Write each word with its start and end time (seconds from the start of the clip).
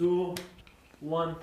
2 0.00 0.34
1 1.02 1.34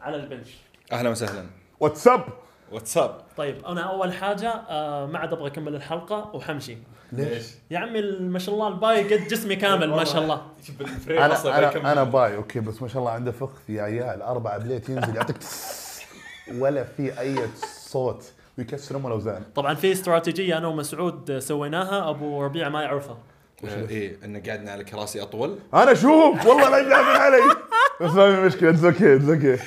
على 0.00 0.16
البنش. 0.16 0.48
أهلا 0.92 1.10
وسهلا. 1.10 1.46
واتساب 1.80 2.24
واتساب 2.72 3.20
طيب 3.36 3.64
أنا 3.64 3.80
أول 3.80 4.12
حاجة 4.12 4.48
آه 4.48 5.06
ما 5.06 5.18
عاد 5.18 5.32
أبغى 5.32 5.46
أكمل 5.46 5.74
الحلقة 5.74 6.30
وحمشي. 6.34 6.78
ليش؟ 7.12 7.46
يا 7.70 7.78
عمي 7.78 8.02
ما 8.20 8.38
شاء 8.38 8.54
الله 8.54 8.68
الباي 8.68 9.14
قد 9.14 9.28
جسمي 9.28 9.56
كامل 9.56 9.90
ما 9.90 10.04
شاء 10.04 10.22
الله. 10.22 10.46
أنا 11.08 11.58
أنا 11.58 11.92
أنا 11.92 12.04
باي 12.04 12.36
أوكي 12.36 12.60
بس 12.60 12.82
ما 12.82 12.88
شاء 12.88 12.98
الله 12.98 13.10
عنده 13.10 13.32
فخ 13.32 13.50
يا 13.68 13.82
عيال. 13.82 14.22
أربع 14.22 14.56
بليت 14.56 14.88
ينزل 14.88 15.16
يعطيك 15.16 15.36
ولا 16.58 16.84
في 16.84 17.20
أي 17.20 17.48
صوت. 17.76 18.32
ويكسر 18.58 18.96
ام 18.96 19.06
الاوزان 19.06 19.42
طبعا 19.54 19.74
في 19.74 19.92
استراتيجية 19.92 20.58
أنا 20.58 20.68
ومسعود 20.68 21.38
سويناها 21.38 22.10
أبو 22.10 22.42
ربيعه 22.42 22.68
ما 22.68 22.82
يعرفها. 22.82 23.18
إيه 23.64 24.24
إن 24.24 24.42
قعدنا 24.42 24.72
على 24.72 24.84
كراسي 24.84 25.22
أطول. 25.22 25.58
أنا 25.74 25.92
أشوف 25.92 26.46
والله 26.46 26.80
لا 26.80 26.96
علي. 26.96 27.56
بس 28.00 28.10
ما 28.10 28.36
في 28.36 28.40
مشكلة 28.46 28.70
it's 28.70 28.84
okay 28.84 29.16
it's 29.16 29.28
okay 29.28 29.58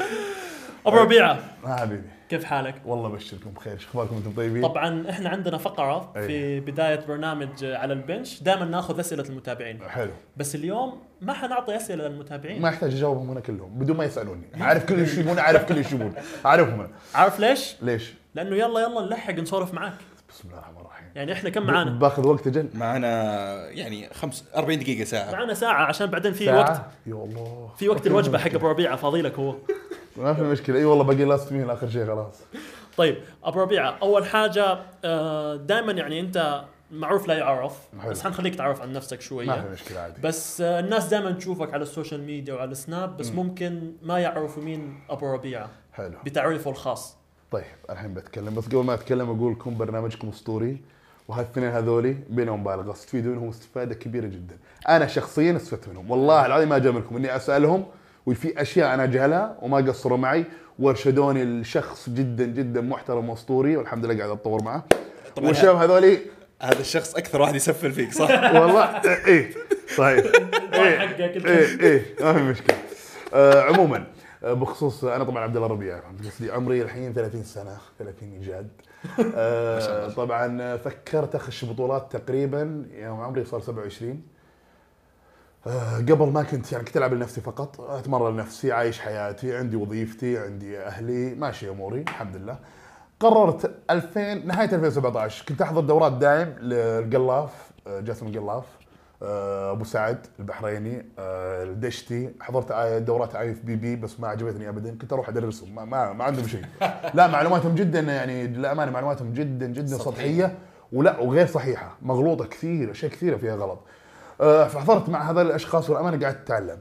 أبو 0.85 0.97
ربيعة 0.97 1.39
ما 1.63 1.75
حبيبي 1.75 2.09
كيف 2.29 2.43
حالك؟ 2.43 2.75
والله 2.85 3.07
ابشركم 3.07 3.49
بخير 3.49 3.73
إيش 3.73 3.85
أخباركم 3.85 4.15
أنتم 4.15 4.31
طيبين؟ 4.31 4.61
طبعا 4.67 5.09
إحنا 5.09 5.29
عندنا 5.29 5.57
فقرة. 5.57 6.11
في 6.13 6.59
بداية 6.59 7.05
برنامج 7.07 7.63
على 7.63 7.93
البنش 7.93 8.43
دائما 8.43 8.65
ناخذ 8.65 8.99
أسئلة 8.99 9.23
المتابعين 9.29 9.81
حلو 9.89 10.11
بس 10.37 10.55
اليوم 10.55 11.01
ما 11.21 11.33
حنعطي 11.33 11.75
أسئلة 11.75 12.07
للمتابعين 12.07 12.61
ما 12.61 12.69
يحتاج 12.69 12.93
اجاوبهم 12.95 13.31
أنا 13.31 13.39
كلهم 13.39 13.79
بدون 13.79 13.97
ما 13.97 14.05
يسألوني 14.05 14.43
اعرف 14.61 14.85
كل 14.85 14.99
إيش 14.99 15.17
يبون 15.17 15.39
اعرف 15.39 15.65
كل 15.65 15.75
إيش 15.75 15.91
يبون 15.91 16.13
اعرفهم 16.45 16.79
أنا. 16.79 16.89
عارف 17.15 17.39
ليش؟ 17.39 17.75
ليش؟ 17.81 18.13
لأنه 18.35 18.55
يلا 18.55 18.79
يلا 18.79 19.01
نلحق 19.05 19.33
نسولف 19.33 19.73
معاك 19.73 19.93
بسم 20.29 20.47
الله 20.49 20.59
الرحمن 20.59 20.77
الرحيم 20.77 20.86
يعني 21.17 21.33
إحنا 21.33 21.49
كم 21.49 21.63
معانا؟ 21.63 21.91
باخذ 21.91 22.27
وقت 22.27 22.47
أجل 22.47 22.69
معنا 22.73 23.09
يعني 23.69 24.09
خمس 24.13 24.43
40 24.55 24.79
دقيقة 24.79 25.03
ساعة. 25.03 25.31
معانا 25.31 25.53
ساعة 25.53 25.83
عشان 25.83 26.07
بعدين 26.07 26.33
في 26.33 26.45
ساعة؟ 26.45 26.57
وقت. 26.59 26.81
يا 27.07 27.13
الله. 27.13 27.69
في 27.77 27.89
وقت 27.89 28.07
الوجبة 28.07 28.31
ما 28.31 28.37
حق 28.37 28.53
أبو 28.53 28.67
ربيعة 28.67 28.95
فاضي 28.95 29.21
لك 29.21 29.39
هو. 29.39 29.55
ما 30.17 30.33
في 30.33 30.41
مشكلة. 30.41 30.79
أي 30.79 30.85
والله 30.85 31.03
باقي 31.03 31.23
last 31.25 31.51
meal 31.51 31.69
آخر 31.69 31.89
شيء 31.89 32.05
خلاص. 32.05 32.39
طيب 32.97 33.17
أبو 33.43 33.61
ربيعة 33.61 33.97
أول 34.01 34.25
حاجة 34.25 34.79
دائما 35.55 35.91
يعني 35.91 36.19
أنت 36.19 36.61
معروف 36.91 37.27
لا 37.27 37.33
يعرف 37.33 37.73
حلو. 38.01 38.11
بس 38.11 38.23
حنخليك 38.23 38.55
تعرف 38.55 38.81
عن 38.81 38.93
نفسك 38.93 39.17
ما 39.17 39.21
شوية 39.23 39.61
في 39.61 39.69
مشكلة 39.69 39.99
عادي. 39.99 40.21
بس 40.21 40.61
آه، 40.61 40.79
الناس 40.79 41.05
دائما 41.05 41.31
تشوفك 41.31 41.73
على 41.73 41.83
ال 41.83 41.89
social 41.89 42.23
media 42.23 42.53
وعلى 42.53 42.71
السناب 42.71 43.17
بس 43.17 43.31
ممكن 43.31 43.91
ما 44.01 44.19
يعرفوا 44.19 44.63
مين 44.63 44.99
أبو 45.09 45.33
ربيعة 45.33 45.69
حلو. 45.93 46.13
بتعريفه 46.25 46.71
الخاص. 46.71 47.17
طيب 47.51 47.63
الحين 47.89 48.13
بتكلم. 48.13 48.55
بس 48.55 48.65
قبل 48.65 48.83
ما 48.83 48.93
أتكلم 48.93 49.29
أقول 49.29 49.51
لكم 49.53 49.77
برنامجكم 49.77 50.29
أسطوري. 50.29 50.81
وهالثنين 51.27 51.69
هذولي 51.69 52.17
بينهم 52.29 52.61
مبالغه 52.61 52.91
تستفيدوا 52.93 53.31
منهم 53.31 53.49
استفادة 53.49 53.95
كبيرة 53.95 54.25
جدا. 54.25 54.57
أنا 54.89 55.07
شخصيا 55.07 55.55
استفدت 55.55 55.89
منهم. 55.89 56.11
والله 56.11 56.45
العظيم 56.45 56.69
ما 56.69 56.75
اجاملكم 56.75 57.15
إني 57.15 57.35
أسألهم 57.35 57.85
وفي 58.25 58.61
أشياء 58.61 58.93
أنا 58.93 59.03
اجهلها 59.03 59.57
وما 59.61 59.77
قصروا 59.77 60.17
معي 60.17 60.45
وارشدوني 60.79 61.43
لشخص 61.45 62.09
جدا 62.09 62.45
جدا 62.45 62.81
محترم 62.81 63.29
وأسطوري 63.29 63.77
والحمد 63.77 64.05
لله 64.05 64.17
قاعد 64.17 64.29
أتطور 64.29 64.63
معه. 64.63 64.83
والشباب 65.41 65.75
هذولي 65.75 66.19
هذا 66.61 66.79
الشخص 66.79 67.15
أكثر 67.15 67.41
واحد 67.41 67.55
يسفل 67.55 67.91
فيك 67.91 68.13
صح؟ 68.13 68.29
والله 68.61 68.83
إيه 69.27 69.49
إيه 69.99 70.99
حقك 70.99 71.21
أنت. 71.21 71.45
إيه 71.45 71.79
إيه 71.81 72.05
ما 72.21 72.33
في 72.33 72.39
مشكلة. 72.41 72.77
آه 73.33 73.61
عموما 73.61 74.03
بخصوص 74.43 75.03
أنا 75.03 75.23
طبعا 75.23 75.43
عبد 75.43 75.55
الله 75.55 75.67
ربيع 75.67 75.99
قصدي 76.25 76.51
عمري 76.51 76.81
الحين 76.81 77.13
30 77.13 77.43
سنة 77.43 77.77
30 77.99 78.33
إيجاد. 78.33 78.69
آه 79.35 80.09
طبعا 80.09 80.61
آه، 80.61 80.75
فكرت 80.75 81.35
أخش 81.35 81.65
بطولات 81.65 82.15
تقريبا 82.17 82.85
يوم 82.91 83.21
عمري 83.21 83.45
صار 83.45 83.59
27 83.61 84.21
آه، 85.67 85.97
قبل 85.97 86.27
ما 86.31 86.43
كنت 86.43 86.71
يعني 86.71 86.83
كنت 86.85 86.97
ألعب 86.97 87.13
لنفسي 87.13 87.41
فقط 87.41 87.81
أتمرن 87.81 88.33
لنفسي 88.33 88.71
عايش 88.71 88.99
حياتي 88.99 89.55
عندي 89.57 89.75
وظيفتي 89.75 90.37
عندي 90.37 90.79
أهلي 90.79 91.35
ماشي 91.35 91.69
أموري 91.69 92.01
الحمد 92.01 92.35
لله. 92.35 92.59
قررت 93.19 93.71
2000 93.89 94.33
نهاية 94.33 94.69
2017 94.75 95.45
كنت 95.45 95.61
أحضر 95.61 95.81
دورات 95.81 96.11
دايم 96.11 96.47
للقلاف 96.61 97.71
آه، 97.87 97.99
جاسم 97.99 98.27
القلاف. 98.27 98.63
آه، 98.63 98.86
أبو 99.21 99.83
سعد 99.83 100.25
البحريني 100.39 101.05
آه، 101.19 101.63
الدشتي 101.63 102.33
حضرت 102.41 102.71
آه، 102.71 102.99
دورات 102.99 103.35
IFBB 103.35 103.95
بس 103.95 104.19
ما 104.19 104.27
عجبتني 104.27 104.69
ابدا 104.69 104.97
كنت 105.01 105.13
أروح 105.13 105.29
أدرسهم 105.29 105.75
ما, 105.75 105.85
ما, 105.85 106.13
ما 106.13 106.23
عندهم 106.23 106.47
شيء. 106.47 106.61
لا 107.13 107.27
معلوماتهم 107.27 107.75
جدا 107.75 107.99
يعني 107.99 108.47
للأمانة 108.47 108.91
معلوماتهم 108.91 109.33
جدا 109.33 109.67
جدا 109.67 109.97
سطحية 109.97 110.55
ولا 110.93 111.19
وغير 111.19 111.47
صحيحة 111.47 111.97
مغلوطة 112.01 112.45
كثير 112.45 112.91
أشياء 112.91 113.11
كثيرة 113.11 113.37
فيها 113.37 113.55
غلط. 113.55 113.79
آه، 114.41 114.67
فحضرت 114.67 115.09
مع 115.09 115.31
هذول 115.31 115.45
الأشخاص 115.45 115.89
والأمانة 115.89 116.19
قاعد 116.21 116.35
أتعلم. 116.35 116.79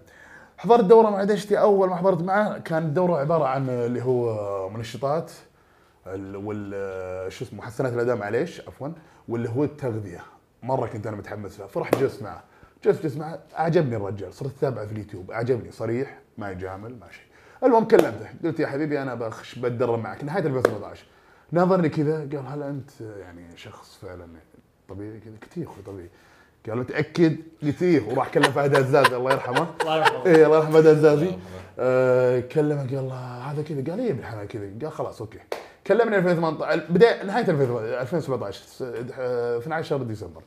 حضرت 0.58 0.84
دورة 0.84 1.10
مع 1.10 1.24
دشتي 1.24 1.58
أول 1.60 1.88
ما 1.88 1.96
حضرت 1.96 2.22
معه 2.22 2.58
كانت 2.58 2.86
الدوره 2.86 3.16
عبارة 3.18 3.44
عن 3.44 3.68
اللي 3.68 4.02
هو 4.02 4.68
منشطات 4.70 5.30
ال- 6.06 6.36
وال 6.36 6.72
آه، 6.74 7.28
شو 7.28 7.44
اسمه 7.44 7.58
محسنات 7.58 7.92
الأداء 7.92 8.16
معليش 8.16 8.60
عفوا 8.68 8.88
واللي 9.28 9.48
هو 9.48 9.64
التغذية. 9.64 10.20
مرة 10.66 10.86
كنت 10.86 11.06
أنا 11.06 11.16
متحمس 11.16 11.60
له 11.60 11.66
فرحت 11.66 11.94
جلست 11.98 12.22
معه. 12.22 12.42
جلست 12.84 13.02
جلست 13.02 13.16
معه 13.18 13.38
أعجبني 13.58 13.96
الرجال 13.96 14.34
صرت 14.34 14.52
أتابعه 14.58 14.86
في 14.86 14.92
اليوتيوب 14.92 15.30
أعجبني 15.30 15.72
صريح 15.72 16.18
ما 16.38 16.50
يجامل 16.50 16.90
ما 17.00 17.06
شيء 17.10 17.24
المهم 17.64 17.84
كلمته 17.84 18.26
قلت 18.44 18.60
يا 18.60 18.66
حبيبي 18.66 19.02
أنا 19.02 19.14
بخش 19.14 19.58
بتدرب 19.58 19.98
معك 19.98 20.24
نهاية 20.24 20.42
2017 20.46 21.04
ناظرني 21.52 21.88
كذا 21.88 22.16
قال 22.18 22.46
هل 22.46 22.62
أنت 22.62 22.90
يعني 23.00 23.56
شخص 23.56 23.98
فعلا 24.02 24.26
طبيعي 24.88 25.20
كذا؟ 25.20 25.32
قلت 25.42 25.58
إيه 25.58 25.64
أخوي 25.64 25.82
طبيعي. 25.86 26.08
قال 26.68 26.78
متاكد 26.78 27.36
قلت 27.62 27.82
إيه 27.82 28.08
وراح 28.08 28.28
كلم 28.28 28.42
فهد 28.42 28.74
هزاز 28.74 29.12
الله 29.12 29.32
يرحمه. 29.32 29.66
الله 29.82 29.96
يرحمه. 29.96 30.26
إيه 30.26 30.46
الله 30.46 30.56
يرحمه 30.56 30.72
فهد 30.72 30.86
هزازي 30.86 31.30
آه 31.78 32.40
كلمه 32.40 32.80
قال 32.96 33.08
له 33.08 33.14
هذا 33.14 33.62
كذا. 33.62 33.90
قال 33.92 34.00
إيه 34.00 34.10
ابن 34.10 34.18
الحلال 34.18 34.48
كذا؟ 34.48 34.70
قال 34.82 34.92
خلاص 34.92 35.20
أوكي. 35.20 35.38
كلمني 35.86 36.16
2018 36.16 36.82
بدايه 36.90 37.22
نهاية 37.24 37.44
2017 37.50 38.62
س- 38.66 38.82
آه، 39.18 39.58
12 39.58 39.88
شهر 39.88 40.02
ديسمبر. 40.02 40.42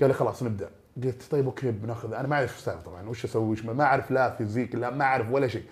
قال 0.00 0.08
لي 0.08 0.14
خلاص 0.14 0.42
نبدأ. 0.42 0.68
قلت 1.04 1.22
طيب 1.30 1.44
أوكي 1.44 1.70
بناخذ. 1.70 2.14
أنا 2.14 2.28
ما 2.28 2.36
أعرف 2.36 2.50
إيش 2.50 2.58
السالفه 2.58 2.82
طبعا 2.82 3.08
وش 3.08 3.24
أسوي؟ 3.24 3.52
وش 3.52 3.64
ما 3.64 3.84
أعرف 3.84 4.10
لا 4.10 4.30
physique 4.30 4.74
لا 4.74 4.90
ما 4.90 5.04
أعرف 5.04 5.30
ولا 5.30 5.48
شيء. 5.48 5.62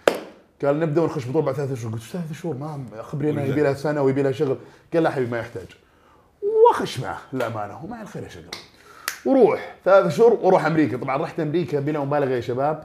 قال 0.65 0.81
نبدأ 0.81 1.01
ونخش 1.01 1.29
بطوله 1.29 1.45
بعد 1.45 1.55
ثلاث 1.55 1.81
شهور. 1.81 1.93
قلت 1.93 2.03
ثلاث 2.03 2.33
شهور؟ 2.33 2.57
ما 2.57 2.87
خبرينا 3.03 3.45
يبي 3.45 3.61
لها 3.61 3.75
سنة 3.75 4.03
ويبي 4.03 4.23
لها 4.23 4.33
شغل. 4.33 4.57
قال 4.95 5.03
لا 5.03 5.11
حبيبي 5.11 5.31
ما 5.31 5.39
يحتاج. 5.39 5.67
واخش 6.43 7.01
معه 7.01 7.19
للامانه 7.33 7.85
ومع 7.85 8.03
الخير 8.03 8.23
يا 8.23 8.29
شغل 8.29 8.45
وروح. 9.27 9.75
ثلاث 9.85 10.17
شهور 10.17 10.33
وأروح 10.33 10.67
أمريكا. 10.67 10.97
طبعا 10.97 11.17
رحت 11.17 11.41
أمريكا 11.41 11.81
بلا 11.81 12.05
مبالغة 12.05 12.31
يا 12.31 12.41
شباب. 12.41 12.85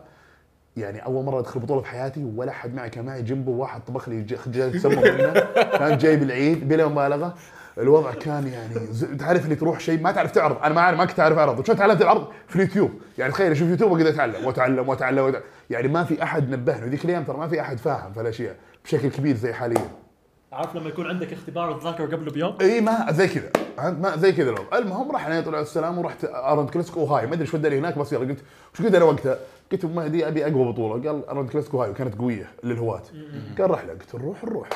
يعني 0.78 1.06
أول 1.06 1.26
مرة 1.26 1.40
أدخل 1.40 1.60
بطولة 1.60 1.82
في 1.82 1.88
حياتي 1.88 2.32
ولا 2.36 2.52
احد 2.52 2.74
معي 2.74 2.90
كان 2.90 3.06
معي. 3.06 3.22
جنبه 3.22 3.52
واحد 3.52 3.82
طبخ 3.82 4.10
لي 4.10 4.22
جاي 4.48 4.70
تسمم 4.72 5.02
منه. 5.02 5.34
كان 5.54 5.98
جاي 5.98 6.16
بالعيد 6.16 6.68
بلا 6.68 6.88
مبالغة. 6.88 7.38
الوضع 7.80 8.14
كان 8.14 8.48
يعني 8.48 8.76
تعرف 9.18 9.44
اللي 9.44 9.56
تروح 9.56 9.80
شيء 9.80 10.02
ما 10.02 10.12
تعرف 10.12 10.32
تعرض. 10.32 10.58
أنا 10.64 10.74
ما 10.74 10.82
عارف 10.82 10.98
ما 10.98 11.06
كنت 11.06 11.20
أعرف 11.20 11.38
أعرض. 11.38 11.66
شلون 11.66 11.78
تعلمت 11.78 12.02
العرض؟ 12.02 12.28
في 12.48 12.56
اليوتيوب. 12.56 12.92
يعني 13.18 13.32
تخيل 13.32 13.52
أشوف 13.52 13.70
يوتيوب 13.70 13.92
وأقدر 13.92 14.10
أتعلم 14.10 14.46
وأتعلم 14.46 14.90
وأتعلم, 14.90 15.24
وأتعلم. 15.24 15.44
يعني 15.70 15.88
ما 15.88 16.04
في 16.04 16.24
أحد 16.24 16.50
نبهني. 16.50 16.86
وذيك 16.86 17.06
الأيام 17.06 17.24
ترى 17.24 17.38
ما 17.38 17.48
في 17.48 17.62
أحد 17.62 17.78
فاهم 17.78 18.14
في 18.14 18.22
الأشياء 18.22 18.56
بشكل 18.86 19.10
كبير 19.10 19.36
زي 19.36 19.54
حاليا. 19.54 19.90
عارف 20.52 20.76
لما 20.76 20.90
يكون 20.90 21.08
عندك 21.08 21.34
اختبار 21.34 21.78
الذاكرة 21.78 22.06
قبله 22.06 22.32
بيوم؟ 22.32 22.58
إي 22.62 22.82
ما 22.82 23.12
زي 23.12 23.28
كذا؟ 23.28 23.50
ما 23.92 24.18
زي 24.18 24.32
كذا 24.32 24.50
الوضع 24.50 24.78
المهم 24.78 25.12
رحنا 25.12 25.42
طلع 25.42 25.60
السلام 25.60 25.98
ورحت 25.98 26.26
أرند 26.26 26.70
كلاسيكو 26.70 27.04
هاي 27.06 27.28
ما 27.28 27.34
أدري 27.34 27.46
إيش 27.46 27.54
وداني 27.54 27.80
هناك 27.80 27.98
بس 27.98 28.14
يلا 28.14 28.26
قلت 28.26 28.40
وش 28.74 28.82
قلت 28.82 28.96
أنا 28.96 29.06
وقتها؟ 29.06 29.38
قلت 29.72 29.84
ابو 29.84 29.94
مهدي 29.94 30.28
أبي 30.28 30.48
أقوى 30.48 30.72
بطولة. 30.72 31.10
قال 31.10 31.30
أرنولد 31.30 31.50
كلاسيك 31.50 31.84
أوهايو 31.84 31.90
وكانت 31.90 32.16
قوية 32.16 32.50
للهواة. 32.64 33.02
قال 33.60 33.72
رحله 33.72 33.94
قلت 33.94 34.16
نروح 34.16 34.44
نروح 34.44 34.70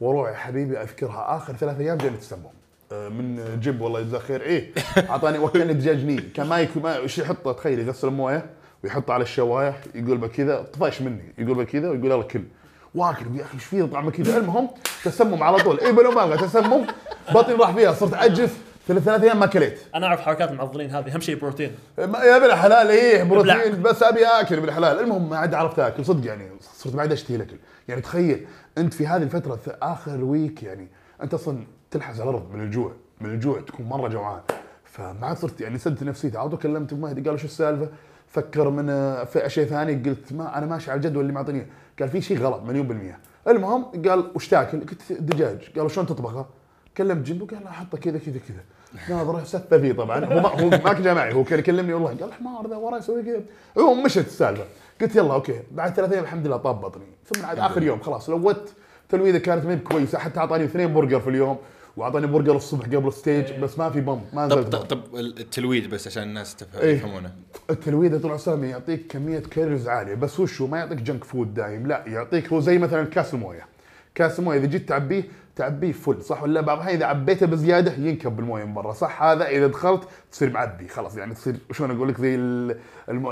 وأروح 0.00 0.28
يا 0.30 0.34
حبيبي 0.34 0.78
اذكرها 0.82 1.36
آخر 1.36 1.52
ثلاث 1.52 1.80
أيام 1.80 1.96
جاني 1.98 2.16
تسمم 2.16 2.40
آه، 2.92 3.08
من 3.08 3.58
جيب 3.60 3.80
والله 3.80 4.00
يجزاه 4.00 4.18
خير. 4.18 4.42
إيه 4.42 4.70
أعطاني 5.10 5.38
وكلني 5.38 5.72
دجاج 5.72 6.04
نيل 6.04 6.30
كان 6.34 6.46
ما 6.46 6.96
إيش 6.96 7.18
يحطه؟ 7.18 7.52
تخيل 7.52 7.78
يغسل 7.78 8.08
الموية 8.08 8.46
ويحطه 8.84 9.14
على 9.14 9.22
الشواية 9.22 9.74
يقول 9.94 10.18
بكذا 10.18 10.62
طفش 10.62 11.02
مني. 11.02 11.34
يقول 11.38 11.54
بكذا 11.64 11.90
ويقول 11.90 12.10
يلا 12.10 12.22
كل. 12.22 12.42
واكل. 12.94 13.36
يا 13.36 13.42
أخي 13.42 13.54
إيش 13.54 13.64
فيه 13.64 13.82
طعمه 13.84 14.10
كذا. 14.10 14.36
المهم 14.38 14.68
تسمم 15.04 15.42
على 15.42 15.56
طول. 15.58 15.80
اي 15.80 15.92
بلا 15.92 16.10
مبالغه 16.10 16.46
تسمم. 16.46 16.86
بطني 17.34 17.54
راح 17.54 17.70
فيها. 17.74 17.92
صرت 17.92 18.14
أجف. 18.14 18.56
ثلاث 18.88 19.02
ثلاث 19.02 19.22
أيام 19.22 19.40
ما 19.40 19.46
كليت 19.46 19.78
أنا 19.94 20.06
أعرف 20.06 20.20
حركات 20.20 20.50
المعضلين 20.50 20.90
هذه. 20.90 21.14
أهم 21.14 21.20
شيء 21.20 21.38
بروتين. 21.38 21.72
ما- 21.98 22.18
يا 22.18 22.36
ابن 22.36 22.44
الحلال 22.44 22.88
إيه. 22.90 23.22
بروتين. 23.22 23.82
بس 23.82 24.02
أبي 24.02 24.26
آكل 24.26 24.56
ابن 24.56 24.68
الحلال 24.68 25.00
المهم 25.00 25.30
ما 25.30 25.36
عاد 25.38 25.54
عرفت 25.54 25.78
آكل. 25.78 26.04
صدق 26.04 26.26
يعني 26.26 26.48
صرت 26.76 26.94
ما 26.94 27.00
عاد 27.02 27.12
أشتهي 27.12 27.36
الاكل 27.36 27.56
يعني 27.88 28.00
تخيل 28.00 28.46
انت 28.78 28.94
في 28.94 29.06
هذه 29.06 29.22
الفترة 29.22 29.58
آخر 29.82 30.24
ويك 30.24 30.62
يعني 30.62 30.88
انت 31.22 31.34
أصلا 31.34 31.58
تلحس 31.90 32.20
الأرض 32.20 32.54
من 32.54 32.60
الجوع 32.60 32.92
من 33.20 33.30
الجوع 33.30 33.60
تكون 33.60 33.86
مرة 33.86 34.08
جوعان. 34.08 34.40
فما 34.84 35.26
عاد 35.26 35.36
صرت 35.36 35.60
يعني 35.60 35.78
سدت 35.78 36.02
نفسيتي. 36.02 36.38
على 36.38 36.48
طول 36.48 36.58
كلمت 36.58 36.94
مهدي 36.94 37.28
قال 37.28 37.40
شو 37.40 37.46
السالفة؟ 37.46 37.88
فكر 38.28 38.70
من 38.70 38.86
في 39.24 39.42
شيء 39.46 39.66
ثاني 39.66 39.94
قلت 39.94 40.32
ما 40.32 40.58
أنا 40.58 40.66
ماشي 40.66 40.90
على 40.90 40.98
الجدول 40.98 41.22
اللي 41.22 41.32
معطيني. 41.32 41.66
قال 41.98 42.08
في 42.08 42.20
شيء 42.20 42.38
غلط 42.38 42.62
مليون 42.62 42.86
بالمية. 42.88 43.18
المهم 43.48 43.84
قال 43.84 44.30
وش 44.34 44.48
تاكل؟ 44.48 44.80
قلت 44.80 45.12
دجاج. 45.12 45.78
قال 45.78 45.90
شلون 45.90 46.06
تطبخه؟ 46.06 46.46
كلمت 46.96 47.26
جنبه 47.26 47.46
قال 47.46 47.64
لا 47.64 47.70
حطه 47.70 47.98
كذا 47.98 48.18
كذا 48.18 48.40
كذا. 48.48 48.62
ناظره 49.16 49.44
سفه 49.44 49.78
فيه 49.78 49.92
طبعا. 49.92 50.24
هو 50.24 50.40
ما 50.40 50.48
هو 50.48 50.68
ما 50.68 50.92
كان 50.92 51.14
معي 51.14 51.34
هو 51.34 51.44
كان 51.44 51.58
يكلمني 51.58 51.92
والله 51.92 52.16
قال 52.20 52.32
حمار 52.32 52.68
ذا 52.68 52.76
ورا 52.76 52.98
يسوي 52.98 53.22
كذا. 53.22 53.42
المهم 53.76 54.04
مشت 54.04 54.18
السالفة. 54.18 54.64
قلت 55.00 55.16
يلا 55.16 55.34
أوكي. 55.34 55.60
بعد 55.72 55.94
ثلاث 55.94 56.12
أيام 56.12 56.24
الحمد 56.24 56.46
لله 56.46 56.56
طاب 56.56 56.80
بطني. 56.80 57.04
ثم 57.34 57.46
عاد 57.46 57.58
آخر 57.58 57.82
يوم 57.82 58.00
خلاص 58.00 58.30
لود 58.30 58.72
تلويدة 59.08 59.38
كانت 59.38 59.64
ما 59.64 59.74
كويسه 59.74 60.18
حتى 60.18 60.40
أعطاني 60.40 60.64
اثنين 60.64 60.94
برجر 60.94 61.20
في 61.20 61.30
اليوم 61.30 61.58
وأعطاني 61.96 62.26
برجر 62.26 62.56
الصبح 62.56 62.86
قبل 62.86 63.08
ال 63.08 63.15
stage 63.15 63.52
بس 63.52 63.78
ما 63.78 63.90
في 63.90 64.00
بم 64.00 64.20
ما 64.32 64.48
طب 64.48 64.62
طب. 64.62 64.78
طب 64.78 65.00
التلويد 65.14 65.90
بس 65.90 66.06
عشان 66.06 66.22
الناس 66.22 66.56
تفهم 66.56 66.82
إيه. 66.82 66.96
يفهمونه. 66.96 67.32
التلويد 67.70 68.20
طول 68.22 68.30
عسامي 68.30 68.68
يعطيك 68.68 69.06
كمية 69.06 69.38
كالوريز 69.38 69.88
عالية. 69.88 70.14
بس 70.14 70.40
وشو؟ 70.40 70.66
ما 70.66 70.78
يعطيك 70.78 70.98
junk 70.98 71.24
food 71.24 71.54
دايم 71.54 71.86
لا 71.86 72.04
يعطيك 72.06 72.52
هو 72.52 72.60
زي 72.60 72.78
مثلا 72.78 73.04
كاس 73.04 73.34
الموية. 73.34 73.66
كاس 74.14 74.38
الموية 74.38 74.58
إذا 74.58 74.66
جيت 74.66 74.88
تعبيه 74.88 75.24
تعبيه 75.56 75.92
فل 75.92 76.22
صح 76.22 76.42
ولا 76.42 76.52
لا؟ 76.52 76.60
بعض 76.60 76.76
الأحيان 76.76 76.96
إذا 76.96 77.06
عبيته 77.06 77.46
بزيادة 77.46 77.92
ينكب 77.92 78.36
بالموية 78.36 78.64
من 78.64 78.74
برا 78.74 78.92
صح؟ 78.92 79.22
هذا 79.22 79.46
إذا 79.48 79.66
دخلت 79.66 80.08
تصير 80.32 80.50
معبي 80.50 80.88
خلاص 80.88 81.16
يعني 81.16 81.34
تصير 81.34 81.56
شلون 81.72 81.90
أقول 81.90 82.08
لك؟ 82.08 82.20
زي 82.20 82.34
ال- 82.34 82.78
الم... 83.08 83.28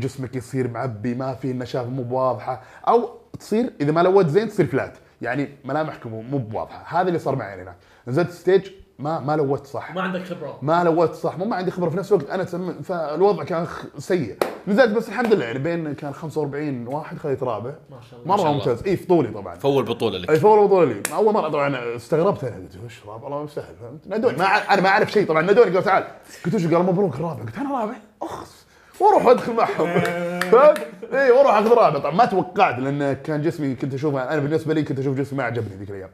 جسمك 0.00 0.36
يصير 0.36 0.68
معبي 0.68 1.14
ما 1.14 1.34
في 1.34 1.50
النشافه 1.50 1.88
مو 1.90 2.02
بواضحة. 2.02 2.62
أو 2.88 3.10
تصير 3.38 3.72
إذا 3.80 3.92
ما 3.92 4.00
لوت 4.00 4.26
زين 4.26 4.48
تصير 4.48 4.66
فلات 4.66 4.98
يعني 5.22 5.48
ملامحك 5.64 6.06
مو 6.06 6.38
بواضحة. 6.38 7.00
هذا 7.00 7.08
اللي 7.08 7.18
صار 7.18 7.36
معي 7.36 7.62
هناك. 7.62 7.76
نزلت 8.08 8.30
ستيج 8.30 8.70
ما 9.00 9.20
ما 9.20 9.36
لوت 9.36 9.66
صح. 9.66 9.94
ما 9.94 10.02
عندك 10.02 10.22
خبرة. 10.24 10.58
ما 10.62 10.84
لوت 10.84 11.14
صح. 11.14 11.38
مو 11.38 11.44
ما 11.44 11.56
عندي 11.56 11.70
خبرة. 11.70 11.90
في 11.90 11.96
نفس 11.96 12.12
الوقت 12.12 12.30
أنا 12.30 12.44
تم 12.44 12.82
فالوضع 12.82 13.44
كان 13.44 13.66
خ- 13.66 13.84
سيء. 13.98 14.36
نزلت 14.68 14.96
بس 14.96 15.08
الحمد 15.08 15.34
لله 15.34 15.44
يعني 15.44 15.58
بين 15.58 15.94
كان 15.94 16.12
45 16.12 16.86
واحد 16.86 17.18
خذيت 17.18 17.42
رابع 17.42 17.70
ما 17.90 17.96
شاء 18.10 18.20
الله. 18.20 18.28
مرة 18.36 18.40
الله. 18.40 18.52
ممتاز. 18.52 18.82
اي 18.86 18.96
في 18.96 19.06
طولي 19.06 19.28
طبعا. 19.28 19.54
فول 19.54 19.84
بطولة 19.84 20.18
لك. 20.18 20.30
اي 20.30 20.40
فور 20.40 20.66
بطولة 20.66 20.92
لي. 20.92 21.02
أول 21.14 21.34
مرة 21.34 21.48
طبعا 21.48 21.96
استغربت 21.96 22.44
أنا 22.44 22.56
قلت 22.56 22.76
وش 22.86 23.06
رابع 23.06 23.26
الله 23.26 23.46
سهل 23.46 23.74
فهمت؟ 23.80 24.06
نادوني 24.06 24.36
ما 24.38 24.44
ع- 24.44 24.74
أنا 24.74 24.82
ما 24.82 24.88
أعرف 24.88 25.12
شيء. 25.12 25.26
طبعا 25.26 25.42
نادوني 25.42 25.70
قال 25.74 25.82
تعال. 25.84 26.04
قلت 26.44 26.54
وش 26.54 26.66
قال؟ 26.66 26.82
مبروك 26.82 27.14
الرابع 27.14 27.42
قلت 27.42 27.58
أنا 27.58 27.80
رابع؟ 27.80 27.94
أخس. 28.22 28.66
وأروح 29.00 29.26
أدخل 29.26 29.52
معهم. 29.52 30.00
فهمت؟ 30.50 30.86
اي 31.14 31.30
وأروح 31.30 31.54
أخذ 31.54 31.68
رابع. 31.74 31.98
طبعا 31.98 32.10
ما 32.14 32.24
توقعت 32.24 32.78
لأن 32.78 33.12
كان 33.12 33.42
جسمي 33.42 33.74
كنت 33.74 33.94
أشوفه 33.94 34.22
أنا 34.22 34.40
بالنسبة 34.40 34.74
لي 34.74 34.82
كنت 34.82 34.98
أشوف 34.98 35.16
جسمي 35.18 35.38
ما 35.38 35.44
عجبني 35.44 35.76
ذيك 35.78 35.90
الأيام. 35.90 36.10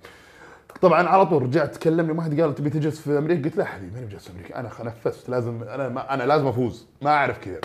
طبعا 0.82 1.08
على 1.08 1.26
طول 1.26 1.43
رجعت 1.43 1.76
كلمني 1.76 2.12
واحد 2.12 2.40
قال 2.40 2.55
تبي 2.55 2.70
تجلس 2.70 3.00
في 3.00 3.19
أمريكا؟ 3.19 3.44
قلت 3.44 3.56
لا 3.56 3.64
حبيبي 3.64 3.94
ماني 3.94 4.06
بجلس 4.06 4.28
في 4.28 4.32
أمريكا 4.32 4.61
أنا 4.61 4.70
نافست 4.81 5.29
لازم 5.28 5.62
أنا 5.62 5.88
ما 5.88 6.14
أنا 6.14 6.23
لازم 6.23 6.46
أفوز 6.46 6.87
ما 7.02 7.11
أعرف 7.11 7.38
كذا 7.38 7.61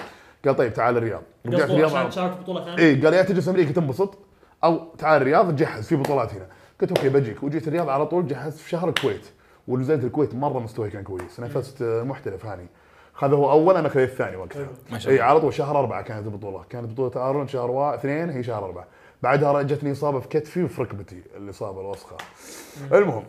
قال 0.45 0.55
طيب 0.55 0.73
تعال 0.73 0.97
الرياض. 0.97 1.21
رجعت 1.45 1.69
الرياض 1.69 1.95
عشان 1.95 2.09
تشارك 2.09 2.37
بطولة 2.37 2.65
ثانية؟ 2.65 2.77
اي 2.77 3.01
قال 3.01 3.13
يا 3.13 3.23
تجلس 3.23 3.49
أمريكا 3.49 3.71
تنبسط 3.71 4.17
أو 4.63 4.79
تعال 4.97 5.21
الرياض 5.21 5.55
تجهز 5.55 5.87
في 5.87 5.95
بطولات 5.95 6.33
هنا. 6.33 6.47
قلت 6.81 6.91
أوكي 6.91 7.09
بجيك. 7.09 7.43
وجيت 7.43 7.67
الرياض 7.67 7.89
على 7.89 8.05
طول 8.05 8.27
جهزت 8.27 8.57
في 8.57 8.69
شهر 8.69 8.89
الكويت 8.89 9.25
ونزلت 9.67 10.03
الكويت 10.03 10.35
مرة 10.35 10.59
مستواي 10.59 10.89
كان 10.89 11.03
كويس 11.03 11.39
نفست 11.39 11.83
محترف 11.83 12.45
هاني. 12.45 12.67
هذا 13.19 13.35
هو 13.35 13.51
أول 13.51 13.77
أنا 13.77 13.89
خذيت 13.89 14.09
الثاني 14.09 14.35
وقتها. 14.35 14.67
ما 14.91 14.99
شاء 14.99 15.11
اي 15.11 15.17
الله. 15.17 15.29
على 15.29 15.41
طول 15.41 15.53
شهر 15.53 15.79
أربعة 15.79 16.01
كانت 16.01 16.27
البطولة. 16.27 16.63
كانت 16.69 16.91
بطولة 16.91 17.29
أرون 17.29 17.47
شهر. 17.47 17.95
اثنين 17.95 18.29
هي 18.29 18.43
شهر 18.43 18.65
أربعة. 18.65 18.85
بعدها 19.23 19.61
جتني 19.61 19.91
إصابة 19.91 20.19
في 20.19 20.27
كتفي 20.27 20.63
وفي 20.63 20.81
ركبتي 20.81 21.21
الإصابة 21.37 21.81
الوسخة. 21.81 22.17
المهم 22.93 23.23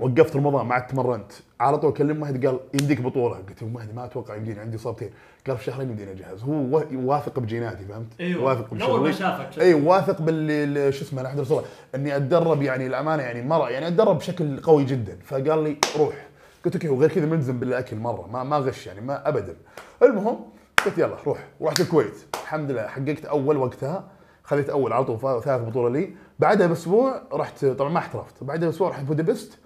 وقفت 0.00 0.36
رمضان 0.36 0.66
ما 0.66 0.74
عاد 0.74 0.86
تمرنت. 0.86 1.32
على 1.60 1.78
طول 1.78 1.92
كلم 1.92 2.20
مهدي 2.20 2.46
قال 2.46 2.60
يمديك 2.80 3.00
بطولة. 3.00 3.36
قلت 3.36 3.62
له 3.62 3.68
مهدي 3.68 3.92
ما 3.92 4.04
أتوقع 4.04 4.36
يمديني 4.36 4.60
عندي 4.60 4.76
إصابتين. 4.76 5.10
قال 5.46 5.56
في 5.58 5.64
شهرين 5.64 5.90
يمديني 5.90 6.10
أجهز. 6.12 6.42
هو 6.42 6.52
وا- 6.52 6.82
واثق 6.92 7.38
بجيناتي 7.38 7.84
فهمت؟ 7.84 8.06
أيوه. 8.20 8.44
واثق 8.44 8.72
ما 8.72 8.78
بشغلي. 8.78 9.12
شافك. 9.12 9.58
اي 9.58 9.74
واثق 9.74 10.22
باللي 10.22 10.64
اللي- 10.64 10.92
شو 10.92 11.04
اسمه 11.04 11.22
لا 11.22 11.28
حد 11.28 11.40
رسوله 11.40 11.64
إني 11.94 12.16
أتدرب 12.16 12.62
يعني 12.62 12.86
الأمانة 12.86 13.22
يعني 13.22 13.42
مرة 13.42 13.70
يعني 13.70 13.88
أتدرب 13.88 14.18
بشكل 14.18 14.60
قوي 14.60 14.84
جدا. 14.84 15.18
فقال 15.24 15.64
لي 15.64 15.76
روح. 15.98 16.26
قلت 16.64 16.74
أوكي 16.74 16.88
وغير 16.88 17.10
كذا 17.12 17.26
ملزم 17.26 17.58
بالأكل 17.60 17.96
مرة. 17.96 18.28
ما 18.32 18.44
ما 18.44 18.56
غش 18.58 18.86
يعني 18.86 19.00
ما 19.00 19.28
ابدا. 19.28 19.56
المهم 20.02 20.38
قلت 20.86 20.98
يلا 20.98 21.16
روح. 21.26 21.38
رحت 21.62 21.80
الكويت. 21.80 22.14
الحمد 22.42 22.70
لله 22.70 22.86
حققت 22.86 23.24
أول 23.24 23.56
وقتها 23.56 24.04
خذيت 24.48 24.68
أول 24.70 24.92
على 24.92 25.04
طول 25.04 25.20
ثالث 25.42 25.68
بطولة 25.68 26.00
لي. 26.00 26.14
بعدها 26.38 26.66
بأسبوع 26.66 27.22
رحت 27.32 27.64
طبعا 27.64 27.90
ما 27.90 27.98
احترفت. 27.98 28.44
بعدها 28.44 28.68
بأسبوع 28.68 28.88
رحت 28.90 29.02
بودابست 29.04 29.58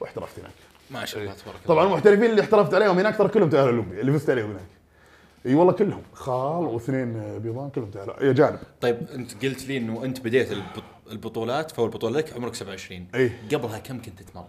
واحترفت 0.00 0.38
هناك. 0.38 0.52
ما 0.90 1.04
شاء 1.04 1.22
الله 1.22 1.32
تبارك 1.34 1.56
الله. 1.56 1.66
طبعا 1.68 1.84
المحترفين 1.84 2.24
اللي 2.30 2.40
احترفت 2.42 2.74
عليهم 2.74 2.98
هناك 2.98 3.16
ترى 3.18 3.28
كلهم 3.28 3.48
تأهلوا 3.50 3.70
الاولمبيا 3.70 4.00
اللي 4.00 4.12
فزت 4.12 4.30
عليهم 4.30 4.50
هناك. 4.50 4.66
إي 5.46 5.54
والله 5.54 5.72
كلهم. 5.72 6.02
خال 6.12 6.64
واثنين 6.64 7.38
بيضان 7.38 7.70
كلهم 7.70 7.90
تأهلوا. 7.90 8.22
يا 8.22 8.32
جانب. 8.32 8.58
طيب 8.80 8.96
أنت 9.14 9.44
قلت 9.44 9.64
لي 9.66 9.76
إنه 9.76 10.04
أنت 10.04 10.20
بديت 10.20 10.52
البط- 10.52 11.10
البطولات 11.10 11.70
فول 11.70 11.88
بطولة 11.90 12.18
لك 12.18 12.32
عمرك 12.36 12.54
27 12.54 13.08
إي. 13.14 13.32
قبلها 13.54 13.78
كم 13.78 14.02
كنت 14.02 14.22
تتمرن؟ 14.22 14.46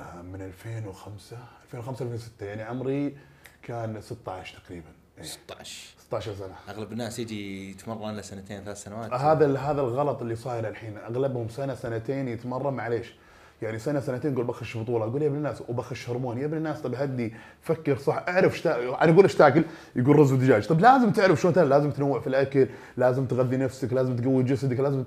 آه، 0.00 0.22
من 0.22 0.42
2005 0.42 1.36
2005 1.64 2.02
2006 2.04 2.46
يعني 2.46 2.62
عمري 2.62 3.16
كان 3.62 4.00
16 4.00 4.58
تقريبا. 4.66 4.86
إيه. 5.18 5.24
16 5.24 5.94
16 6.08 6.34
سنة. 6.34 6.54
أغلب 6.76 6.92
الناس 6.92 7.18
يجي 7.18 7.70
يتمرن 7.70 8.14
له 8.16 8.22
سنتين 8.22 8.64
ثلاث 8.64 8.82
سنوات. 8.82 9.12
هذا 9.12 9.58
هذا 9.58 9.80
الغلط 9.80 10.22
اللي 10.22 10.36
صاير 10.36 10.68
الحين. 10.68 10.98
أغلبهم 10.98 11.48
سنة 11.48 11.74
سنتين 11.74 12.28
يتمرن 12.28 12.74
معليش. 12.74 13.14
يعني 13.62 13.78
سنة 13.78 14.00
سنتين 14.00 14.32
يقول 14.32 14.44
بخش 14.46 14.76
بطولة. 14.76 15.04
أقول 15.04 15.22
يا 15.22 15.26
ابن 15.28 15.36
الناس 15.36 15.62
وبخش 15.68 16.10
هرمون. 16.10 16.38
يا 16.38 16.44
ابن 16.44 16.56
الناس 16.56 16.80
طب 16.80 16.94
هدي 16.94 17.34
فكر 17.62 17.96
صح. 17.96 18.24
اعرف 18.28 18.52
إيش 18.52 18.62
تا- 18.62 19.02
أنا 19.04 19.12
أقول 19.12 19.22
إيش 19.22 19.34
تاكل؟ 19.34 19.62
يقول 19.96 20.16
رز 20.18 20.32
ودجاج. 20.32 20.66
طب 20.66 20.80
لازم 20.80 21.10
تعرف 21.10 21.40
شلون 21.40 21.54
تاكل 21.54 21.68
لازم 21.70 21.90
تنوع 21.90 22.20
في 22.20 22.26
الأكل 22.26 22.68
لازم 22.96 23.26
تغذي 23.26 23.56
نفسك 23.56 23.92
لازم 23.92 24.16
تقوي 24.16 24.42
جسدك 24.42 24.80
لازم 24.80 25.04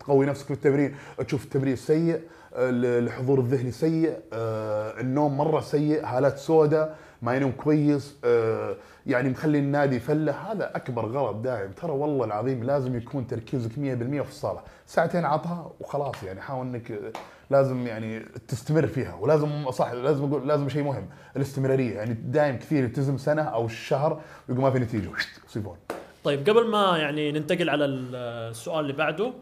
تقوي 0.00 0.26
نفسك 0.26 0.46
في 0.46 0.52
التمرين. 0.52 0.94
تشوف 1.26 1.44
التمرين 1.44 1.76
سيء 1.76 2.20
ال- 2.54 3.04
الحضور 3.04 3.38
الذهني 3.40 3.70
سيء 3.70 4.16
آه، 4.32 5.00
النوم 5.00 5.36
مرة 5.36 5.60
سيء 5.60 6.04
حالات 6.04 6.38
سوداء. 6.38 6.96
ما 7.24 7.36
ينوم 7.36 7.52
كويس 7.52 8.16
آه، 8.24 8.76
يعني 9.06 9.28
مخلي 9.30 9.58
النادي 9.58 10.00
فله 10.00 10.32
هذا 10.52 10.76
أكبر 10.76 11.06
غلط 11.06 11.36
دايم. 11.36 11.70
ترى 11.70 11.92
والله 11.92 12.24
العظيم 12.24 12.64
لازم 12.64 12.96
يكون 12.96 13.26
تركيزك 13.26 13.70
100% 13.70 13.74
في 14.22 14.28
الصالة. 14.28 14.60
ساعتين 14.86 15.24
عطها 15.24 15.70
وخلاص 15.80 16.22
يعني 16.22 16.40
حاول 16.40 16.66
إنك 16.66 16.90
آه، 16.90 17.12
لازم 17.50 17.86
يعني 17.86 18.20
تستمر 18.48 18.86
فيها. 18.86 19.14
ولازم 19.14 19.70
صح 19.70 19.92
لازم 19.92 20.24
أقول 20.24 20.48
لازم 20.48 20.68
شيء 20.68 20.82
مهم 20.82 21.06
الاستمرارية. 21.36 21.94
يعني 21.94 22.14
دايم 22.14 22.56
كثير 22.58 22.84
يلتزم 22.84 23.18
سنة 23.18 23.42
أو 23.42 23.68
شهر 23.68 24.20
ويقول 24.48 24.62
ما 24.64 24.70
في 24.70 24.78
نتيجة. 24.78 25.10
يصيبون 25.48 25.76
طيب 26.24 26.48
قبل 26.50 26.66
ما 26.70 26.98
يعني 26.98 27.32
ننتقل 27.32 27.70
على 27.70 27.84
السؤال 27.84 28.80
اللي 28.80 28.92
بعده 28.92 29.32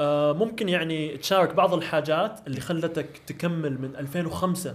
آه 0.00 0.32
ممكن 0.32 0.68
يعني 0.68 1.16
تشارك 1.16 1.54
بعض 1.54 1.74
الحاجات 1.74 2.40
اللي 2.46 2.60
خلتك 2.60 3.06
تكمل 3.26 3.80
من 3.80 3.96
2005 3.96 4.74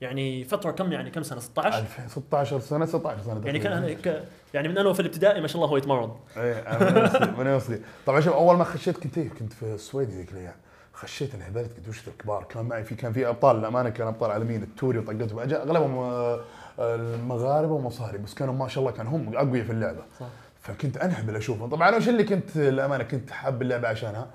يعني 0.00 0.44
فترة 0.44 0.70
كم 0.70 0.92
يعني 0.92 1.10
كم 1.10 1.22
سنة؟ 1.22 1.40
16 1.40 1.78
2016 1.78 2.60
سنة 2.60 2.86
16 2.86 3.22
سنة 3.22 3.46
يعني. 3.46 3.58
كان 3.58 3.92
ك- 3.94 4.24
يعني 4.54 4.68
من 4.68 4.78
أنا 4.78 4.92
في 4.92 5.00
الابتدائي 5.00 5.40
ما 5.40 5.46
شاء 5.46 5.56
الله 5.56 5.68
هو 5.68 5.76
يتمرن. 5.76 6.10
إيه 6.36 7.34
من 7.38 7.46
يوصلي 7.46 7.80
طبعا 8.06 8.20
شوف 8.20 8.32
أول 8.32 8.56
ما 8.56 8.64
خشيت 8.64 8.96
كنت 8.98 9.18
إيه 9.18 9.28
كنت 9.28 9.52
في 9.52 9.62
السويد 9.62 10.08
ذيك 10.08 10.32
الأيام. 10.32 10.54
خشيت 10.92 11.34
انهبلت 11.34 11.76
قلت 11.76 11.88
وش 11.88 12.08
الكبار؟ 12.08 12.44
كان 12.44 12.64
معي 12.64 12.84
في 12.84 12.94
كان 12.94 13.12
في 13.12 13.28
أبطال 13.28 13.56
للامانه 13.56 13.88
كان 13.88 14.06
أبطال 14.06 14.30
عالميين 14.30 14.62
التوري 14.62 14.98
وطقتهم 14.98 15.38
أغلبهم 15.38 15.98
آه، 15.98 16.40
المغاربة 16.80 17.72
ومصاري 17.72 18.18
بس 18.18 18.34
كانوا 18.34 18.54
ما 18.54 18.68
شاء 18.68 18.84
الله 18.84 18.96
كان 18.96 19.06
هم 19.06 19.36
أقوياء 19.36 19.64
في 19.64 19.72
اللعبة. 19.72 20.02
صح. 20.20 20.26
فكنت 20.60 20.96
أنهبل 20.96 21.36
أشوفهم. 21.36 21.68
طبعا 21.70 21.96
وش 21.96 22.08
اللي 22.08 22.24
كنت 22.24 22.56
للامانه 22.56 23.04
كنت 23.04 23.30
حاب 23.30 23.62
اللعبة 23.62 23.88
عشانها؟ 23.88 24.26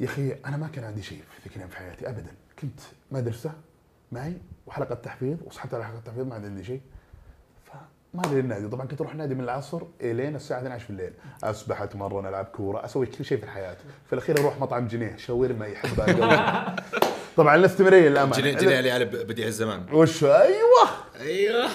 يا 0.00 0.06
أخي 0.06 0.36
أنا 0.46 0.56
ما 0.56 0.68
كان 0.68 0.84
عندي 0.84 1.02
شيء 1.02 1.18
في 1.18 1.42
ذيك 1.44 1.52
الأيام 1.52 1.68
في 1.70 1.76
حياتي 1.76 2.08
ابدا. 2.08 2.30
كنت 2.62 2.80
مدرسة 3.10 3.50
معي 4.12 4.32
وحلقة 4.66 4.94
تحفيظ 4.94 5.36
وصحت 5.46 5.74
على 5.74 5.84
حلقة 5.84 6.00
تحفيظ 6.04 6.26
ما 6.26 6.34
عندي 6.34 6.64
شيء. 6.64 6.80
فما 7.64 8.22
أدري 8.26 8.40
النادي. 8.40 8.68
طبعا 8.68 8.86
كنت 8.86 9.00
أروح 9.00 9.12
النادي 9.12 9.34
من 9.34 9.44
العصر 9.44 9.82
إلين 10.00 10.36
الساعة 10.36 10.58
12 10.58 10.84
في 10.84 10.90
الليل. 10.90 11.12
اسبح 11.44 11.82
اتمرن 11.82 12.26
العب 12.26 12.44
كورة 12.44 12.84
أسوي 12.84 13.06
كل 13.06 13.24
شيء 13.24 13.38
في 13.38 13.44
الحياة. 13.44 13.76
في 14.06 14.12
الأخير 14.12 14.40
أروح 14.40 14.60
مطعم 14.60 14.86
جنيه 14.88 15.16
شاورما 15.16 15.66
يحبها. 15.66 16.76
طبعا 17.36 17.54
الاستمرارية 17.54 18.08
للأمانة. 18.08 18.36
جنيه 18.36 18.52
جنيه 18.52 18.78
اللي 18.78 18.90
على 18.90 19.04
بديع 19.04 19.46
الزمان 19.46 19.86
وش؟ 19.92 20.24
أيوه. 20.24 20.88
أيوه. 21.20 21.68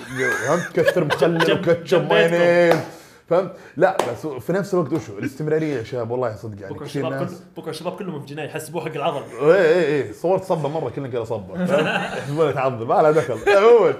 كثر 0.73 1.03
مخلل 1.03 1.51
وكاتشب. 1.53 2.09
مايونيز. 2.09 3.00
فهمت؟ 3.31 3.51
لا 3.77 3.97
بس 4.11 4.27
في 4.27 4.53
نفس 4.53 4.73
الوقت 4.73 4.93
وشو؟ 4.93 5.17
الاستمرارية 5.19 5.75
يا 5.77 5.83
شباب 5.83 6.11
والله 6.11 6.35
صدق 6.35 6.61
يعني 6.61 6.73
بكرة 6.73 6.85
الشباب 6.85 7.27
كل 7.27 7.33
بكرة 7.57 7.69
الشباب 7.69 7.95
كلهم 7.95 8.19
في 8.21 8.25
جناي 8.25 8.45
يحسبوه 8.45 8.81
حق 8.81 8.91
العضل 8.95 9.21
إيه 9.41 9.53
إيه 9.53 9.85
إيه. 10.03 10.11
صورت 10.11 10.43
صبة 10.43 10.69
مرة 10.69 10.89
كلنا 10.89 11.07
كذا 11.07 11.23
صبة 11.23 11.65
فاهم؟ 11.65 11.85
يحسبونها 12.17 12.51
تعضل 12.51 12.85
ما 12.85 12.93
لها 12.93 13.11
دخل. 13.11 13.38
عموما 13.57 13.93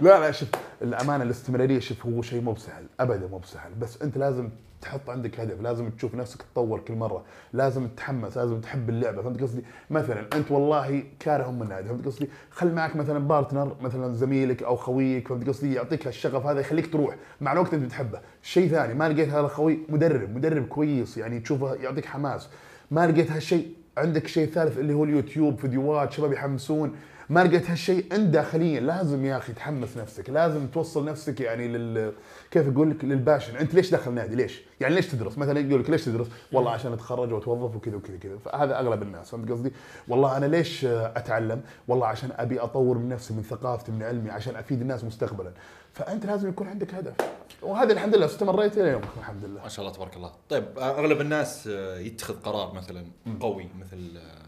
لا 0.00 0.20
لا 0.20 0.30
شوف 0.30 0.48
الأمانة 0.82 1.24
الاستمرارية 1.24 1.78
شوف 1.80 2.06
هو 2.06 2.22
شيء 2.22 2.40
مو 2.40 2.52
بسهل 2.52 2.86
ابدا 3.00 3.26
مو 3.26 3.38
بسهل. 3.38 3.70
بس 3.80 4.02
أنت 4.02 4.18
لازم 4.18 4.50
تحط 4.84 5.10
عندك 5.10 5.40
هدف 5.40 5.60
لازم 5.60 5.90
تشوف 5.90 6.14
نفسك 6.14 6.42
تطور 6.42 6.80
كل 6.80 6.94
مرة 6.94 7.24
لازم 7.52 7.88
تتحمس 7.88 8.36
لازم 8.36 8.60
تحب 8.60 8.88
اللعبة 8.88 9.22
فهمت 9.22 9.42
قصدي؟ 9.42 9.64
مثلا 9.90 10.26
أنت 10.34 10.50
والله 10.50 11.04
كاره 11.20 11.48
ام 11.48 11.62
النادي 11.62 11.88
فهمت 11.88 12.06
قصدي؟ 12.06 12.28
خل 12.50 12.72
معك 12.72 12.96
مثلا 12.96 13.18
partner 13.18 13.76
مثلا 13.82 14.14
زميلك 14.14 14.62
أو 14.62 14.76
خويك 14.76 15.28
فهمت 15.28 15.48
قصدي؟ 15.48 15.74
يعطيك 15.74 16.06
هالشغف 16.06 16.46
هذا 16.46 16.60
يخليك 16.60 16.92
تروح 16.92 17.16
مع 17.40 17.52
الوقت 17.52 17.74
أنت 17.74 17.84
بتحبه. 17.84 18.20
شيء 18.42 18.68
ثاني 18.68 18.94
ما 18.94 19.08
لقيت 19.08 19.28
هذا 19.28 19.48
خوي 19.48 19.78
مدرب 19.88 20.36
مدرب 20.36 20.66
كويس 20.66 21.16
يعني 21.18 21.40
تشوفه 21.40 21.74
يعطيك 21.74 22.06
حماس. 22.06 22.48
ما 22.90 23.06
لقيت 23.06 23.30
هالشيء 23.30 23.74
عندك 23.98 24.26
شيء 24.26 24.46
ثالث 24.46 24.78
اللي 24.78 24.94
هو 24.94 25.04
اليوتيوب 25.04 25.58
فيديوهات 25.58 26.12
شباب 26.12 26.32
يحمسون. 26.32 26.96
ما 27.28 27.44
لقيت 27.44 27.70
هالشيء 27.70 28.14
انت 28.14 28.28
داخليا 28.34 28.80
لازم 28.80 29.24
يا 29.24 29.36
أخي 29.36 29.52
تحمس 29.52 29.96
نفسك 29.96 30.30
لازم 30.30 30.66
توصل 30.66 31.04
نفسك 31.04 31.40
يعني 31.40 31.68
لل 31.68 32.12
كيف 32.50 32.68
أقول 32.68 32.90
لك؟ 32.90 33.04
لل 33.04 33.14
passion. 33.14 33.56
أنت 33.56 33.74
ليش 33.74 33.90
داخل 33.90 34.12
نادي؟ 34.12 34.34
ليش؟ 34.34 34.62
يعني 34.80 34.94
ليش 34.94 35.06
تدرس؟ 35.06 35.38
مثلا 35.38 35.60
يقول 35.60 35.80
لك 35.80 35.90
ليش 35.90 36.04
تدرس؟ 36.04 36.26
والله 36.52 36.70
عشان 36.70 36.92
أتخرج 36.92 37.32
وأتوظف 37.32 37.76
وكذا 37.76 37.96
وكذا 37.96 38.16
كذا 38.16 38.38
فهذا 38.38 38.78
أغلب 38.78 39.02
الناس 39.02 39.30
فهمت 39.30 39.50
قصدي؟ 39.50 39.72
والله 40.08 40.36
أنا 40.36 40.46
ليش 40.46 40.84
أتعلم؟ 40.84 41.60
والله 41.88 42.06
عشان 42.06 42.30
أبي 42.36 42.60
أطور 42.60 42.98
من 42.98 43.08
نفسي 43.08 43.34
من 43.34 43.42
ثقافتي 43.42 43.92
من 43.92 44.02
علمي 44.02 44.30
عشان 44.30 44.56
أفيد 44.56 44.80
الناس 44.80 45.04
مستقبلا. 45.04 45.52
فأنت 45.92 46.26
لازم 46.26 46.48
يكون 46.48 46.68
عندك 46.68 46.94
هدف. 46.94 47.14
وهذا 47.62 47.92
الحمد 47.92 48.14
لله 48.16 48.26
استمريت 48.26 48.78
إلى 48.78 48.88
يومك 48.88 49.08
الحمد 49.18 49.44
لله. 49.44 49.62
ما 49.62 49.68
شاء 49.68 49.84
الله 49.84 49.96
تبارك 49.96 50.16
الله. 50.16 50.32
طيب 50.48 50.64
أغلب 50.78 51.20
الناس 51.20 51.68
آه، 51.72 51.98
يتخذ 51.98 52.34
قرار 52.34 52.74
مثلا 52.74 53.04
قوي 53.40 53.68
مثل 53.80 54.16
آه، 54.16 54.43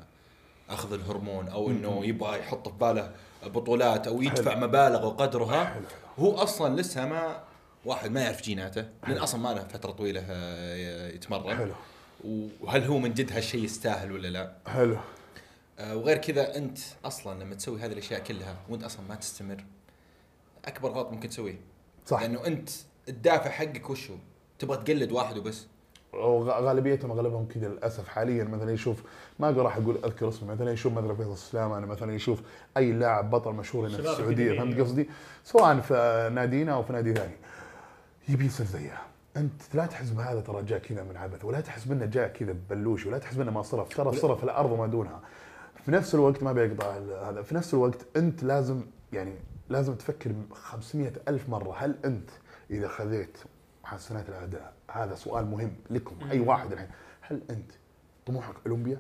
أخذ 0.71 0.93
الهرمون 0.93 1.49
أو 1.49 1.71
إنه 1.71 2.07
يبغى 2.07 2.39
يحط 2.39 2.69
في 2.69 2.75
باله 2.75 3.13
بطولات 3.45 4.07
أو 4.07 4.23
يدفع 4.23 4.55
مبالغ 4.55 5.07
وقدرها. 5.07 5.81
هو 6.19 6.35
أصلا 6.35 6.81
لسه 6.81 7.07
ما 7.07 7.43
واحد 7.85 8.11
ما 8.11 8.21
يعرف 8.21 8.43
جيناته 8.43 8.89
لأن 9.09 9.19
أصلا 9.19 9.41
ما 9.41 9.55
له 9.55 9.65
فترة 9.65 9.91
طويلة 9.91 10.25
آه، 10.31 11.09
يتمرن. 11.09 11.57
حلو. 11.57 11.75
وهل 12.61 12.85
هو 12.85 12.99
من 12.99 13.15
جد 13.15 13.33
هالشيء 13.33 13.65
يستاهل 13.65 14.13
ولا 14.13 14.29
لا؟ 14.29 14.53
حلو. 14.67 14.97
آه، 15.79 15.97
وغير 15.97 16.17
كذا 16.17 16.57
أنت 16.57 16.79
أصلا 17.05 17.45
لما 17.45 17.55
تسوي 17.55 17.81
هذه 17.81 17.93
الأشياء 17.93 18.21
كلها 18.21 18.57
وأنت 18.69 18.83
أصلا 18.85 19.01
ما 19.09 19.15
تستمر 19.15 19.65
أكبر 20.65 20.91
غلط 20.91 21.11
ممكن 21.11 21.29
تسويه. 21.29 21.61
صح. 22.07 22.21
لأنه 22.23 22.47
أنت 22.47 22.71
الدافع 23.09 23.51
حقك 23.51 23.91
وش 23.91 24.11
هو؟ 24.11 24.17
تبغى 24.59 24.77
تقلد 24.85 25.13
واحد 25.13 25.39
وبس. 25.39 25.67
وغالبيتهم 26.13 27.11
أغلبهم 27.11 27.47
كذا 27.47 27.69
للأسف 27.69 28.09
حاليا. 28.09 28.45
مثلا 28.45 28.73
يشوف 28.73 29.03
ما 29.39 29.51
راح 29.51 29.77
أقول 29.77 29.97
أذكر 30.05 30.29
اسمه 30.29 30.55
مثلا 30.55 30.73
يشوف 30.73 30.93
مثلا 30.93 31.15
فيصل 31.15 31.33
السلام 31.33 31.73
أنا 31.73 31.87
مثلا 31.87 32.15
يشوف 32.15 32.43
أي 32.77 32.93
لاعب 32.93 33.31
بطل 33.31 33.53
مشهور 33.53 33.89
هنا 33.89 33.97
في 33.97 34.11
السعودية. 34.11 34.59
فهمت 34.59 34.81
قصدي؟ 34.81 35.09
سواء 35.45 35.81
في 35.81 36.31
نادينا 36.35 36.73
أو 36.73 36.83
في 36.83 36.93
نادي 36.93 37.15
ثاني. 37.15 37.37
يبي 38.29 38.47
يصير 38.47 38.67
زيه. 38.67 38.99
أنت 39.37 39.63
لا 39.75 39.87
تحسب 39.87 40.21
هذا 40.21 40.41
ترى 40.41 40.63
جاء 40.63 40.79
كذا 40.79 41.03
من 41.03 41.17
عبث 41.17 41.45
ولا 41.45 41.61
تحسب 41.61 41.93
انه 41.93 42.07
جاء 42.07 42.29
كذا 42.29 42.53
ببلوش 42.53 43.07
ولا 43.07 43.19
تحسب 43.19 43.41
انه 43.41 43.51
ما 43.51 43.63
صرف. 43.63 43.97
ترى 43.97 44.17
صرف 44.17 44.45
الأرض 44.45 44.73
وما 44.73 44.87
دونها. 44.87 45.21
في 45.85 45.91
نفس 45.91 46.15
الوقت 46.15 46.43
ما 46.43 46.53
بيقطع 46.53 46.97
هذا. 47.29 47.43
في 47.43 47.55
نفس 47.55 47.75
الوقت 47.75 48.07
أنت 48.17 48.43
لازم 48.43 48.81
يعني 49.13 49.33
لازم 49.69 49.95
تفكر 49.95 50.33
500 50.53 51.13
ألف 51.29 51.49
مرة 51.49 51.75
هل 51.79 51.95
أنت 52.05 52.31
إذا 52.71 52.89
خذيت 52.89 53.39
محسنات 53.85 54.29
الأداء 54.29 54.76
هذا 54.93 55.15
سؤال 55.15 55.51
مهم 55.51 55.73
لكم 55.91 56.17
أي 56.31 56.41
واحد 56.41 56.73
الحين. 56.73 56.89
هل 57.21 57.41
أنت 57.51 57.71
طموحك 58.27 58.55
أولمبيا؟ 58.67 58.99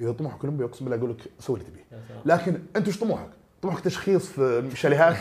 إذا 0.00 0.12
طموحك 0.12 0.44
أولمبيا 0.44 0.66
أقسم 0.66 0.84
بالله 0.84 0.98
أقول 0.98 1.10
لك 1.10 1.30
سوي 1.38 1.58
اللي 1.58 1.70
تبيه. 1.70 1.84
لكن 2.24 2.62
أنت 2.76 2.88
وش 2.88 2.98
طموحك؟ 3.00 3.28
طموحك 3.62 3.84
تشخيص 3.84 4.26
في 4.26 4.70
شاليهات؟ 4.74 5.16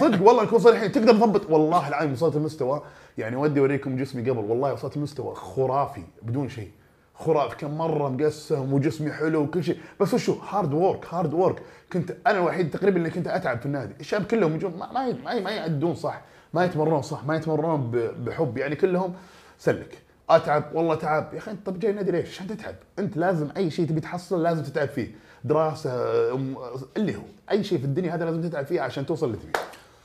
صدق 0.00 0.22
والله 0.22 0.42
نكون 0.42 0.58
صريحين 0.58 0.92
تقدر 0.92 1.12
تضبط؟ 1.12 1.50
والله 1.50 1.88
العظيم 1.88 2.12
وصلت 2.12 2.36
المستوى 2.36 2.82
يعني 3.18 3.36
ودي 3.36 3.60
أوريكم 3.60 3.96
جسمي 3.96 4.30
قبل. 4.30 4.38
والله 4.38 4.72
وصلت 4.72 4.96
المستوى 4.96 5.34
خرافي 5.34 6.02
بدون 6.22 6.48
شيء. 6.48 6.70
خرافي. 7.14 7.56
كم 7.56 7.78
مرة 7.78 8.08
مقسم 8.08 8.72
وجسمي 8.72 9.12
حلو 9.12 9.42
وكل 9.42 9.64
شيء. 9.64 9.78
بس 10.00 10.14
وشو 10.14 10.32
hard 10.32 10.72
work 10.72 11.14
hard 11.14 11.34
work 11.34 11.62
كنت 11.92 12.16
أنا 12.26 12.38
الوحيد 12.38 12.70
تقريبا 12.70 12.96
اللي 12.96 13.10
كنت 13.10 13.26
أتعب 13.26 13.58
في 13.58 13.66
النادي. 13.66 13.94
الشباب 14.00 14.24
كلهم 14.24 14.54
يجون 14.54 14.76
ما 14.78 14.92
ما 14.92 15.40
ما, 15.40 15.50
يعدون 15.50 15.94
صح. 15.94 16.20
ما 16.54 16.64
يتمرنون 16.64 17.02
صح. 17.02 17.24
ما 17.24 17.36
يتمرنون 17.36 17.90
بحب. 18.24 18.58
يعني 18.58 18.76
كلهم 18.76 19.14
سلك. 19.62 19.98
أتعب 20.30 20.64
والله 20.74 20.94
تعب. 20.94 21.28
يا 21.32 21.38
أخي 21.38 21.50
أنت 21.50 21.66
طب 21.66 21.78
جاي 21.78 21.90
النادي 21.90 22.10
ليش؟ 22.12 22.28
عشان 22.28 22.46
تتعب. 22.46 22.74
أنت 22.98 23.16
لازم 23.16 23.48
أي 23.56 23.70
شيء 23.70 23.86
تبي 23.86 24.00
تحصله 24.00 24.38
لازم 24.42 24.62
تتعب 24.62 24.88
فيه. 24.88 25.10
دراسة 25.44 25.90
أم- 26.32 26.58
اللي 26.96 27.16
هو. 27.16 27.22
أي 27.50 27.64
شيء 27.64 27.78
في 27.78 27.84
الدنيا 27.84 28.14
هذا 28.14 28.24
لازم 28.24 28.42
تتعب 28.42 28.66
فيه 28.66 28.80
عشان 28.80 29.06
توصل 29.06 29.26
اللي 29.26 29.36
تبيه. 29.38 29.52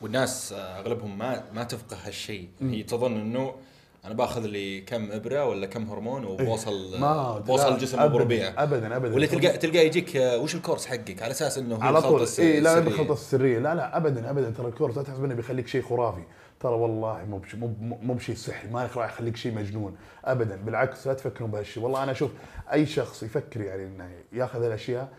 والناس 0.02 0.54
آه، 0.54 0.80
أغلبهم 0.80 1.18
ما 1.18 1.44
ما 1.54 1.64
تفقه 1.64 1.98
هالشيء. 2.06 2.48
هي 2.62 2.84
تظن 2.84 3.20
إنه 3.20 3.54
أنا 4.06 4.14
باخذ 4.14 4.42
لي 4.46 4.82
كم 4.82 5.12
إبرة 5.12 5.46
ولا 5.46 5.68
كم 5.68 5.90
هرمون 5.90 6.26
وبوصل 6.26 6.94
إيه. 6.94 7.00
ما 7.00 7.40
بوصل 7.40 7.74
الجسم 7.74 8.00
أبو 8.00 8.18
ربيع. 8.18 8.64
ابدا 8.64 8.96
ابدا. 8.96 9.16
ولا 9.16 9.26
تلقى 9.26 9.58
تلقى 9.58 9.86
يجيك 9.86 10.18
آه، 10.18 10.38
وش 10.38 10.56
الكورس 10.56 10.86
حقك؟ 10.86 11.22
على 11.22 11.32
أساس 11.32 11.58
إنه 11.58 11.76
هو 11.76 11.82
على 11.82 12.02
طول. 12.02 12.28
اي 12.40 12.60
لا. 12.60 12.78
الخلطة 12.78 13.14
السرية. 13.14 13.60
لا 13.60 13.76
لا 13.76 13.98
ابدا 13.98 14.30
ابدا. 14.30 14.50
ترى 14.50 14.68
الكورس 14.68 14.98
لا 14.98 15.04
تحسب 15.04 15.24
إنه 15.24 15.36
بيخليك 15.36 15.68
شيء 15.68 15.82
خرافي. 15.82 16.22
ترى 16.60 16.74
والله 16.74 17.26
مو 17.26 17.42
مو 17.54 17.98
مو 18.02 18.14
بشيء 18.14 18.36
سحري 18.36 18.70
ما 18.72 18.90
راح 18.96 19.14
يخليك 19.14 19.36
شيء 19.36 19.54
مجنون 19.54 19.98
ابدا 20.26 20.56
بالعكس 20.56 21.08
لا 21.08 21.14
تفكرون 21.14 21.52
بهالشيء 21.52 21.84
والله 21.84 22.04
أنا 22.04 22.12
أشوف 22.12 22.32
أي 22.74 22.86
شخص 22.86 23.24
يفكر 23.24 23.62
يعني 23.62 23.84
إنه 23.84 24.10
ياخذ 24.34 24.64
الاشياء 24.64 25.10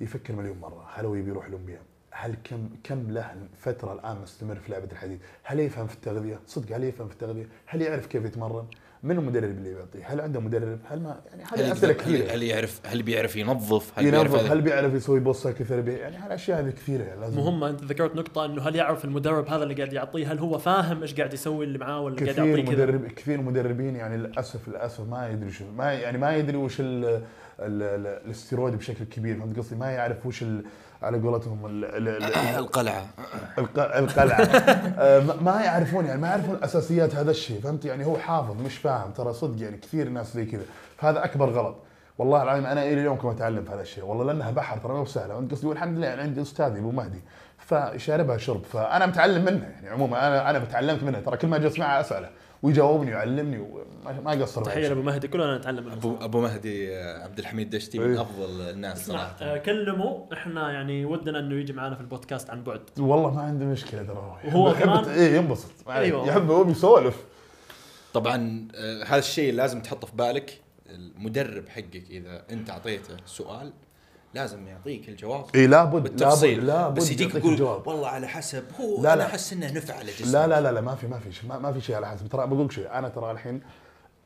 يفكر 0.00 0.34
مليون 0.34 0.58
مرة 0.58 0.86
هل 0.94 1.06
هو 1.06 1.14
يبي 1.14 1.30
يروح 1.30 1.46
الاولمبياد 1.46 1.82
هل 2.10 2.36
كم 2.44 2.68
كم 2.84 3.10
له 3.10 3.48
فتره 3.58 3.92
الآن 3.92 4.16
مستمر 4.22 4.54
في 4.54 4.72
لعبة 4.72 4.92
الحديد؟ 4.92 5.20
هل 5.42 5.60
يفهم 5.60 5.86
في 5.86 5.94
التغذية؟ 5.94 6.40
صدق 6.46 6.76
هل 6.76 6.84
يفهم 6.84 7.08
في 7.08 7.14
التغذية؟ 7.14 7.48
هل 7.66 7.82
يعرف 7.82 8.06
كيف 8.06 8.24
يتمرن؟ 8.24 8.66
من 9.04 9.18
المدرب 9.18 9.44
اللي 9.50 9.70
يعطيه؟ 9.70 10.04
هل 10.06 10.20
عنده 10.20 10.40
مدرب؟ 10.40 10.78
هل 10.90 11.00
ما 11.00 11.20
يعني 11.30 11.42
هل 11.44 11.58
هذه 11.60 11.72
أسئلة 11.72 11.92
يقدر- 11.92 12.02
كثيرة. 12.02 12.32
هل, 12.34 12.42
يعرف 12.42 12.80
هل 12.86 13.02
بيعرف 13.02 13.36
ينظف؟ 13.36 13.98
هل 13.98 14.10
بيعرف 14.10 14.30
ينظف 14.30 14.44
هذا- 14.44 14.52
هل 14.52 14.60
بيعرف 14.60 14.94
يسوي 14.94 15.20
post 15.20 15.42
cycle 15.44 15.64
therapy 15.64 15.92
يعني 15.92 16.16
هالاشياء 16.16 16.60
هذه 16.60 16.70
كثيرة 16.70 17.02
يعني 17.02 17.20
لازم. 17.20 17.36
مهمة 17.36 17.70
أنت 17.70 17.84
ذكرت 17.84 18.16
نقطة 18.16 18.44
إنه 18.44 18.62
هل 18.62 18.76
يعرف 18.76 19.04
المدرب 19.04 19.48
هذا 19.48 19.62
اللي 19.62 19.74
قاعد 19.74 19.92
يعطيه؟ 19.92 20.32
هل 20.32 20.38
هو 20.38 20.58
فاهم 20.58 21.02
إيش 21.02 21.14
قاعد 21.14 21.32
يسوي 21.32 21.64
اللي 21.64 21.78
معاه 21.78 22.00
ولا 22.00 22.16
قاعد 22.16 22.28
كثير 22.28 22.44
يعطيه 22.46 22.62
كذا؟ 22.64 22.72
مدرب 22.84 23.06
كثير 23.06 23.40
مدربين 23.40 23.96
يعني 23.96 24.16
للاسف 24.16 24.68
للأسف 24.68 25.00
ما 25.08 25.28
يدري 25.28 25.50
شو 25.50 25.64
ما 25.76 25.92
يعني 25.92 26.18
ما 26.18 26.36
يدري 26.36 26.56
وش 26.56 26.80
ال 26.80 27.04
ال 27.04 27.22
ال 27.60 28.06
الاستيرويد 28.26 28.74
بشكل 28.76 29.04
كبير 29.04 29.38
فهمت 29.38 29.58
قصدي؟ 29.58 29.76
ما 29.76 29.90
يعرف 29.90 30.26
وش 30.26 30.42
ال 30.42 30.64
على 31.04 31.18
قولتهم 31.18 31.66
ال 31.66 31.84
ال 31.84 32.08
ال 32.08 32.34
القلعة. 32.62 33.06
الق- 33.58 33.96
القلعة. 33.96 34.40
آه، 34.98 35.20
ما- 35.40 35.60
يعرفون 35.64 36.04
يعني 36.06 36.20
ما 36.20 36.28
يعرفون 36.28 36.58
أساسيات 36.64 37.14
هذا 37.14 37.30
الشيء 37.30 37.60
فهمت؟ 37.60 37.84
يعني 37.84 38.06
هو 38.06 38.16
حافظ 38.18 38.60
مش 38.62 38.76
فاهم 38.78 39.10
ترى 39.10 39.32
صدق 39.32 39.62
يعني 39.62 39.76
كثير 39.76 40.08
ناس 40.08 40.34
زي 40.34 40.44
كذا. 40.46 40.62
فهذا 40.98 41.24
أكبر 41.24 41.50
غلط. 41.50 41.76
والله 42.18 42.42
العظيم 42.42 42.66
أنا 42.66 42.82
إلى 42.82 42.92
اليوم 43.00 43.16
كم 43.16 43.28
أتعلم 43.28 43.64
في 43.64 43.70
هذا 43.72 43.82
الشيء. 43.82 44.04
والله 44.04 44.24
لأنها 44.24 44.50
بحر 44.50 44.78
ترى 44.78 44.92
ما 44.92 44.98
هو 44.98 45.04
سهلة. 45.04 45.34
فهمت 45.34 45.52
قصدي 45.52 45.66
والحمد 45.66 45.98
لله 45.98 46.06
يعني 46.06 46.22
عندي 46.22 46.42
أستاذي 46.42 46.78
أبو 46.78 46.90
مهدي 46.90 47.20
فشاربها 47.58 48.36
شرب. 48.36 48.62
فأنا 48.64 49.06
متعلم 49.06 49.44
منه 49.44 49.64
يعني 49.74 49.88
عموما 49.88 50.26
أنا 50.28 50.50
أنا 50.50 50.58
تعلمت 50.58 51.02
منه 51.02 51.20
ترى 51.20 51.36
كل 51.36 51.48
ما 51.48 51.58
جلست 51.58 51.78
معه 51.78 52.00
أسأله. 52.00 52.28
ويجاوبني 52.64 53.10
ويعلمني 53.10 53.58
وما 53.58 54.20
ما 54.24 54.30
قصر 54.30 54.60
معي 54.60 54.70
تحية 54.70 54.80
شيء. 54.80 54.88
لابو 54.88 55.02
مهدي 55.02 55.28
كلنا 55.28 55.58
نتعلم 55.58 55.88
ابو 55.88 56.16
أبو 56.20 56.40
مهدي 56.40 56.96
عبد 56.96 57.38
الحميد 57.38 57.70
دشتي 57.70 57.98
من 57.98 58.10
إيه. 58.14 58.20
أفضل 58.22 58.60
الناس 58.70 59.06
صراحة 59.06 59.36
آه، 59.40 59.56
كلمه 59.56 60.26
إحنا 60.32 60.72
يعني 60.72 61.04
ودنا 61.04 61.38
إنه 61.38 61.54
يجي 61.54 61.72
معنا 61.72 61.94
في 61.94 62.00
البودكاست 62.00 62.50
عن 62.50 62.62
بعد 62.64 62.80
والله 62.98 63.30
ما 63.34 63.42
عنده 63.42 63.64
مشكلة 63.64 64.02
ترى 64.02 64.38
هو 64.44 64.64
وهو 64.64 64.74
كمان- 64.74 65.04
إيه 65.04 65.36
ينبسط. 65.36 65.88
أيوة. 65.88 66.28
يحب 66.28 66.50
هو 66.50 66.64
بيسولف 66.64 67.16
طبعا 68.14 68.68
آه، 68.74 69.04
هذا 69.04 69.18
الشيء 69.18 69.52
لازم 69.54 69.80
تحطه 69.82 70.06
في 70.06 70.16
بالك 70.16 70.60
المدرب 70.90 71.68
حقك 71.68 72.04
إذا 72.10 72.42
أنت 72.50 72.70
أعطيته 72.70 73.16
سؤال 73.26 73.72
لازم 74.34 74.68
يعطيك 74.68 75.08
الجواب 75.08 75.44
اي 75.54 75.66
لابد 75.66 76.02
بالتفصيل. 76.02 76.66
لابد 76.66 76.68
لابد 76.68 76.96
بس 76.96 77.10
يجيك 77.10 77.34
يقول 77.34 77.52
الجواب. 77.52 77.86
والله 77.86 78.08
على 78.08 78.28
حسب 78.28 78.64
هو 78.80 79.02
لا، 79.02 79.12
أنا. 79.12 79.26
احس 79.26 79.52
إنه 79.52 79.72
نفع 79.72 79.94
على 79.94 80.12
جسمك 80.12 80.34
لا 80.34 80.46
لا 80.46 80.60
لا 80.60 80.72
لا 80.72 80.80
ما 80.80 80.94
في 80.94 81.06
ما 81.06 81.18
في 81.18 81.46
ما, 81.46 81.58
ما 81.58 81.72
في 81.72 81.80
شيء 81.80 81.96
على 81.96 82.08
حسب. 82.08 82.28
ترى 82.28 82.46
بقول 82.46 82.64
لك 82.64 82.72
شيء 82.72 82.90
أنا 82.92 83.08
ترى 83.08 83.30
الحين 83.30 83.60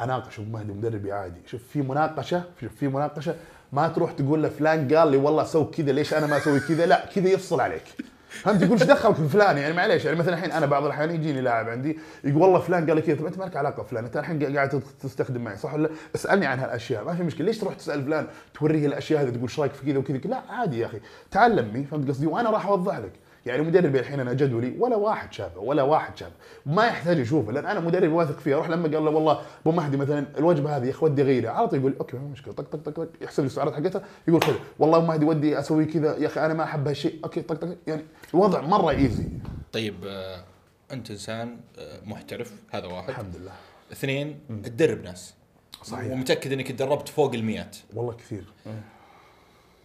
أناقش 0.01 0.39
أبو 0.39 0.51
مهدي 0.51 0.73
مدربي 0.73 1.13
عادي. 1.13 1.41
شوف 1.47 1.61
في 1.73 1.83
مناقشة 1.83 2.43
شوف 2.61 2.75
في 2.75 2.89
مناقشة 2.89 3.35
ما 3.73 3.89
تروح 3.89 4.13
تقول 4.13 4.43
له 4.43 4.49
فلان 4.49 4.95
قال 4.95 5.11
لي 5.11 5.17
والله 5.17 5.45
سوي 5.45 5.65
كذا 5.65 5.93
ليش 5.93 6.15
أنا 6.15 6.27
ما 6.27 6.37
أسوي 6.37 6.61
كذا؟ 6.61 6.87
لا 6.87 7.07
كذا 7.15 7.29
يفصل 7.29 7.61
عليك. 7.61 7.85
فهمت 8.29 8.63
يقول 8.63 8.79
إيش 8.79 8.83
دخلك 8.83 9.15
في 9.15 9.29
فلان؟ 9.29 9.59
يعني 9.59 9.75
معليش 9.75 10.05
يعني 10.05 10.19
مثلا 10.19 10.35
الحين 10.35 10.53
أنا 10.53 10.67
بعض 10.67 10.85
الأحيان 10.85 11.11
يجيني 11.11 11.41
لاعب 11.41 11.69
عندي 11.69 11.99
يقول 12.25 12.43
والله 12.43 12.59
فلان 12.59 12.87
قال 12.87 12.97
لي 12.97 13.03
كذا 13.03 13.29
أنت 13.29 13.39
ما 13.39 13.45
لك 13.45 13.57
علاقة 13.57 13.83
بفلان؟ 13.83 14.05
أنت 14.05 14.17
الحين 14.17 14.57
قاعد 14.57 14.83
تستخدم 15.01 15.45
معي 15.45 15.57
صح 15.57 15.75
ولا 15.75 15.83
لا؟ 15.83 15.95
اسألني 16.15 16.47
عن 16.47 16.59
هالأشياء 16.59 17.05
ما 17.05 17.15
في 17.15 17.23
مشكلة. 17.23 17.47
ليش 17.47 17.59
تروح 17.59 17.75
تسأل 17.75 18.05
فلان 18.05 18.27
توريه 18.55 18.87
الأشياء 18.87 19.23
هذه 19.23 19.31
تقول 19.31 19.43
إيش 19.43 19.61
رأيك 19.61 19.73
في 19.73 19.87
كذا 19.93 19.99
وكذا؟ 19.99 20.31
لا 20.31 20.43
عادي 20.49 20.79
يا 20.79 20.87
أخي 20.87 21.01
تعلمني 21.31 21.85
فهمت 21.85 22.09
قصدي؟ 22.09 22.27
وأنا 22.27 22.51
راح 22.51 22.67
أوضح 22.67 22.99
لك. 22.99 23.13
يعني 23.47 23.63
مدربي 23.63 24.01
الحين 24.01 24.21
أنا 24.21 24.33
جدولي 24.33 24.75
ولا 24.79 24.97
واحد 24.97 25.33
شافه 25.33 25.61
ولا 25.61 25.83
واحد 25.83 26.17
شافه. 26.17 26.33
ما 26.67 26.87
يحتاج 26.87 27.19
يشوفه 27.19 27.53
لأن 27.53 27.67
أنا 27.67 27.81
مدرب 27.81 28.13
واثق 28.13 28.39
فيه. 28.39 28.55
أروح 28.55 28.69
لما 28.71 28.83
قال 28.83 29.05
له 29.05 29.11
والله 29.11 29.41
أبو 29.61 29.73
مهدي 29.73 29.97
مثلا 29.97 30.27
الوجبة 30.39 30.77
هذه 30.77 30.85
يا 30.87 30.91
أخي 30.91 31.05
ودي 31.07 31.23
أغيرها 31.23 31.51
على 31.51 31.69
طول 31.69 31.79
يقول 31.79 31.95
أوكي 32.01 32.17
ما 32.17 32.29
مشكلة. 32.29 32.55
طق 32.55 32.77
طق 32.77 32.91
طق 32.91 33.09
يحسب 33.21 33.43
لي 33.43 33.47
السعرات 33.47 33.75
حقتها 33.75 34.03
يقول 34.29 34.43
خذ 34.43 34.55
والله 34.79 34.99
أبو 34.99 35.07
مهدي 35.07 35.25
ودي 35.25 35.59
أسوي 35.59 35.85
كذا 35.85 36.17
يا 36.17 36.27
أخي 36.27 36.47
أنا 36.47 36.55
ما 36.55 36.65
أحب 36.65 36.89
هالشيء. 36.89 37.21
أوكي 37.25 37.43
طق 37.43 37.55
طق 37.55 37.77
يعني 37.87 38.05
الوضع 38.35 38.61
مرة 38.61 38.91
easy 38.91 39.25
طيب 39.73 39.95
آه، 40.07 40.45
أنت 40.93 41.11
إنسان 41.11 41.57
آه، 41.79 42.01
محترف 42.05 42.53
هذا 42.71 42.87
واحد. 42.87 43.09
الحمد 43.09 43.37
لله. 43.37 43.53
اثنين 43.93 44.41
تدرب 44.65 45.03
ناس. 45.03 45.35
صحيح. 45.83 46.13
ومتأكد 46.13 46.53
إنك 46.53 46.73
تدربت 46.73 47.09
فوق 47.09 47.35
المئات. 47.35 47.77
والله 47.95 48.13
كثير. 48.13 48.45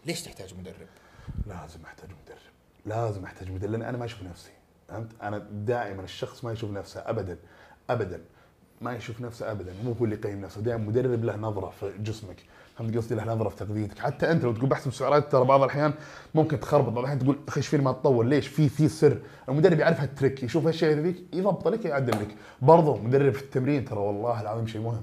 ليش 0.05 0.21
تحتاج 0.21 0.53
مدرب؟ 0.59 0.87
لازم 1.47 1.79
أحتاج 1.85 2.09
مدرب 2.09 2.22
لازم 2.85 3.23
أحتاج 3.23 3.51
مدرب 3.51 3.71
لأن 3.71 3.81
أنا 3.81 3.97
ما 3.97 4.05
أشوف 4.05 4.23
نفسي 4.23 4.51
فهمت؟ 4.89 5.07
أنا 5.23 5.37
دائما 5.51 6.03
الشخص 6.03 6.43
ما 6.43 6.51
يشوف 6.51 6.71
نفسه 6.71 6.99
ابدا 7.05 7.37
ابدا 7.89 8.21
ما 8.81 8.93
يشوف 8.95 9.21
نفسه 9.21 9.51
ابدا 9.51 9.73
مو 9.83 9.91
هو 9.91 10.05
اللي 10.05 10.15
يقيم 10.15 10.41
نفسه 10.41 10.61
دائما 10.61 10.83
مدرب 10.83 11.23
له 11.23 11.35
نظرة 11.35 11.69
في 11.79 11.91
جسمك 11.99 12.35
فهمت 12.77 12.97
قصدي؟ 12.97 13.15
له 13.15 13.23
نظرة 13.25 13.49
في 13.49 13.55
تغذيتك 13.55 13.99
حتى 13.99 14.31
أنت 14.31 14.43
لو 14.43 14.53
تقول 14.53 14.69
بحسب 14.69 14.93
سعرات 14.93 15.31
ترى 15.31 15.45
بعض 15.45 15.61
الأحيان 15.61 15.93
ممكن 16.35 16.59
تخربط 16.59 16.85
بعض 16.85 16.97
الأحيان 16.97 17.19
تقول 17.19 17.39
أخي 17.47 17.61
فيني 17.61 17.83
ما 17.83 17.91
تطور 17.91 18.25
ليش؟ 18.25 18.47
في 18.47 18.69
في 18.69 18.87
سر. 18.87 19.17
المدرب 19.49 19.79
يعرف 19.79 20.01
هالتريك 20.01 20.43
يشوف 20.43 20.65
هالشيء 20.67 20.97
ذيك 20.97 21.23
يضبط 21.33 21.67
لك 21.67 21.85
يعدل 21.85 22.21
لك. 22.21 22.35
برضه 22.61 22.97
مدرب 22.97 23.33
في 23.33 23.41
التمرين 23.41 23.85
ترى 23.85 23.99
والله 23.99 24.41
العظيم 24.41 24.67
شيء 24.67 24.81
مهم. 24.81 25.01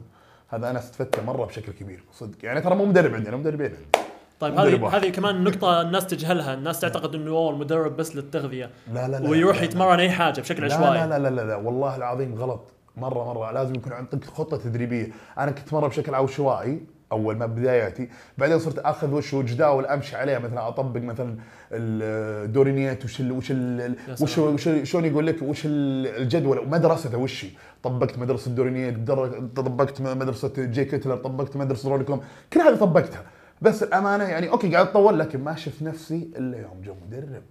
هذا 0.48 0.70
أنا 0.70 0.78
استفدته 0.78 1.22
مرة 1.22 1.44
بشكل 1.44 1.72
كبير 1.72 2.04
صدق. 2.12 2.44
يعني 2.44 2.60
ترى 2.60 2.74
مو 2.74 2.84
مدرب 2.84 3.14
عندي 3.14 3.28
أنا 3.28 3.36
مدربين 3.36 3.66
عندي 3.66 3.99
طيب 4.40 4.58
هذه. 4.58 4.96
هذه 4.96 5.08
كمان 5.08 5.44
نقطة 5.44 5.80
الناس 5.80 6.06
تجهلها، 6.06 6.54
الناس 6.54 6.80
تعتقد 6.80 7.14
إنه 7.14 7.30
أوه 7.30 7.50
المدرب 7.50 7.96
بس 7.96 8.16
للتغذية. 8.16 8.70
لا 8.94 9.08
لا 9.08 9.16
لا 9.20 9.28
ويروح 9.30 9.56
لا 9.56 9.60
لا. 9.60 9.64
يتمرن 9.66 10.00
أي 10.00 10.10
حاجة 10.10 10.40
بشكل 10.40 10.66
لا 10.68 10.74
عشوائي. 10.74 10.92
لا 11.00 11.06
لا 11.06 11.18
لا 11.18 11.28
لا, 11.34 11.46
لا 11.46 11.56
والله 11.56 11.96
العظيم 11.96 12.34
غلط. 12.34 12.60
مرة 12.96 13.24
مرة. 13.34 13.52
لازم 13.52 13.74
يكون 13.74 13.92
عندك 13.92 14.24
خطة 14.24 14.56
تدريبية. 14.56 15.08
أنا 15.38 15.50
كنت 15.50 15.72
مرة 15.72 15.88
بشكل 15.88 16.14
عشوائي 16.14 16.80
أول 17.12 17.36
ما 17.36 17.46
بداياتي 17.46 18.08
بعدين 18.38 18.58
صرت 18.58 18.78
أخذ 18.78 19.12
وش 19.14 19.34
هو 19.34 19.42
جداول 19.42 19.86
امشي 19.86 20.16
عليها 20.16 20.38
مثلا 20.38 20.68
أطبق 20.68 21.00
مثلا 21.00 21.36
الدورينيات 21.72 23.04
وش 23.04 23.20
ال 23.20 23.32
وش 23.32 23.50
ال 23.50 23.80
يا 24.08 24.16
وش. 24.22 24.38
وش 24.38 24.68
شلون 24.82 25.04
يقول 25.04 25.26
لك 25.26 25.42
وش 25.42 25.62
ال- 25.66 26.06
الجدول. 26.22 26.68
مدرسته 26.68 27.18
وش 27.18 27.46
طبقت 27.82 28.18
مدرسة 28.18 28.48
دوريان 28.48 28.73
ييتس 28.73 28.92
در- 28.94 29.48
طبقت 29.56 30.00
مدرسة 30.00 30.52
جاي 30.56 30.84
كتلر 30.84 31.16
طبقت 31.16 31.56
مدرسة 31.56 31.88
روني 31.90 32.04
كولمان 32.04 32.20
كل 32.52 32.60
هذه 32.60 32.76
طبقتها. 32.76 33.22
بس 33.62 33.82
الأمانة 33.82 34.24
يعني 34.24 34.50
أوكي 34.50 34.72
قاعد 34.74 34.86
أتطور 34.86 35.12
لكن 35.12 35.44
ما 35.44 35.54
شفت 35.56 35.82
نفسي 35.82 36.30
إلا 36.36 36.58
يوم 36.58 36.80
جو 36.84 36.94
مدرب 37.06 37.42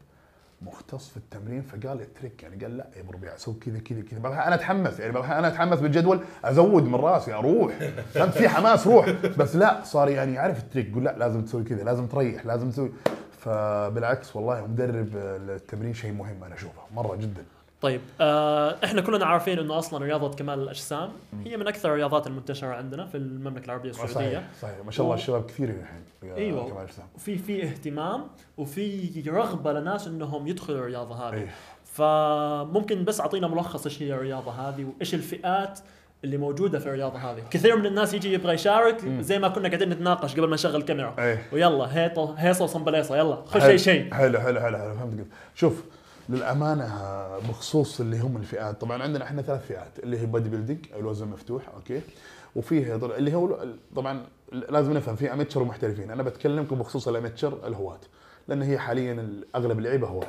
مختص 0.61 1.09
في 1.09 1.17
التمرين 1.17 1.61
فقال 1.61 2.01
ال 2.01 2.08
trick 2.08 2.43
يعني 2.43 2.63
قال 2.63 2.77
لا 2.77 2.87
يا 2.95 3.01
ابو 3.01 3.11
ربيع 3.11 3.35
سوي 3.37 3.53
كذا 3.53 3.79
كذا 3.79 4.01
كذا. 4.01 4.19
بعض 4.19 4.31
أنا 4.31 4.55
أتحمس 4.55 4.99
يعني 4.99 5.13
بعض 5.13 5.23
أنا 5.23 5.47
أتحمس 5.47 5.79
بالجدول 5.79 6.19
أزود 6.45 6.83
من 6.83 6.95
راسي 6.95 7.33
أروح. 7.33 7.73
فهمت 8.13 8.33
في 8.33 8.49
حماس 8.49 8.87
روح. 8.87 9.09
بس 9.37 9.55
لا 9.55 9.83
صار 9.83 10.09
يعني 10.09 10.33
يعرف 10.33 10.59
ال 10.59 10.64
trick 10.64 10.89
يقول 10.89 11.03
لا 11.03 11.17
لازم 11.17 11.41
تسوي 11.41 11.63
كذا 11.63 11.83
لازم 11.83 12.07
تريح 12.07 12.45
لازم 12.45 12.69
تسوي. 12.71 12.91
فبالعكس 13.39 14.35
والله 14.35 14.67
مدرب 14.67 15.09
التمرين 15.15 15.93
شيء 15.93 16.11
مهم 16.11 16.43
أنا 16.43 16.55
أشوفه 16.55 16.81
مرة 16.95 17.15
جدا. 17.15 17.43
طيب 17.81 18.01
آه 18.21 18.75
إحنا 18.83 19.01
كلنا 19.01 19.25
عارفين 19.25 19.59
إنه 19.59 19.77
أصلا 19.77 20.05
رياضة 20.05 20.35
كمال 20.35 20.59
الأجسام 20.59 21.09
هي 21.45 21.57
من 21.57 21.67
أكثر 21.67 21.89
الرياضات 21.89 22.27
المنتشرة 22.27 22.67
عندنا 22.67 23.05
في 23.05 23.17
المملكة 23.17 23.65
العربية 23.65 23.89
السعودية. 23.89 24.13
صحيح. 24.13 24.43
صحيح 24.61 24.85
ما 24.85 24.91
شاء 24.91 25.05
الله 25.05 25.15
الشباب 25.15 25.45
كثير 25.45 25.69
الحين 25.69 26.35
أيوة. 26.37 26.69
كمال 26.69 26.83
أجسام. 26.83 27.05
وفي 27.15 27.37
في 27.37 27.63
اهتمام 27.63 28.27
وفي 28.57 29.23
رغبة 29.27 29.73
لناس 29.73 30.07
إنهم 30.07 30.47
يدخلوا 30.47 30.79
الرياضة 30.79 31.15
هذه. 31.15 31.33
إيه. 31.33 31.49
فممكن 31.83 33.05
بس 33.05 33.21
أعطينا 33.21 33.47
ملخص 33.47 33.85
إيش 33.85 34.03
هي 34.03 34.13
الرياضة 34.13 34.51
هذه 34.51 34.85
وإيش 34.85 35.13
الفئات 35.13 35.79
اللي 36.23 36.37
موجودة 36.37 36.79
في 36.79 36.85
الرياضة 36.85 37.17
هذه. 37.17 37.43
كثير 37.51 37.75
من 37.75 37.85
الناس 37.85 38.13
يجي 38.13 38.33
يبغى 38.33 38.53
يشارك 38.53 39.05
زي 39.19 39.39
ما 39.39 39.47
كنا 39.47 39.67
قاعدين 39.67 39.89
نتناقش 39.89 40.33
قبل 40.33 40.47
ما 40.47 40.53
نشغل 40.53 40.75
الكاميرا. 40.75 41.15
إيه. 41.19 41.43
ويلا 41.53 41.97
هيطة 41.97 42.35
هيصة 42.37 42.63
وصنبليصة 42.63 43.17
يلا 43.17 43.43
خش. 43.45 43.63
أي 43.63 43.77
شيء. 43.77 44.13
حلو 44.13 44.39
حلو 44.39 44.59
حلو 44.59 44.77
حلو 44.77 44.93
فهمت 44.93 45.25
شوف 45.55 45.83
للأمانة 46.29 46.87
بخصوص 47.49 47.99
اللي 47.99 48.19
هم 48.19 48.37
الفئات. 48.37 48.81
طبعا 48.81 49.03
عندنا 49.03 49.23
إحنا 49.23 49.41
ثلاث 49.41 49.67
فئات 49.67 49.99
اللي 50.03 50.19
هي 50.19 50.25
bodybuilding 50.25 50.85
الوزن 50.95 51.27
مفتوح 51.27 51.69
أوكي؟ 51.75 52.01
وفيه 52.55 52.95
اللي 52.95 53.35
هو 53.35 53.65
طبعا 53.95 54.25
لازم 54.51 54.93
نفهم 54.93 55.15
في 55.15 55.33
amateur 55.33 55.61
ومحترفين 55.61 56.11
أنا 56.11 56.23
بتكلمكم 56.23 56.75
بخصوص 56.75 57.07
ال 57.07 57.15
amateur 57.15 57.67
الهواة 57.67 57.99
لأن 58.47 58.61
هي 58.61 58.77
حاليا 58.77 59.41
أغلب 59.55 59.79
اللعيبة 59.79 60.07
هواة 60.07 60.27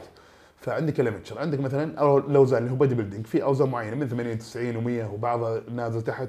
فعندك 0.60 1.00
ال 1.00 1.05
amateur 1.05 1.38
عندك 1.38 1.60
مثلا 1.60 2.16
الاوزان 2.16 2.62
اللي 2.62 2.72
هو 2.72 2.76
bodybuilding 2.76 3.26
في 3.26 3.42
أوزان 3.42 3.68
معينة 3.68 3.96
من 3.96 4.08
80 4.08 4.38
90 4.38 4.74
و100 4.74 5.12
وبعضها 5.14 5.62
نازل 5.70 6.02
تحت. 6.02 6.28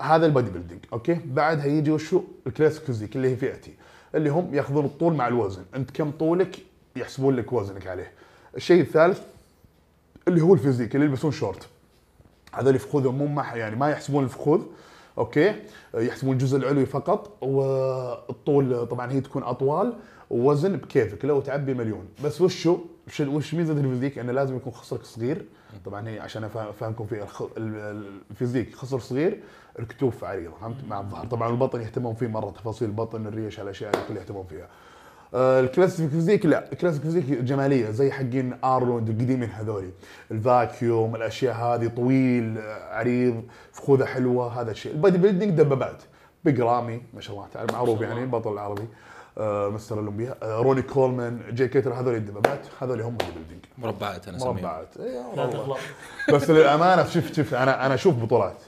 هذا 0.00 0.26
ال 0.26 0.50
bodybuilding 0.50 0.80
أوكي؟ 0.92 1.14
بعدها 1.14 1.66
يجي 1.66 1.90
وشو؟ 1.90 2.22
ال 2.46 2.50
classic 2.50 2.82
physique 2.82 3.16
اللي 3.16 3.28
هي 3.28 3.36
فئتي 3.36 3.74
اللي 4.14 4.30
هم 4.30 4.54
يأخذون 4.54 4.84
الطول 4.84 5.14
مع 5.14 5.28
الوزن. 5.28 5.64
أنت 5.74 5.90
كم 5.90 6.10
طولك؟ 6.10 6.56
يحسبون 6.96 7.36
لك 7.36 7.52
وزنك 7.52 7.86
عليه. 7.86 8.12
الشيء 8.56 8.80
الثالث 8.80 9.20
اللي 10.28 10.40
هو 10.40 10.54
ال 10.54 10.58
physique 10.58 10.94
اللي 10.94 11.06
يلبسون 11.06 11.30
شورت. 11.32 11.68
هذول 12.52 12.78
فخوذهم 12.78 13.14
مو 13.18 13.26
مح 13.26 13.54
يعني 13.54 13.76
ما 13.76 13.90
يحسبون 13.90 14.24
الفخوذ 14.24 14.60
أوكي؟ 15.18 15.54
يحسبون 15.94 16.32
الجزء 16.32 16.56
العلوي 16.56 16.86
فقط 16.86 17.42
والطول 17.42 18.86
طبعا 18.86 19.12
هي 19.12 19.20
تكون 19.20 19.42
أطوال 19.42 19.92
ووزن 20.30 20.76
بكيفك 20.76 21.24
لو 21.24 21.40
تعبي 21.40 21.74
مليون. 21.74 22.08
بس 22.24 22.40
وشو؟ 22.40 22.78
وش- 23.18 23.54
ميزة 23.54 23.72
ال 23.72 23.77
physique؟ 23.77 24.18
إنه 24.18 24.32
لازم 24.32 24.56
يكون 24.56 24.72
خصرك 24.72 25.02
صغير. 25.04 25.44
طبعا 25.84 26.08
هي 26.08 26.20
عشان 26.20 26.44
أفهمكم 26.44 27.06
في 27.06 27.26
ال 27.56 27.69
physique 27.69 28.74
خصر 28.74 28.98
صغير 28.98 29.40
الكتوف 29.78 30.24
عريضه 30.24 30.54
فهمت؟ 30.60 30.76
مع 30.88 31.00
الظهر. 31.00 31.26
طبعا 31.26 31.50
البطن 31.50 31.80
يهتمون 31.80 32.14
فيه 32.14 32.26
مرة 32.26 32.50
تفاصيل 32.50 32.88
البطن 32.88 33.26
الريش 33.26 33.60
هالأشياء 33.60 33.96
هذه 33.96 34.08
كلها 34.08 34.20
يهتمون 34.20 34.46
فيها. 34.46 34.68
ال 35.34 35.43
classic 35.43 36.10
physique 36.10 36.46
لا 36.46 36.72
ال 36.72 36.76
classic 36.76 37.02
physique 37.02 37.24
جمالية 37.24 37.90
زي 37.90 38.10
حقين 38.10 38.56
ارنولد 38.64 39.08
القديمين 39.08 39.50
هذولي. 39.50 39.90
ال 40.30 40.42
vacuum 40.42 41.16
الأشياء 41.16 41.54
هذه 41.54 41.86
طويل 41.96 42.58
آه، 42.58 42.94
عريض 42.94 43.42
فخوذة 43.72 44.04
حلوة 44.04 44.60
هذا 44.60 44.70
الشيء. 44.70 44.92
ال 44.92 45.18
bodybuilding 45.18 45.58
دبابات. 45.58 46.02
بيج 46.44 46.60
رامي 46.60 47.02
ما 47.14 47.20
شاء 47.20 47.36
الله 47.36 47.48
تعالى 47.54 47.72
معروف 47.72 48.00
يعني 48.00 48.22
البطل 48.22 48.52
العربي. 48.52 48.88
آه، 49.38 49.68
Mr. 49.68 49.98
Olympia 49.98 50.34
آه، 50.42 50.60
روني 50.60 50.82
كولمان 50.82 51.40
جاي 51.50 51.68
كتلر 51.68 51.94
هذول 51.94 52.14
الدبابات. 52.14 52.60
هذول 52.80 53.00
هم 53.00 53.16
bodybuilding 53.16 53.64
مربعات 53.78 54.28
أنا 54.28 54.36
اسميها 54.36 54.52
مربعات. 54.52 54.96
إيه 55.00 55.12
لا 55.36 55.44
والله. 55.44 55.50
تغلط 55.50 55.78
بس 56.34 56.50
للأمانة 56.50 57.04
شفت 57.04 57.34
شفت 57.34 57.54
أنا 57.54 57.86
أنا 57.86 57.94
أشوف 57.94 58.14
بطولات. 58.14 58.62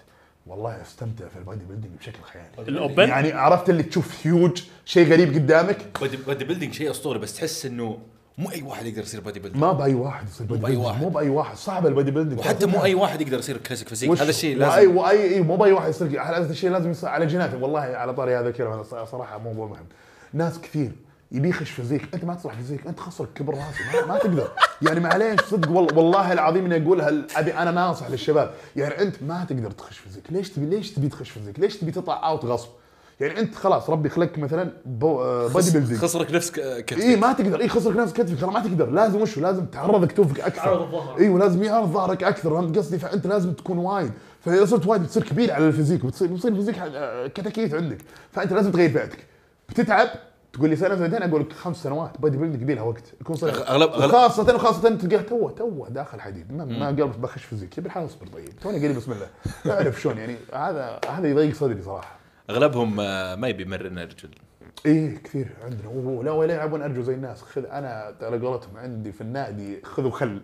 والله 0.48 0.82
استمتع 0.82 1.28
في 1.28 1.36
ال 1.36 1.64
bodybuilding 1.64 1.94
بشكل 2.00 2.18
خيالي. 2.22 2.68
ال 2.68 2.75
open؟ 2.75 3.08
يعني 3.08 3.32
عرفت 3.32 3.70
اللي 3.70 3.82
تشوف 3.82 4.26
هيوج 4.26 4.62
شيء 4.84 5.12
غريب 5.12 5.34
قدامك؟ 5.34 5.78
bodybuilding 6.26 6.74
شيء 6.74 6.90
أسطوري 6.90 7.18
بس 7.18 7.36
تحس 7.36 7.66
إنه 7.66 7.98
مو 8.38 8.50
أي 8.50 8.62
واحد 8.62 8.86
يقدر 8.86 9.02
يصير 9.02 9.20
bodybuilding. 9.20 9.62
ما 9.62 9.72
بأي 9.72 9.94
واحد 9.94 10.28
يصير 10.28 10.46
body 10.46 10.62
بأي 10.62 10.70
building 10.70 10.86
واحد. 10.86 11.02
مو 11.02 11.08
بأي 11.08 11.28
واحد 11.28 11.56
صعب 11.56 11.86
ال 11.86 12.10
bodybuilding. 12.10 12.40
وحتى 12.40 12.66
مو 12.66 12.84
أي 12.84 12.94
واحد 12.94 13.20
يقدر 13.20 13.38
يصير 13.38 13.56
classic 13.56 13.88
physique 13.88 14.10
هذا 14.10 14.30
الشيء 14.30 14.56
لازم. 14.56 14.96
واي 14.96 15.34
إي، 15.34 15.40
مو 15.40 15.56
بأي 15.56 15.72
واحد 15.72 15.88
يصير 15.88 16.22
هذا 16.22 16.50
الشيء 16.50 16.70
لازم 16.70 16.90
يصير 16.90 17.08
على 17.08 17.26
جينات 17.26 17.54
والله 17.54 17.80
على 17.80 18.14
طاري 18.14 18.36
هذا 18.36 18.48
الكلام 18.48 18.72
هذا 18.72 19.04
صراحة 19.04 19.38
مو 19.38 19.52
مو 19.52 19.66
مهم. 19.66 19.86
ناس 20.32 20.60
كثير 20.60 20.92
يبي 21.32 21.48
يخش 21.48 21.70
physique 21.70 22.14
أنت 22.14 22.24
ما 22.24 22.34
تصلح 22.34 22.54
physique 22.54 22.86
أنت 22.86 23.00
خسرك 23.00 23.28
كبر 23.34 23.54
راسي. 23.54 23.98
ما, 24.00 24.06
ما 24.06 24.18
تقدر. 24.18 24.48
يعني 24.82 25.00
معليش 25.00 25.40
صدق 25.40 25.70
والله, 25.70 25.98
والله 25.98 26.32
العظيم 26.32 26.64
إني 26.64 26.84
اقولها 26.86 27.08
أبي 27.36 27.54
أنا 27.54 27.70
ناصح 27.70 28.10
للشباب. 28.10 28.54
يعني 28.76 29.02
أنت 29.02 29.22
ما 29.22 29.44
تقدر 29.48 29.70
تخش 29.70 29.98
physique 29.98 30.24
ليش 30.30 30.50
تبي 30.50 30.66
ليش 30.76 30.90
تبي 30.92 31.08
تخش 31.08 31.30
physique 31.30 31.60
ليش 31.60 31.76
تبي 31.76 31.90
تطلع 31.92 32.28
out 32.28 32.44
غصب؟ 32.44 32.68
يعني 33.20 33.40
أنت 33.40 33.54
خلاص 33.54 33.90
ربي 33.90 34.08
خلقك 34.08 34.38
مثلا 34.38 34.72
بو- 34.86 35.22
آه، 35.22 35.48
bodybuilding 35.48 35.98
خسرك 36.00 36.32
نفس 36.32 36.50
ك- 36.50 36.84
كتفك. 36.84 37.02
إي 37.02 37.16
ما 37.16 37.32
تقدر. 37.32 37.60
إي 37.60 37.68
خسرك 37.68 37.96
نفس 37.96 38.12
كتفك. 38.12 38.40
ترى 38.40 38.50
ما 38.50 38.60
تقدر. 38.60 38.90
لازم 38.90 39.20
وشو 39.20 39.40
لازم 39.40 39.64
تعرض 39.66 40.04
كتوفك 40.04 40.40
أكثر. 40.40 40.62
تعرض 40.64 40.80
الظهر. 40.82 41.18
أيوه 41.18 41.38
لازم 41.38 41.62
يعرض 41.62 41.92
ظهرك 41.92 42.24
أكثر. 42.24 42.50
فهمت 42.50 42.78
قصدي؟ 42.78 42.98
فأنت 42.98 43.26
لازم 43.26 43.52
تكون 43.52 43.78
wide. 43.78 44.10
فإذا 44.44 44.64
صرت 44.64 44.86
wide 44.86 45.02
بتصير 45.02 45.22
كبير 45.22 45.52
على 45.52 45.68
ال 45.68 45.72
physique. 45.72 46.06
بتصير 46.06 46.28
بتصير 46.28 46.50
ال 46.50 46.53
physique 46.53 46.78
آه، 46.78 47.26
كتاكيت 47.26 47.74
عندك. 47.74 47.98
فأنت 48.32 48.52
لازم 48.52 48.70
تغير 48.72 48.90
فئتك. 48.90 49.18
بتتعب 49.68 50.08
تقول 50.52 50.70
لي 50.70 50.76
سنه 50.76 50.96
سنتين 50.96 51.22
أقول 51.22 51.40
لك 51.40 51.52
خمس 51.52 51.82
سنوات 51.82 52.20
bodybuilding 52.20 52.62
يبي 52.62 52.74
لها 52.74 52.82
وقت. 52.82 53.04
يكون 53.20 53.36
صغير 53.36 53.54
أغلب- 53.54 53.92
أغلب- 53.92 54.04
وخاصه 54.04 54.54
وخاصة 54.54 54.96
تلقاه 54.96 55.20
تو 55.22 55.48
تو 55.50 55.86
داخل 55.88 56.20
حديد. 56.20 56.52
ما, 56.52 56.64
ما 56.64 56.86
قال 56.86 57.08
بخش 57.08 57.44
physique. 57.44 57.78
يبي 57.78 57.86
الحال 57.86 58.04
اصبر 58.04 58.26
طيب. 58.26 58.48
توني 58.62 58.78
قريب 58.84 58.96
بسم 58.96 59.12
الله. 59.12 59.26
أعرف 59.76 60.00
شلون 60.00 60.18
يعني 60.18 60.36
هذا 60.54 61.00
هذا 61.10 61.28
يضيق 61.28 61.54
صدري 61.54 61.82
صراحة. 61.82 62.18
أغلبهم 62.50 63.00
آه، 63.00 63.34
ما 63.34 63.48
يبي 63.48 63.62
يمرن 63.62 63.98
رجل. 63.98 64.28
إيه 64.86 65.18
كثير 65.24 65.48
عندنا. 65.64 65.86
أوه، 65.88 66.24
لا 66.24 66.30
ولا 66.30 66.54
يلعبون 66.54 66.82
أرجل 66.82 67.02
زي 67.02 67.14
الناس. 67.14 67.42
خذ 67.42 67.64
أنا 67.64 68.14
على 68.22 68.38
قولتهم 68.46 68.76
عندي 68.76 69.12
في 69.12 69.20
النادي 69.20 69.80
خذ 69.84 70.04
وخل. 70.04 70.40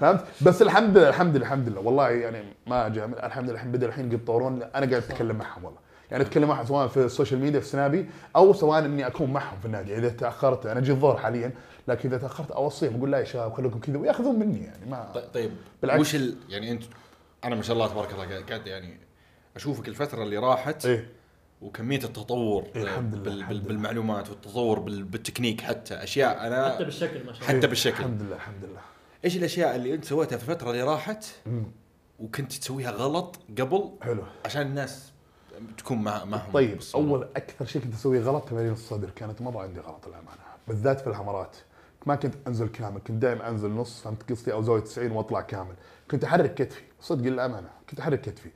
فهمت؟ 0.00 0.24
بس 0.42 0.62
الحمد 0.62 0.98
لله 0.98 1.08
الحمد 1.08 1.36
لله 1.36 1.46
الحمد 1.46 1.68
لله. 1.68 1.80
والله 1.80 2.08
يعني 2.10 2.42
ما 2.66 2.88
جامل 2.88 3.14
الحمد 3.18 3.44
لله 3.44 3.54
الحين 3.54 3.72
بدأ 3.72 3.86
الحين 3.86 4.12
يتطورون 4.12 4.62
أنا 4.62 4.70
قاعد 4.90 4.92
أتكلم 4.92 5.36
معهم 5.36 5.64
والله. 5.64 5.78
يعني 6.10 6.22
أتكلم 6.24 6.48
معهم 6.48 6.66
سواء 6.66 6.86
في 6.88 7.04
ال 7.04 7.09
social 7.09 7.40
media 7.40 7.60
في 7.60 7.66
سنابي 7.66 8.06
أو 8.36 8.52
سواء 8.52 8.84
إني 8.84 9.06
أكون 9.06 9.32
معهم 9.32 9.60
في 9.60 9.66
النادي 9.66 9.96
إذا 9.98 10.08
تأخرت 10.08 10.66
أنا 10.66 10.80
أجي 10.80 10.92
الظهر 10.92 11.16
حاليا 11.16 11.52
لكن 11.88 12.08
إذا 12.08 12.18
تأخرت 12.18 12.50
أوصيهم 12.50 12.96
أقول 12.96 13.12
لا 13.12 13.18
يا 13.18 13.24
شباب 13.24 13.52
خليكم 13.52 13.78
كذا 13.80 13.98
ويأخذون 13.98 14.38
مني 14.38 14.64
يعني 14.64 14.86
ما 14.90 15.10
طي- 15.14 15.28
طيب 15.34 15.50
بالعكس. 15.82 16.00
وش 16.00 16.14
ال... 16.14 16.36
يعني 16.48 16.70
أنت 16.70 16.82
أنا 17.44 17.54
ما 17.56 17.62
شاء 17.62 17.76
الله 17.76 17.88
تبارك 17.88 18.12
الله 18.12 18.40
قاعد- 18.44 18.66
يعني 18.66 18.98
أشوفك 19.56 19.88
الفترة 19.88 20.22
اللي 20.22 20.36
راحت 20.38 20.86
إيه 20.86 21.08
وكمية 21.62 21.96
التطور 22.04 22.64
إيه، 22.76 22.82
الحمد 22.82 23.14
لله، 23.14 23.22
بال... 23.24 23.32
الحمد 23.32 23.50
بال... 23.52 23.58
لله. 23.62 23.68
بالمعلومات 23.68 24.30
والتطور 24.30 24.78
بال... 24.78 25.02
بالتكنيك 25.04 25.60
حتى 25.60 25.94
أشياء 25.94 26.46
أنا 26.46 26.70
حتى 26.74 26.84
بالشكل 26.84 27.16
ما 27.26 27.32
شاء 27.32 27.34
الله 27.34 27.46
حتى 27.46 27.56
إيه، 27.56 27.66
بالشكل. 27.66 27.96
الحمد 28.04 28.22
لله 28.22 28.36
الحمد 28.36 28.64
لله 28.64 28.80
إيش 29.24 29.36
الأشياء 29.36 29.76
اللي 29.76 29.94
أنت 29.94 30.04
سويتها 30.04 30.36
في 30.38 30.48
الفترة 30.48 30.70
اللي 30.70 30.82
راحت 30.82 31.24
مم. 31.46 31.64
وكنت 32.18 32.52
تسويها 32.52 32.90
غلط 32.90 33.38
قبل 33.60 33.90
حلو 34.02 34.22
عشان 34.44 34.62
الناس 34.62 35.12
تكون 35.78 36.02
مع 36.02 36.24
معهم 36.24 36.52
طيب 36.52 36.74
بالصورة. 36.74 37.02
أول 37.02 37.28
أكثر 37.36 37.64
شيء 37.64 37.82
كنت 37.82 37.94
أسويه 37.94 38.20
غلط 38.20 38.48
تمارين 38.48 38.72
الصدر 38.72 39.10
كانت 39.10 39.42
مره 39.42 39.62
عندي 39.62 39.80
غلط 39.80 40.06
الأمانة 40.06 40.42
بالذات 40.68 41.00
في 41.00 41.06
الحمرات 41.06 41.56
ما 42.06 42.14
كنت 42.14 42.34
أنزل 42.46 42.68
كامل 42.68 43.00
كنت 43.00 43.10
دائما 43.22 43.48
أنزل 43.48 43.70
نص 43.70 44.00
فهمت 44.00 44.30
قصدي؟ 44.32 44.52
أو 44.52 44.62
زاوية 44.62 44.80
90 44.80 45.10
وأطلع 45.10 45.40
كامل. 45.40 45.74
كنت 46.10 46.24
أحرك 46.24 46.54
كتفي 46.54 46.82
صدق 47.00 47.26
الامانه 47.26 47.68
كنت 47.90 48.00
أحرك 48.00 48.20
كتفي. 48.20 48.48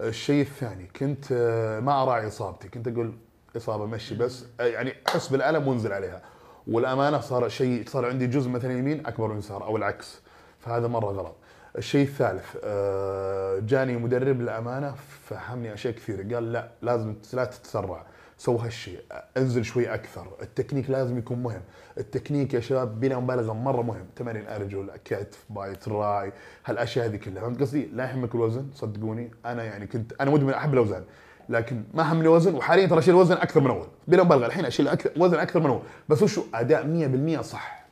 الشيء 0.00 0.42
الثاني 0.42 0.86
كنت 0.96 1.24
آه، 1.32 1.80
ما 1.80 2.02
أراعي 2.02 2.26
إصابتي 2.28 2.68
كنت 2.68 2.88
أقول 2.88 3.12
إصابة 3.56 3.86
مشي 3.86 4.14
بس 4.14 4.44
آه، 4.60 4.64
يعني 4.64 4.94
أحس 5.08 5.28
بالألم 5.28 5.68
وأنزل 5.68 5.92
عليها. 5.92 6.22
والأمانة 6.66 7.20
صار 7.20 7.48
شيء 7.48 7.84
صار 7.88 8.06
عندي 8.06 8.26
جزء 8.26 8.48
مثلا 8.50 8.78
يمين 8.78 9.06
أكبر 9.06 9.28
من 9.32 9.38
يسار 9.38 9.64
أو 9.64 9.76
العكس. 9.76 10.20
فهذا 10.60 10.86
مرة 10.88 11.06
غلط. 11.06 11.34
الشيء 11.76 12.06
الثالث 12.06 12.56
آه، 12.64 13.58
جاني 13.58 13.96
مدرب 13.96 14.40
للأمانة 14.40 14.94
فهمني 15.22 15.74
أشياء 15.74 15.94
كثيرة 15.94 16.34
قال 16.34 16.52
لا 16.52 16.68
لازم 16.82 17.14
لا 17.32 17.44
تتسرع 17.44 18.04
سو 18.38 18.56
هالشيء 18.56 19.00
انزل 19.36 19.64
شوي 19.64 19.94
أكثر 19.94 20.26
التكنيك 20.42 20.90
لازم 20.90 21.18
يكون 21.18 21.42
مهم 21.42 21.60
التكنيك 21.98 22.54
يا 22.54 22.60
شباب 22.60 23.00
بلا 23.00 23.18
مبالغه 23.18 23.52
مرة 23.52 23.82
مهم 23.82 24.06
تمارين 24.16 24.48
أرجل 24.48 24.90
كتف 25.04 25.44
باي 25.50 25.88
تراي 25.88 26.32
هالأشياء 26.66 27.06
هذه 27.06 27.16
كلها 27.16 27.42
فهمت 27.42 27.60
قصدي؟ 27.60 27.86
لا 27.92 28.10
يهمك 28.10 28.34
الوزن 28.34 28.66
صدقوني 28.74 29.30
أنا 29.46 29.64
يعني 29.64 29.86
كنت 29.86 30.12
أنا 30.20 30.30
مدمن 30.30 30.52
أحب 30.52 30.72
الأوزان 30.72 31.04
لكن 31.48 31.82
ما 31.94 32.12
همني 32.12 32.28
وزن 32.28 32.54
وحاليا 32.54 32.86
ترى 32.86 32.98
اشيل 32.98 33.14
وزن 33.14 33.34
أكثر 33.36 33.60
من 33.60 33.70
أول 33.70 33.86
بلا 34.08 34.22
مبالغه 34.22 34.46
الحين 34.46 34.64
اشيل 34.64 34.88
أكثر 34.88 35.10
وزن 35.16 35.38
أكثر 35.38 35.60
من 35.60 35.66
أول 35.66 35.82
بس 36.08 36.22
وشو؟ 36.22 36.44
أداء 36.54 37.10
100% 37.38 37.40
صح 37.40 37.86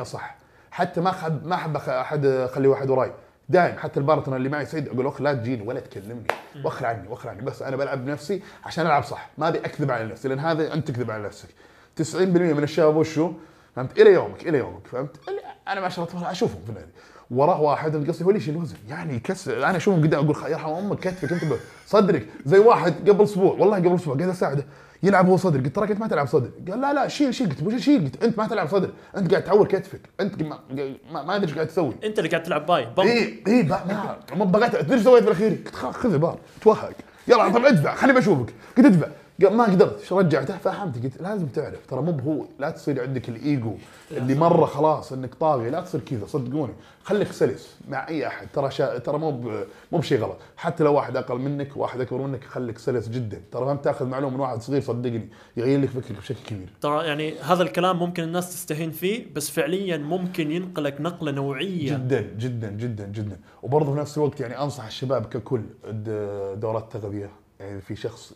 100% 0.00 0.02
صح. 0.02 0.41
حتى 0.72 1.00
ما 1.00 1.10
احب 1.10 1.46
ما 1.46 1.54
أحب 1.54 1.76
أحد 1.76 2.26
أخلي 2.26 2.68
واحد 2.68 2.90
وراي. 2.90 3.12
دائم 3.48 3.78
حتى 3.78 4.00
البارتنر 4.00 4.36
اللي 4.36 4.48
معي 4.48 4.66
سعيد 4.66 4.88
أقول 4.88 5.06
اخ 5.06 5.20
لا 5.22 5.34
تجيني 5.34 5.66
ولا 5.66 5.80
تكلمني 5.80 6.26
وخر 6.64 6.86
عني 6.86 7.08
وخر 7.08 7.28
عني. 7.28 7.42
بس 7.42 7.62
أنا 7.62 7.76
بلعب 7.76 8.04
بنفسي 8.04 8.42
عشان 8.64 8.86
ألعب 8.86 9.04
صح. 9.04 9.30
ما 9.38 9.48
أبي 9.48 9.58
أكذب 9.58 9.90
على 9.90 10.04
نفسي 10.04 10.28
لأن 10.28 10.38
هذا 10.38 10.74
أنت 10.74 10.90
تكذب 10.90 11.10
على 11.10 11.22
نفسك. 11.22 11.48
90% 11.96 12.16
من 12.16 12.62
الشباب 12.62 12.96
وشو؟ 12.96 13.32
فهمت؟ 13.76 14.00
إلى 14.00 14.12
يومك 14.12 14.48
إلى 14.48 14.58
يومك 14.58 14.86
فهمت؟ 14.86 15.16
أنا 15.68 15.80
ما 15.80 15.88
شاء 15.88 16.08
الله 16.14 16.30
اشوفهم 16.30 16.62
في 16.64 16.70
النادي. 16.70 16.90
وراه 17.30 17.60
واحد 17.60 18.08
قصدي 18.08 18.24
هو 18.24 18.28
اللي 18.28 18.40
يشيل 18.40 18.56
وزن 18.56 18.76
يعني 18.88 19.14
يكسر 19.14 19.64
أنا 19.64 19.76
اشوفهم 19.76 20.02
قدام 20.02 20.24
أقول 20.24 20.52
يرحم 20.52 20.70
أمك 20.70 20.98
كتفك 20.98 21.32
أنت 21.32 21.52
صدرك. 21.86 22.26
زي 22.46 22.58
واحد 22.58 23.10
قبل 23.10 23.24
أسبوع 23.24 23.52
والله 23.52 23.76
قبل 23.76 23.94
أسبوع 23.94 24.16
قاعد 24.16 24.28
أساعده. 24.28 24.64
يلعب 25.02 25.28
هو 25.28 25.36
صدر. 25.36 25.60
قلت 25.60 25.76
تراك 25.76 25.90
انت 25.90 26.00
ما 26.00 26.08
تلعب 26.08 26.26
صدر؟ 26.26 26.50
قال 26.70 26.80
لا 26.80 26.92
لا 26.92 27.08
شيل 27.08 27.34
شيل. 27.34 27.48
قلت 27.48 27.62
وش 27.62 27.74
شيل؟ 27.84 28.04
قلت 28.04 28.24
أنت 28.24 28.38
ما 28.38 28.46
تلعب 28.46 28.68
صدر. 28.68 28.90
أنت 29.16 29.30
قاعد 29.30 29.44
تعور 29.44 29.66
كتفك. 29.66 30.00
أنت 30.20 30.42
ما, 30.42 30.58
ما, 31.12 31.36
أدري 31.36 31.46
إيش 31.48 31.54
قاعد 31.54 31.66
تسوي. 31.66 31.94
أنت 32.04 32.18
اللي 32.18 32.30
قاعد 32.30 32.42
تلعب 32.42 32.66
bi. 32.66 32.88
اي 32.98 33.42
اي 33.48 33.62
با- 33.62 34.16
ما 34.36 34.44
بغيت 34.44 34.76
تدري 34.76 34.94
إيش 34.94 35.02
سويت 35.04 35.22
في 35.22 35.28
الاخير؟ 35.28 35.50
قلت 35.50 35.74
خذ 35.96 36.18
بار 36.18 36.38
توهق. 36.62 36.92
يلا 37.28 37.48
طب 37.48 37.64
ادفع. 37.64 37.94
خليني 37.94 38.18
بشوفك. 38.18 38.54
قلت 38.76 38.86
ادفع. 38.86 39.08
ما 39.50 39.64
قدرت 39.64 40.12
رجعته؟ 40.12 40.58
فهمت 40.58 41.04
قلت 41.04 41.22
لازم 41.22 41.46
تعرف 41.46 41.86
ترى 41.86 42.02
مو 42.02 42.10
هو 42.10 42.44
لا 42.58 42.70
تصير 42.70 43.02
عندك 43.02 43.28
الإيجو 43.28 43.74
اللي 44.10 44.34
مرة 44.34 44.66
خلاص 44.66 45.12
إنك 45.12 45.34
طاغي 45.34 45.70
لا 45.70 45.80
تصير 45.80 46.00
كذا 46.00 46.26
صدقوني. 46.26 46.72
خليك 47.04 47.32
سلس 47.32 47.76
مع 47.88 48.08
أي 48.08 48.26
أحد 48.26 48.48
ترى 48.52 48.70
شا... 48.70 48.98
ترى 48.98 49.18
مو 49.18 49.30
ب... 49.30 49.64
مو 49.92 49.98
بشيء 49.98 50.20
غلط. 50.20 50.38
حتى 50.56 50.84
لو 50.84 50.94
واحد 50.94 51.16
أقل 51.16 51.38
منك 51.38 51.76
واحد 51.76 52.00
أكبر 52.00 52.18
منك 52.18 52.44
خليك 52.44 52.78
سلس 52.78 53.08
جدا. 53.08 53.40
ترى 53.52 53.64
فهمت 53.64 53.84
تاخذ 53.84 54.06
معلومة 54.06 54.34
من 54.34 54.40
واحد 54.40 54.62
صغير 54.62 54.80
صدقني 54.80 55.28
يغير 55.56 55.80
لك 55.80 55.88
فكرك 55.88 56.18
بشكل 56.18 56.38
كبير. 56.46 56.68
ترى 56.80 57.06
يعني 57.06 57.38
هذا 57.38 57.62
الكلام 57.62 57.98
ممكن 57.98 58.22
الناس 58.22 58.50
تستهين 58.50 58.90
فيه 58.90 59.26
بس 59.34 59.50
فعليا 59.50 59.96
ممكن 59.96 60.50
ينقلك 60.50 61.00
نقلة 61.00 61.32
نوعية. 61.32 61.94
جدا 61.94 62.20
جدا 62.20 62.70
جدا 62.70 63.06
جدا. 63.06 63.38
وبرضه 63.62 63.92
في 63.94 64.00
نفس 64.00 64.18
الوقت 64.18 64.40
يعني 64.40 64.58
أنصح 64.58 64.84
الشباب 64.84 65.26
ككل 65.26 65.62
دورات 66.60 66.92
تغذية. 66.92 67.30
يعني 67.60 67.80
في 67.80 67.96
شخص 67.96 68.32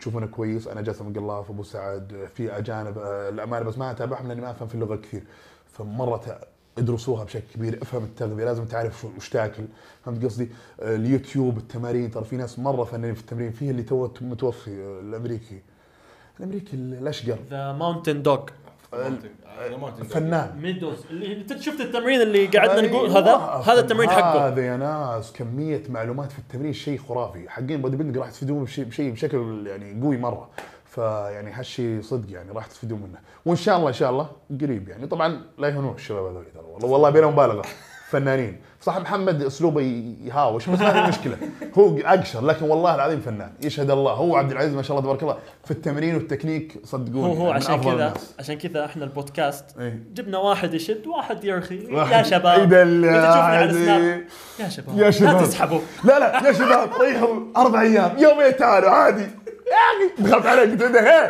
تشوفونه 0.00 0.26
كويس. 0.26 0.68
أنا 0.68 0.80
جاسم 0.80 1.12
قلاف 1.12 1.50
أبو 1.50 1.62
سعد 1.62 2.28
في 2.34 2.58
أجانب 2.58 2.98
آه، 2.98 3.28
الأمانة 3.28 3.64
بس 3.64 3.78
ما 3.78 3.90
أتابعهم 3.90 4.28
لأني 4.28 4.40
ما 4.40 4.50
أفهم 4.50 4.68
في 4.68 4.74
اللغة 4.74 4.96
كثير. 4.96 5.22
فمرة 5.66 6.40
ادرسوها 6.78 7.24
بشكل 7.24 7.44
كبير 7.54 7.82
افهم 7.82 8.04
التغذية 8.04 8.44
لازم 8.44 8.64
تعرف 8.64 9.04
وش 9.16 9.28
تاكل. 9.28 9.64
فهمت 10.04 10.24
قصدي؟ 10.24 10.48
آه، 10.80 10.96
اليوتيوب 10.96 11.58
التمارين 11.58 12.10
ترى 12.10 12.24
في 12.24 12.36
ناس 12.36 12.58
مرة 12.58 12.84
فنانين 12.84 13.14
في 13.14 13.20
التمرين 13.20 13.52
فيه 13.52 13.70
اللي 13.70 13.82
تو 13.82 14.08
متوفي 14.20 14.70
آه، 14.70 15.00
الأمريكي. 15.00 15.60
الأمريكي 16.40 16.76
الأشقر. 16.76 17.38
The 17.50 17.72
Mountain 17.72 18.22
Dog. 18.22 18.40
فنان. 20.10 20.56
ميدوز 20.62 21.06
اللي 21.10 21.32
انت 21.32 21.60
شفت 21.60 21.80
التمرين 21.80 22.20
اللي 22.20 22.46
قعدنا 22.46 22.88
نقول. 22.88 23.10
هذا 23.10 23.36
هذا 23.36 23.80
التمرين 23.80 24.10
حقه. 24.10 24.48
هذا 24.48 24.66
يا 24.66 24.76
ناس 24.76 25.32
كمية 25.32 25.82
معلومات 25.88 26.32
في 26.32 26.38
التمرين 26.38 26.72
شيء 26.72 26.98
خرافي. 26.98 27.48
حقين 27.48 27.82
bodybuilding 27.82 28.18
راح 28.18 28.30
تستفيدون 28.30 28.64
بشيء 28.64 29.10
بشكل 29.10 29.66
يعني 29.66 30.02
قوي 30.02 30.16
مرة. 30.16 30.50
فيعني 30.84 31.52
هالشيء 31.52 32.02
صدق 32.02 32.32
يعني 32.32 32.52
راح 32.52 32.66
تستفيدون 32.66 32.98
منه. 32.98 33.18
وإن 33.46 33.56
شاء 33.56 33.76
الله 33.76 33.88
إن 33.88 33.94
شاء 33.94 34.10
الله 34.10 34.28
قريب 34.60 34.88
يعني. 34.88 35.06
طبعا 35.06 35.40
لا 35.58 35.68
يهونون 35.68 35.94
الشباب 35.94 36.24
هذول 36.24 36.44
والله 36.72 36.88
والله 36.88 37.10
بلا 37.10 37.26
مبالغة. 37.26 37.62
فنانين. 38.18 38.60
صح 38.80 38.98
محمد 38.98 39.42
أسلوبه 39.42 40.14
يهاوش 40.24 40.68
بس 40.68 40.80
ما 40.80 40.92
في 40.92 41.08
مشكلة. 41.08 41.36
هو 41.78 41.98
أقشر 41.98 42.46
لكن 42.46 42.64
والله 42.64 42.94
العظيم 42.94 43.20
فنان. 43.20 43.52
يشهد 43.62 43.90
الله. 43.90 44.12
هو 44.12 44.36
عبد 44.36 44.50
العزيز 44.52 44.74
ما 44.74 44.82
شاء 44.82 44.90
الله 44.98 45.02
تبارك 45.02 45.22
الله 45.22 45.36
في 45.64 45.70
التمرين 45.70 46.14
والتكنيك 46.14 46.80
صدقوني 46.84 47.26
هو 47.26 47.32
هو 47.32 47.46
من 47.50 47.52
عشان 47.56 47.80
كذا. 47.80 48.14
عشان 48.38 48.58
كذا 48.58 48.84
إحنا 48.84 49.04
البودكاست 49.04 49.64
إيه. 49.80 50.02
جبنا 50.14 50.38
واحد 50.38 50.74
يشد 50.74 51.06
واحد 51.06 51.44
يرخي 51.44 51.84
يا 51.84 51.94
واحد 51.98 52.24
شباب. 52.26 52.62
يدلع 52.62 53.18
على. 53.18 53.72
سناب 53.72 54.24
يا 54.60 54.68
شباب. 54.68 54.98
يا 54.98 55.10
شباب. 55.10 55.34
لا 55.36 55.42
تسحبوا. 55.46 55.80
لا 56.04 56.18
لا 56.18 56.48
يا 56.48 56.52
شباب 56.52 56.90
ريحوا 57.00 57.40
أربع 57.56 57.80
أيام. 57.80 58.18
يومين 58.18 58.56
تعالوا 58.56 58.90
عادي. 58.90 59.22
يا 59.22 60.16
أخي 60.16 60.22
دخلت 60.22 60.46
عليك 60.46 60.70
قلت 60.70 60.82
له 60.82 61.26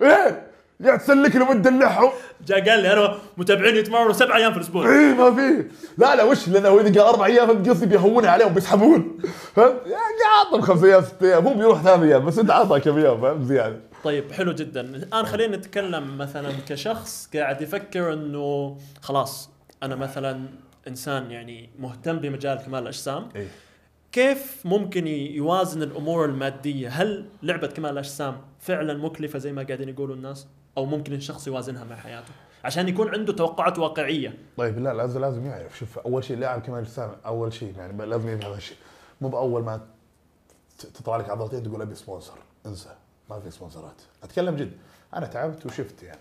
هين 0.00 0.34
قاعد 0.84 0.98
تسلك 0.98 1.36
لهم 1.36 1.50
وتدلعهم 1.50 2.10
جاء 2.46 2.70
قال 2.70 2.82
لي 2.82 2.92
أنا 2.92 3.18
متابعين 3.36 3.76
يتمرنوا 3.76 4.12
سبع 4.12 4.36
أيام 4.36 4.52
في 4.52 4.58
الأسبوع. 4.58 4.88
اي 4.88 5.14
ما 5.14 5.34
في. 5.34 5.64
لا 5.98 6.16
لا 6.16 6.24
وش 6.24 6.48
لأنه 6.48 6.68
هو 6.68 6.80
اذا 6.80 7.00
قال 7.00 7.14
أربع 7.14 7.26
أيام 7.26 7.46
فهمت 7.46 7.68
قصدي 7.68 7.86
بيهونها 7.86 8.30
عليهم 8.30 8.54
بيسحبون. 8.54 9.18
فهمت 9.54 9.86
يا 9.86 10.46
عطهم 10.46 10.60
خمس 10.60 10.84
أيام 10.84 11.02
ست 11.02 11.22
أيام. 11.22 11.46
هو 11.46 11.54
بيروح 11.54 11.82
ثلاث 11.82 12.02
أيام 12.02 12.24
بس 12.24 12.38
أنت 12.38 12.50
عطها 12.50 12.78
كم 12.78 12.98
يوم 12.98 13.20
فهمت 13.20 13.44
زياده 13.46 13.80
طيب 14.04 14.32
حلو 14.32 14.52
جدا. 14.52 14.80
الآن 14.80 15.26
خلينا 15.26 15.56
نتكلم 15.56 16.18
مثلا 16.18 16.52
كشخص 16.68 17.28
قاعد 17.34 17.62
يفكر 17.62 18.12
إنه 18.12 18.76
خلاص 19.00 19.50
أنا 19.82 19.96
مثلا 19.96 20.40
إنسان 20.88 21.30
يعني 21.30 21.70
مهتم 21.78 22.18
بمجال 22.18 22.58
كمال 22.58 22.82
الأجسام. 22.82 23.28
اي 23.36 23.46
كيف 24.12 24.56
ممكن 24.64 25.06
يوازن 25.06 25.82
الأمور 25.82 26.24
المادية؟ 26.24 26.88
هل 26.88 27.24
لعبة 27.42 27.66
كمال 27.66 27.90
الأجسام 27.90 28.36
فعلا 28.60 28.94
مكلفة 28.94 29.38
زي 29.38 29.52
ما 29.52 29.62
قاعدين 29.62 29.88
يقولوا 29.88 30.16
الناس؟ 30.16 30.46
أو 30.76 30.84
ممكن 30.84 31.12
الشخص 31.12 31.46
يوازنها 31.46 31.84
مع 31.84 31.96
حياته 31.96 32.32
عشان 32.64 32.88
يكون 32.88 33.08
عنده 33.08 33.32
توقعات 33.32 33.78
واقعية. 33.78 34.38
طيب 34.56 34.78
لا 34.78 34.94
لازم 34.94 35.20
لازم 35.20 35.46
يعرف. 35.46 35.78
شوف 35.78 35.98
أول 35.98 36.24
شيء 36.24 36.36
لاعب 36.36 36.62
كمال 36.62 36.78
اجسام 36.78 37.16
أول 37.26 37.52
شيء 37.52 37.74
يعني 37.78 38.06
لازم 38.06 38.28
يفهم 38.28 38.50
هذا 38.50 38.56
الشيء. 38.58 38.76
مو 39.20 39.28
بأول 39.28 39.64
ما 39.64 39.80
تطلع 40.78 41.16
لك 41.16 41.30
عضلتين 41.30 41.62
تقول 41.62 41.82
أبي 41.82 41.94
sponsor. 41.94 42.38
انسى 42.66 42.94
ما 43.30 43.40
في 43.40 43.50
sponsor 43.50 43.90
ات. 43.90 44.02
أتكلم 44.22 44.56
جد. 44.56 44.72
أنا 45.14 45.26
تعبت 45.26 45.66
وشفت 45.66 46.02
يعني. 46.02 46.20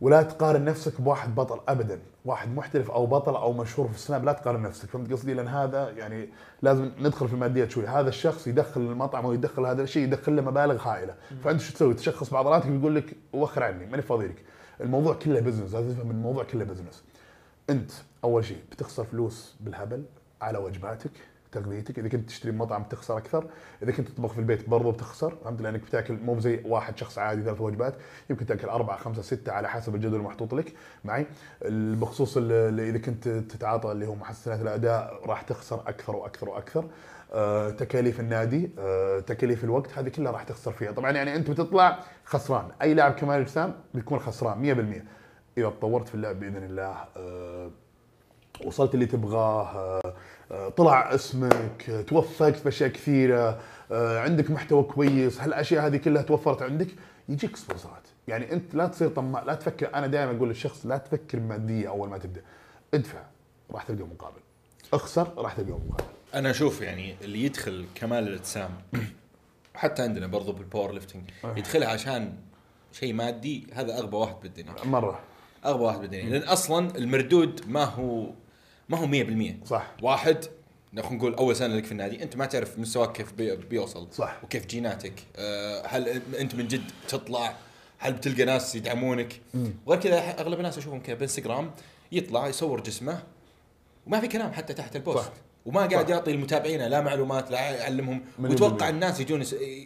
ولا 0.00 0.22
تقارن 0.22 0.64
نفسك 0.64 1.00
بواحد 1.00 1.34
بطل 1.34 1.60
ابدا 1.68 2.00
واحد 2.24 2.54
محترف 2.54 2.90
أو 2.90 3.06
بطل 3.06 3.34
أو 3.36 3.52
مشهور 3.52 3.88
في 3.88 3.94
السناب 3.94 4.24
لا 4.24 4.32
تقارن 4.32 4.62
نفسك. 4.62 4.88
فهمت 4.88 5.12
قصدي؟ 5.12 5.34
لأن 5.34 5.48
هذا 5.48 5.90
يعني 5.90 6.28
لازم 6.62 6.90
ندخل 6.98 7.28
في 7.28 7.34
الماديات 7.34 7.70
شوي. 7.70 7.86
هذا 7.86 8.08
الشخص 8.08 8.46
يدخل 8.46 8.80
المطعم 8.80 9.24
أو 9.24 9.32
يدخل 9.32 9.66
هذا 9.66 9.82
الشيء 9.82 10.02
يدخل 10.02 10.36
له 10.36 10.42
مبالغ 10.42 10.88
هائلة. 10.88 11.14
فأنت 11.44 11.60
شو 11.60 11.72
تسوي؟ 11.72 11.94
تشخص 11.94 12.30
بعضلاتك 12.30 12.66
ويقول 12.66 12.94
لك 12.94 13.16
وخر 13.32 13.62
عني 13.62 13.86
ماني 13.86 14.02
فاضي 14.02 14.26
لك. 14.26 14.44
الموضوع 14.80 15.14
كله 15.14 15.40
business 15.40 15.74
لازم 15.74 15.92
تفهم 15.92 16.10
الموضوع 16.10 16.44
كله 16.44 16.64
business 16.64 17.04
أنت 17.70 17.90
أول 18.24 18.44
شيء 18.44 18.58
بتخسر 18.72 19.04
فلوس 19.04 19.54
بالهبل 19.60 20.04
على 20.42 20.58
وجباتك. 20.58 21.10
تغذيتك 21.54 21.98
إذا 21.98 22.08
كنت 22.08 22.28
تشتري 22.28 22.52
بمطعم 22.52 22.82
بتخسر 22.82 23.18
أكثر 23.18 23.46
إذا 23.82 23.92
كنت 23.92 24.08
تطبخ 24.08 24.32
في 24.32 24.38
البيت 24.38 24.68
برضو 24.68 24.90
بتخسر. 24.90 25.34
فهمت 25.44 25.60
لانك 25.60 25.80
بتاكل 25.80 26.14
مو 26.14 26.40
زي 26.40 26.60
واحد 26.64 26.98
شخص 26.98 27.18
عادي 27.18 27.42
ثلاث 27.42 27.60
وجبات. 27.60 27.94
يمكن 28.30 28.46
تأكل 28.46 28.68
أربعة 28.68 28.96
خمسة 28.96 29.22
ستة 29.22 29.52
على 29.52 29.68
حسب 29.68 29.94
الجدول 29.94 30.20
المحطوط 30.20 30.54
لك. 30.54 30.72
معي؟ 31.04 31.26
بخصوص 31.70 32.36
إذا 32.36 32.98
كنت 32.98 33.28
تتعاطى 33.28 33.92
اللي 33.92 34.06
هو 34.06 34.14
محسنات 34.14 34.60
الأداء 34.60 35.20
راح 35.26 35.42
تخسر 35.42 35.80
أكثر 35.86 36.16
وأكثر 36.16 36.48
وأكثر. 36.48 36.84
آه، 37.32 37.70
تكاليف 37.70 38.20
النادي 38.20 38.70
آه، 38.78 39.20
تكاليف 39.20 39.64
الوقت 39.64 39.98
هذه 39.98 40.08
كلها 40.08 40.32
راح 40.32 40.42
تخسر 40.42 40.72
فيها. 40.72 40.92
طبعا 40.92 41.10
يعني 41.10 41.36
أنت 41.36 41.50
بتطلع 41.50 41.98
خسران. 42.24 42.68
أي 42.82 42.94
لاعب 42.94 43.12
كمال 43.12 43.40
أجسام 43.40 43.74
بيكون 43.94 44.18
خسران 44.18 44.58
100% 44.58 45.04
إذا 45.58 45.68
تطورت 45.70 46.08
في 46.08 46.14
اللعب 46.14 46.40
بإذن 46.40 46.64
الله 46.64 46.96
آه، 47.16 47.70
وصلت 48.64 48.94
اللي 48.94 49.06
تبغاه 49.06 49.62
آه، 49.76 50.14
طلع 50.76 51.14
اسمك 51.14 52.04
توفقت 52.08 52.56
في 52.56 52.68
أشياء 52.68 52.90
كثيرة 52.90 53.60
آه، 53.92 54.20
عندك 54.20 54.50
محتوى 54.50 54.82
كويس 54.82 55.40
هالأشياء 55.40 55.86
هذه 55.86 55.96
كلها 55.96 56.22
توفرت 56.22 56.62
عندك؟ 56.62 56.88
يجيك 57.28 57.56
سبونسرات. 57.56 58.02
يعني 58.28 58.52
أنت 58.52 58.74
لا 58.74 58.86
تصير 58.86 59.08
طماع 59.08 59.42
لا 59.42 59.54
تفكر 59.54 59.94
أنا 59.94 60.06
دائما 60.06 60.36
أقول 60.36 60.48
للشخص 60.48 60.86
لا 60.86 60.98
تفكر 60.98 61.40
ماديه 61.40 61.88
أول 61.88 62.08
ما 62.08 62.18
تبدأ. 62.18 62.42
ادفع 62.94 63.22
راح 63.70 63.82
تلقى 63.82 64.04
مقابل. 64.04 64.40
اخسر 64.92 65.34
راح 65.36 65.54
تلقى 65.54 65.70
مقابل. 65.70 66.04
أنا 66.34 66.50
أشوف 66.50 66.80
يعني 66.80 67.16
اللي 67.22 67.44
يدخل 67.44 67.86
كمال 67.94 68.28
الاجسام 68.28 68.70
حتى 69.74 70.02
عندنا 70.02 70.26
برضو 70.26 70.52
بال 70.52 70.92
powerlifting 70.92 71.30
يدخلها 71.56 71.88
عشان 71.88 72.32
شيء 72.92 73.12
مادي 73.12 73.66
هذا 73.72 73.98
أغبى 73.98 74.16
واحد 74.16 74.34
بالدنيا. 74.42 74.74
مرة. 74.84 75.20
أغبى 75.64 75.82
واحد 75.82 76.00
بالدنيا. 76.00 76.38
لأن 76.38 76.48
أصلا 76.48 76.96
المردود 76.96 77.60
ما 77.68 77.84
هو 77.84 78.30
ما 78.88 78.98
هو 78.98 79.06
100% 79.64 79.66
صح. 79.66 79.92
واحد 80.02 80.44
خلينا 81.02 81.16
نقول 81.16 81.34
أول 81.34 81.56
سنة 81.56 81.76
لك 81.76 81.84
في 81.84 81.92
النادي 81.92 82.22
أنت 82.22 82.36
ما 82.36 82.46
تعرف 82.46 82.78
مستواك 82.78 83.12
كيف 83.12 83.32
بي 83.32 83.56
بيوصل 83.56 84.08
صح. 84.12 84.40
وكيف 84.44 84.66
جيناتك 84.66 85.12
أه 85.36 85.86
هل 85.86 86.22
أنت 86.38 86.54
من 86.54 86.68
جد 86.68 86.82
تطلع؟ 87.08 87.56
هل 87.98 88.12
بتلقى 88.12 88.44
ناس 88.44 88.74
يدعمونك؟ 88.74 89.40
وغير 89.86 90.00
كذا 90.00 90.40
أغلب 90.40 90.58
الناس 90.58 90.78
أشوفهم 90.78 91.00
كذا 91.00 91.14
بإنستغرام 91.14 91.70
يطلع 92.12 92.48
يصور 92.48 92.80
جسمه 92.80 93.22
وما 94.06 94.20
في 94.20 94.28
كلام 94.28 94.52
حتى 94.52 94.72
تحت 94.74 94.96
البوست. 94.96 95.18
صح. 95.18 95.32
وما 95.66 95.86
قاعد 95.86 96.10
يعطي 96.10 96.30
المتابعين 96.30 96.82
لا 96.82 97.00
معلومات 97.00 97.50
لا 97.50 97.70
يعلمهم. 97.70 98.22
بالمية. 98.38 98.88
الناس 98.88 99.20
يجون 99.20 99.42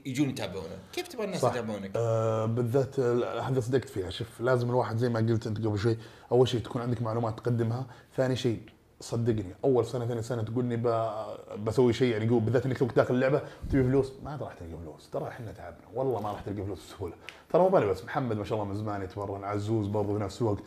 يجون 0.06 0.30
يتابعونه 0.30 0.78
كيف 0.92 1.08
تبغى 1.08 1.24
الناس 1.24 1.44
يتابعونك؟ 1.44 1.90
آه 1.96 2.46
بالذات 2.46 2.98
آه، 2.98 3.40
هذا 3.40 3.61
صدقت 3.61 3.88
فيها. 3.88 4.11
شوف 4.11 4.40
لازم 4.40 4.70
الواحد 4.70 4.96
زي 4.96 5.08
ما 5.08 5.20
قلت 5.20 5.46
أنت 5.46 5.58
قبل 5.66 5.78
شوي 5.78 5.98
أول 6.32 6.48
شيء 6.48 6.61
تكون 6.61 6.82
عندك 6.82 7.02
معلومات 7.02 7.38
تقدمها 7.38 7.87
ثاني 8.16 8.37
شيء 8.37 8.61
صدقني 9.00 9.54
أول 9.64 9.87
سنة 9.87 10.06
ثاني 10.06 10.22
سنة 10.22 10.42
تقول 10.42 10.64
لي 10.64 10.76
ب- 10.76 11.64
بسوي 11.64 11.92
شيء 11.92 12.12
يعني 12.12 12.26
بالذات 12.26 12.66
إنك 12.66 12.78
توك 12.78 12.92
داخل 12.94 13.14
اللعبة 13.14 13.42
تبي 13.70 13.82
فلوس. 13.84 14.12
ما 14.24 14.37
راح 14.40 14.52
تلقى 14.54 14.72
فلوس. 14.82 15.11
ترى 15.11 15.28
إحنا 15.28 15.52
تعبنا. 15.52 15.80
والله 15.94 16.20
ما 16.20 16.32
راح 16.32 16.40
تلقى 16.40 16.62
فلوس 16.62 16.78
بسهولة. 16.87 17.14
ترى 17.52 17.62
مو 17.62 17.68
بس 17.68 18.04
محمد 18.04 18.37
ما 18.37 18.44
شاء 18.44 18.58
الله 18.58 18.70
من 18.70 18.76
زمان 18.76 19.02
يتمرن 19.02 19.44
عزوز 19.44 19.87
برضه 19.87 20.18
في 20.18 20.24
نفس 20.24 20.42
الوقت. 20.42 20.58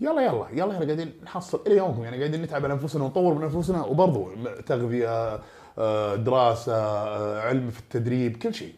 يلا 0.00 0.22
يلا 0.22 0.46
يلا 0.52 0.72
إحنا 0.72 0.84
قاعدين 0.84 1.12
نحصل 1.24 1.60
إلى 1.66 1.76
يومكم. 1.76 2.02
يعني 2.04 2.18
قاعدين 2.18 2.42
نتعب 2.42 2.64
على 2.64 2.72
أنفسنا 2.74 3.04
ونطور 3.04 3.34
من 3.34 3.42
أنفسنا 3.42 3.84
وبرضه 3.84 4.28
تغذية 4.66 5.40
آه، 5.78 6.14
دراسة 6.14 6.74
آه، 6.76 7.40
علم 7.40 7.70
في 7.70 7.80
التدريب 7.80 8.36
كل 8.36 8.54
شيء. 8.54 8.74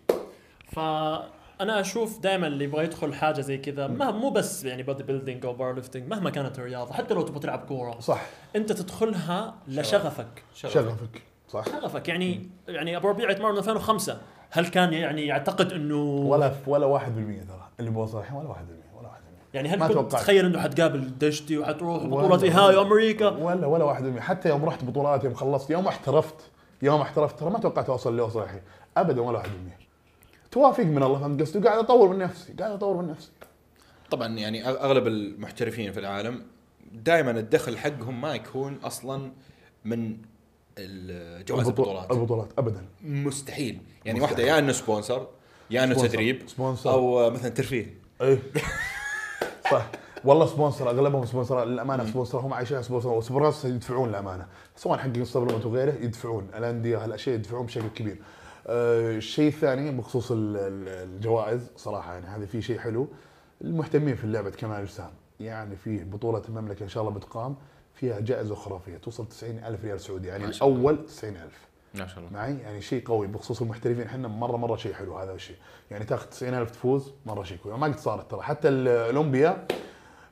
فانا 1.58 1.80
أشوف 1.80 2.18
دائما 2.20 2.46
اللي 2.46 2.64
يبغى 2.64 2.84
يدخل 2.84 3.14
حاجة 3.14 3.40
زي 3.40 3.58
كذا 3.58 3.86
ما 3.86 4.10
مو 4.10 4.30
بس 4.30 4.64
يعني 4.64 4.82
bodybuilding 4.82 5.46
أو 5.46 5.52
powerlifting 5.52 6.08
مهما 6.10 6.30
كانت 6.30 6.58
الرياضة 6.58 6.92
حتى 6.92 7.14
لو 7.14 7.22
تبغى 7.22 7.40
تلعب 7.40 7.58
كورة 7.58 8.00
صح. 8.00 8.22
أنت 8.56 8.72
تدخلها 8.72 9.54
لشغفك. 9.68 10.42
شغفك. 10.54 11.22
صح. 11.48 11.64
شغفك. 11.66 12.08
يعني 12.08 12.48
يعني 12.68 12.96
أبو 12.96 13.08
ربيع 13.08 13.30
يتمرن 13.30 13.52
من 13.52 13.58
2005 13.58 14.18
هل 14.50 14.66
كان 14.66 14.92
يعني 14.92 15.26
يعتقد 15.26 15.72
إنه 15.72 16.02
ولا 16.04 16.52
ولا 16.66 16.98
1% 16.98 17.02
ترى 17.48 17.68
اللي 17.80 17.90
بوصل 17.90 18.18
الحين 18.18 18.36
ولا 18.36 18.48
1% 18.48 18.56
ولا 18.98 19.08
1% 19.08 19.10
يعني 19.54 19.68
هل 19.68 19.86
كنت. 19.94 20.12
تتخيل 20.12 20.44
إنه 20.46 20.60
حتقابل 20.60 21.18
دشتي 21.18 21.58
وحتروح 21.58 22.02
ولا- 22.02 22.26
بطولة 22.26 22.42
ايهاي 22.42 22.80
أمريكا؟ 22.80 23.28
ولا 23.28 23.66
ولا 23.66 23.84
1% 23.84 24.20
حتى 24.20 24.48
يوم 24.48 24.64
رحت 24.64 24.84
بطولات 24.84 25.24
يوم 25.24 25.34
خلصت 25.34 25.70
يوم 25.70 25.86
احترفت 25.88 26.34
يوم 26.82 27.00
احترفت 27.00 27.38
ترى 27.40 27.50
ما 27.50 27.58
توقعت 27.58 27.88
اوصل 27.90 28.10
اللي 28.10 28.22
اوصل 28.22 28.42
الحين. 28.42 28.60
ابدا 28.96 29.20
ولا 29.22 29.38
1% 29.38 29.46
توافق 30.54 30.84
من 30.84 31.02
الله 31.02 31.18
فهمت 31.18 31.40
قصدي؟ 31.40 31.58
وقاعد 31.58 31.78
أطور 31.78 32.08
من 32.08 32.18
نفسي 32.18 32.52
قاعد 32.52 32.70
أطور 32.70 32.96
من 33.02 33.08
نفسي. 33.10 33.30
طبعا 34.10 34.28
يعني 34.28 34.68
أغلب 34.68 35.06
المحترفين 35.06 35.92
في 35.92 36.00
العالم 36.00 36.42
دائما 36.92 37.30
الدخل 37.30 37.78
حقهم 37.78 38.20
ما 38.20 38.34
يكون 38.34 38.78
أصلا 38.84 39.32
من 39.84 40.16
جوائز 41.48 41.66
البطو- 41.66 41.68
البطولات. 41.68 42.10
البطولات 42.10 42.48
ابدا. 42.58 42.84
مستحيل. 43.04 43.78
يعني. 44.04 44.20
واحدة 44.20 44.42
يا 44.42 44.58
إنه 44.58 44.72
sponsor 44.72 45.26
يا 45.70 45.84
إنه. 45.84 45.94
تدريب 45.94 46.42
sponsor. 46.46 46.90
أو 46.90 47.30
مثلا 47.30 47.48
ترفيه. 47.48 47.94
اي 48.22 48.38
صح. 49.70 49.86
والله 50.24 50.46
sponsor 50.46 50.90
أغلبهم 50.90 51.26
sponsor 51.26 51.64
للأمانة 51.64 52.06
sponsor 52.06 52.38
هم 52.38 52.54
عايشين 52.54 52.82
sponsor. 52.82 53.08
و 53.08 53.16
sponsor 53.16 53.68
يدفعون 53.68 54.08
للأمانة. 54.08 54.46
سواء 54.76 54.98
حق 54.98 55.06
ال 55.16 55.21
supplement 55.21 55.66
وغيره 55.66 55.94
يدفعون. 56.00 56.48
الأندية 56.56 57.04
هالأشياء 57.04 57.34
يدفعون 57.34 57.66
بشكل 57.66 57.88
كبير. 57.94 58.16
آه، 58.66 59.16
الشيء 59.16 59.48
الثاني 59.48 59.90
بخصوص 59.90 60.30
ال- 60.32 60.56
ال- 60.56 60.88
الجوائز 60.88 61.70
صراحة 61.76 62.12
يعني 62.14 62.26
هذا 62.26 62.46
في 62.46 62.62
شيء 62.62 62.78
حلو. 62.78 63.08
المهتمين 63.62 64.14
في 64.16 64.26
لعبه 64.26 64.50
كمال 64.50 64.76
الاجسام 64.76 65.10
يعني 65.40 65.76
فيه 65.76 66.04
بطولة 66.04 66.42
المملكة 66.48 66.82
إن 66.82 66.88
شاء 66.88 67.02
الله 67.02 67.14
بتقام 67.14 67.56
فيها 67.94 68.20
جائزة 68.20 68.54
خرافيه 68.54 68.96
توصل 68.96 69.28
90 69.28 69.58
ألف 69.58 69.84
ريال 69.84 70.00
سعودي 70.00 70.28
يعني. 70.28 70.44
الأول 70.44 71.06
90 71.06 71.36
ألف. 71.36 71.58
ما 71.94 72.06
شاء 72.06 72.18
الله. 72.18 72.30
معي؟ 72.32 72.58
يعني 72.58 72.80
شيء 72.80 73.04
قوي 73.06 73.26
بخصوص 73.26 73.62
المحترفين 73.62 74.02
إحنا 74.06 74.28
مرة 74.28 74.56
مرة 74.56 74.76
شيء 74.76 74.92
حلو 74.92 75.18
هذا 75.18 75.32
الشيء. 75.34 75.56
يعني 75.90 76.04
تاخذ 76.04 76.26
90000 76.26 76.70
تفوز 76.70 77.12
مرة 77.26 77.42
شيء 77.42 77.58
كويس. 77.58 77.78
ما 77.78 77.86
قد 77.86 77.98
صارت 77.98 78.30
ترى. 78.30 78.42
حتى 78.42 78.68
الأولمبيا 78.68 79.66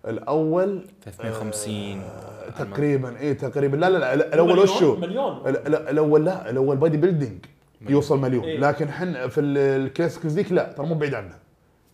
الأول 0.07 0.87
350 1.05 2.01
آه 2.03 2.51
تقريبا 2.51 3.19
اي 3.21 3.35
تقريبا. 3.35 3.77
لا 3.77 3.91
لا 3.91 3.99
لا 3.99 4.35
الأول 4.35 4.59
وشو؟ 4.59 4.97
مليون. 4.97 5.37
ال- 5.49 5.67
ال- 5.67 5.89
الأول 5.89 6.25
لا 6.25 6.51
الأول 6.51 6.77
bodybuilding 6.77 7.45
يوصل 7.89 8.21
مليون. 8.21 8.45
إيه. 8.45 8.59
لكن 8.59 8.89
إحنا 8.89 9.29
في 9.29 9.41
ال- 9.41 9.59
الكلاسيك 9.59 10.27
ذيك 10.27 10.53
لا 10.53 10.73
ترى 10.73 10.87
مو 10.87 10.95
بعيد 10.95 11.15
عنه 11.15 11.35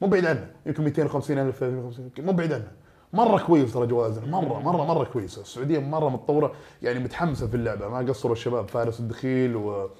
مو 0.03 0.09
بعيد 0.09 0.27
عنه 0.27 0.51
يمكن 0.67 0.83
250000 0.85 1.59
350 1.59 2.11
مو 2.19 2.33
بعيد 2.33 2.53
عنه 2.53 2.73
مرة 3.13 3.39
كويس 3.47 3.73
ترى 3.73 3.87
جوائزنا 3.87 4.27
مرة 4.27 4.61
مرة 4.61 4.85
مرة 4.85 5.05
كويسه 5.05 5.43
السعودية 5.43 5.79
مرة 5.79 6.09
متطورة. 6.09 6.53
يعني 6.83 6.99
متحمسة 6.99 7.47
في 7.47 7.55
اللعبة. 7.55 7.89
ما 7.89 7.99
قصروا 7.99 8.33
الشباب 8.33 8.69
فارس 8.69 9.01
الدخيل 9.01 9.57
و 9.57 9.91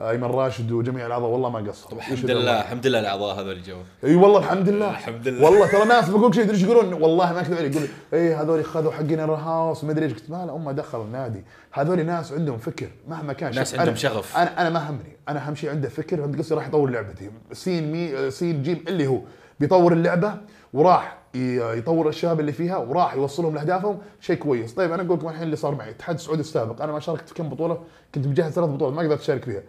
ايمن 0.00 0.24
راشد 0.24 0.72
وجميع 0.72 1.06
الأعضاء. 1.06 1.30
والله 1.30 1.48
ما 1.48 1.58
قصروا. 1.58 1.90
طب 1.90 1.96
الحمد. 1.96 2.30
لله 2.30 2.60
الحمد 2.60 2.86
لله 2.86 3.00
الأعضاء 3.00 3.40
هذول 3.40 3.62
جو 3.62 3.76
إي 4.04 4.14
والله 4.14 4.38
الحمد 4.38 4.68
لله. 4.68 4.90
الحمد 4.90 5.28
لله. 5.28 5.44
والله 5.44 5.66
ترى 5.66 5.84
ناس 5.84 6.08
بقول 6.08 6.34
شيء 6.34 6.44
تدري 6.44 6.56
إيش 6.56 6.62
يقولون؟ 6.62 6.92
والله 6.92 7.32
ما 7.32 7.40
أكذب 7.40 7.56
عليك 7.56 7.74
يقول 7.76 7.88
اي 8.14 8.34
هذول 8.34 8.64
خذوا 8.64 8.92
حقنا 8.92 9.24
الهاوس 9.24 9.84
ما 9.84 9.92
أدري 9.92 10.04
إيش. 10.04 10.12
قلت 10.12 10.30
ما 10.30 10.46
لا 10.46 10.52
هم 10.52 10.70
دخلوا 10.70 11.04
النادي. 11.04 11.44
هذول 11.72 12.06
ناس 12.06 12.32
عندهم 12.32 12.58
فكر 12.58 12.88
مهما 13.08 13.32
كان. 13.32 13.54
ناس 13.54 13.74
عندهم 13.74 13.94
أنا- 13.94 13.98
شغف. 13.98 14.36
أنا 14.36 14.60
أنا 14.60 14.70
ما 14.70 14.90
همني. 14.90 15.16
أنا 15.28 15.46
أهم 15.48 15.54
شيء 15.54 15.70
عنده 15.70 15.88
فكر 15.88 16.16
فهمت 16.16 16.38
قصدي؟ 16.38 16.54
راح 16.54 16.68
يطور 16.68 16.90
لعبتي. 16.90 17.30
سين 17.52 17.92
مي 17.92 18.30
سين 18.30 18.62
جيم 18.62 18.84
اللي 18.88 19.06
هو 19.06 19.20
بيطور 19.60 19.92
اللعبة 19.92 20.34
وراح 20.72 21.18
يطور 21.34 22.08
الشباب 22.08 22.40
اللي 22.40 22.52
فيها 22.52 22.76
وراح 22.76 23.14
يوصلهم 23.14 23.54
لأهدافهم. 23.54 23.98
شيء 24.20 24.36
كويس. 24.36 24.74
طيب 24.74 24.92
أنا 24.92 25.02
أقول 25.02 25.18
لكم 25.18 25.28
الحين 25.28 25.42
اللي 25.42 25.56
صار 25.56 25.74
معي. 25.74 25.88
الاتحاد 25.88 26.14
السعودي 26.14 26.40
السابق. 26.40 26.82
أنا 26.82 26.92
ما 26.92 27.00
شاركت 27.00 27.28
في 27.28 27.34
كم 27.34 27.48
بطولة. 27.48 27.78
كنت 28.14 28.26
مجهز 28.26 28.52
ثلاث 28.52 28.68
بطولات 28.70 28.94
ما 28.94 29.02
قدرت 29.02 29.20
أشارك 29.20 29.44
فيها. 29.44 29.62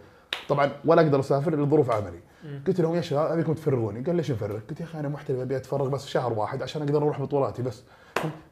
طبعا 0.48 0.70
ولا 0.84 1.02
أقدر 1.02 1.20
أسافر 1.20 1.56
لظروف 1.56 1.90
عملي. 1.90 2.20
قلت 2.66 2.80
لهم 2.80 2.94
يا 2.94 3.00
شباب 3.00 3.32
أبيكم 3.32 3.54
تفرغوني؟ 3.54 4.00
قال 4.00 4.16
ليش 4.16 4.30
نفرغ؟ 4.30 4.58
قلت 4.70 4.80
يا 4.80 4.84
أخي 4.84 5.00
أنا 5.00 5.08
محترف 5.08 5.38
أبي 5.38 5.56
أتفرغ 5.56 5.88
بس 5.88 6.06
شهر 6.06 6.32
واحد 6.32 6.62
عشان 6.62 6.82
أقدر 6.82 7.02
أروح 7.02 7.20
بطولاتي 7.20 7.62
بس. 7.62 7.82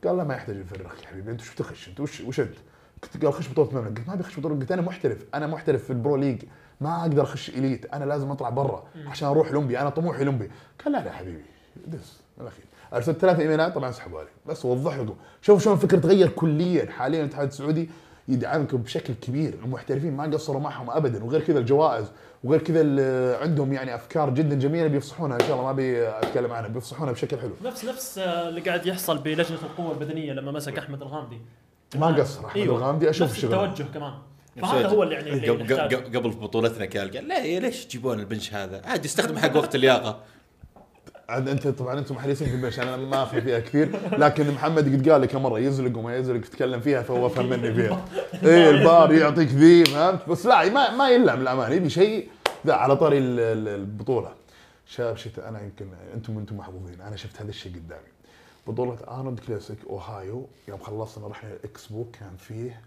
قال 0.04 0.16
لا 0.16 0.24
ما 0.24 0.34
يحتاج 0.34 0.56
نفرغ 0.56 0.87
يا 1.02 1.06
حبيبي 1.06 1.30
أنت 1.30 1.40
شو 1.40 1.54
تخش 1.56 1.88
أنت 1.88 2.00
وش 2.00 2.20
وش 2.20 2.40
أنت؟ 2.40 2.54
قلت 3.02 3.24
قال 3.24 3.32
خش 3.32 3.48
بطولة 3.48 3.70
مملكه 3.72 4.00
قلت 4.00 4.08
ما 4.08 4.14
بخش 4.14 4.40
بطولة 4.40 4.54
قلت 4.54 4.72
أنا 4.72 4.82
محترف. 4.82 5.24
أنا 5.34 5.46
محترف 5.46 5.84
في 5.84 5.90
ال 5.90 5.97
pro 5.97 6.16
league. 6.16 6.42
ما 6.80 7.00
أقدر 7.00 7.22
أخش 7.22 7.48
elite. 7.48 7.87
أنا 7.94 8.04
لازم 8.04 8.30
أطلع 8.30 8.48
برا 8.48 8.84
عشان 9.06 9.28
أروح 9.28 9.48
أولمبيا 9.48 9.78
أنا 9.78 9.90
طموحي 9.90 10.18
أولمبيا 10.18 10.50
قال 10.84 10.92
لا 10.92 11.04
لا 11.04 11.12
حبيبي 11.12 11.42
دس 11.87 12.20
من 12.38 12.42
الأخير. 12.42 12.64
أرسلت 12.92 13.18
ثلاث 13.18 13.40
إيميلات. 13.40 13.74
طبعا 13.74 13.90
سحبوا 13.90 14.20
علي. 14.20 14.28
بس 14.46 14.64
وضح 14.64 14.96
لكم. 14.96 15.14
شوف 15.42 15.64
شلون 15.64 15.76
الفكر 15.76 15.98
تغير 15.98 16.28
كليا. 16.28 16.90
حاليا 16.90 17.20
الاتحاد 17.20 17.48
السعودي 17.48 17.90
يدعمكم 18.28 18.76
بشكل 18.76 19.14
كبير. 19.14 19.54
المحترفين 19.64 20.16
ما 20.16 20.24
قصروا 20.24 20.60
معهم 20.60 20.90
ابدا. 20.90 21.24
وغير 21.24 21.40
كذا 21.40 21.58
الجوائز 21.58 22.06
وغير 22.44 22.62
كذا 22.62 22.80
ال- 22.80 23.42
عندهم 23.42 23.72
يعني 23.72 23.94
أفكار 23.94 24.30
جدا 24.30 24.54
جميلة 24.54 24.87
بيفصحونها. 24.87 25.37
إن 25.37 25.40
شاء 25.40 25.52
الله 25.52 25.64
ما 25.64 25.70
ابي 25.70 26.08
أتكلم 26.08 26.52
عنها 26.52 26.68
بيفصحونها 26.68 27.12
بشكل 27.12 27.38
حلو. 27.38 27.52
نفس 27.64 27.84
نفس 27.84 28.18
اللي 28.18 28.60
قاعد 28.60 28.87
يحصل 28.87 29.18
بلجنة 29.18 29.58
القوة 29.62 29.92
البدنية 29.92 30.32
لما 30.32 30.52
مسك 30.52 30.78
أحمد 30.78 31.02
الغامدي. 31.02 31.38
ما 31.96 32.06
قصر 32.06 32.46
أحمد 32.46 32.62
الغامدي 32.62 33.10
أشوف 33.10 33.30
نفس 33.30 33.40
شغله 33.40 33.64
التوجه 33.64 33.87
كمان. 33.94 34.12
فهذا 34.62 34.88
هو 34.88 35.02
اللي 35.02 35.14
يعني 35.14 35.48
قبل, 36.16 36.30
بطولتنا 36.30 37.00
قال 37.00 37.16
قال 37.16 37.28
لا 37.28 37.60
ليش 37.60 37.84
تجيبون 37.87 38.20
البنش 38.20 38.54
هذا؟ 38.54 38.82
عادي 38.84 39.04
يستخدم 39.04 39.38
حق 39.38 39.56
وقت 39.56 39.74
اللياقة. 39.74 40.20
عاد 41.28 41.48
انت 41.48 41.68
طبعا 41.68 41.98
أنتم 41.98 42.18
حريصين 42.18 42.48
في 42.48 42.54
ال 42.54 42.59
bench 42.59 42.80
أنا 42.80 42.96
ما 42.96 43.22
افهم 43.22 43.40
فيها 43.40 43.60
كثير 43.60 43.90
لكن 44.18 44.50
محمد 44.50 44.94
قد 44.94 45.08
قال 45.08 45.20
لي 45.20 45.26
كم 45.26 45.42
مرة 45.42 45.58
يزلق 45.58 45.98
وما 45.98 46.16
يزلق 46.16 46.40
تتكلم 46.40 46.80
فيها 46.80 47.02
فهو 47.02 47.26
أفهم 47.26 47.50
مني 47.50 47.74
فيها. 47.74 48.04
إيه 48.44 48.70
البار 48.70 49.12
يعطيك 49.12 49.48
ذي 49.48 49.84
فهمت؟ 49.84 50.28
بس 50.28 50.46
لا 50.46 50.70
ما 50.70 50.90
ما 50.96 51.10
يلام 51.10 51.40
الامانه 51.40 51.74
يبي 51.74 51.90
شيء 51.90 52.28
ذا 52.66 52.74
على 52.74 52.96
طاري 52.96 53.18
ال- 53.18 53.40
ال- 53.40 53.68
البطولة. 53.80 54.32
شباب 54.87 55.16
شتاء 55.16 55.48
أنا 55.48 55.62
يمكن 55.62 55.87
أنتم 56.14 56.38
أنتم 56.38 56.56
محظوظين 56.56 57.00
أنا 57.00 57.16
شفت 57.16 57.40
هذا 57.40 57.48
الشيء 57.48 57.72
قدامي. 57.72 58.08
بطولة 58.66 58.96
آرنولد 59.08 59.40
كلاسيك 59.40 59.78
أوهايو 59.90 60.46
يوم 60.68 60.78
خلصنا 60.78 61.26
رحنا 61.28 61.50
الاكسبو 61.52 62.04
كان 62.20 62.37
فيه 62.38 62.80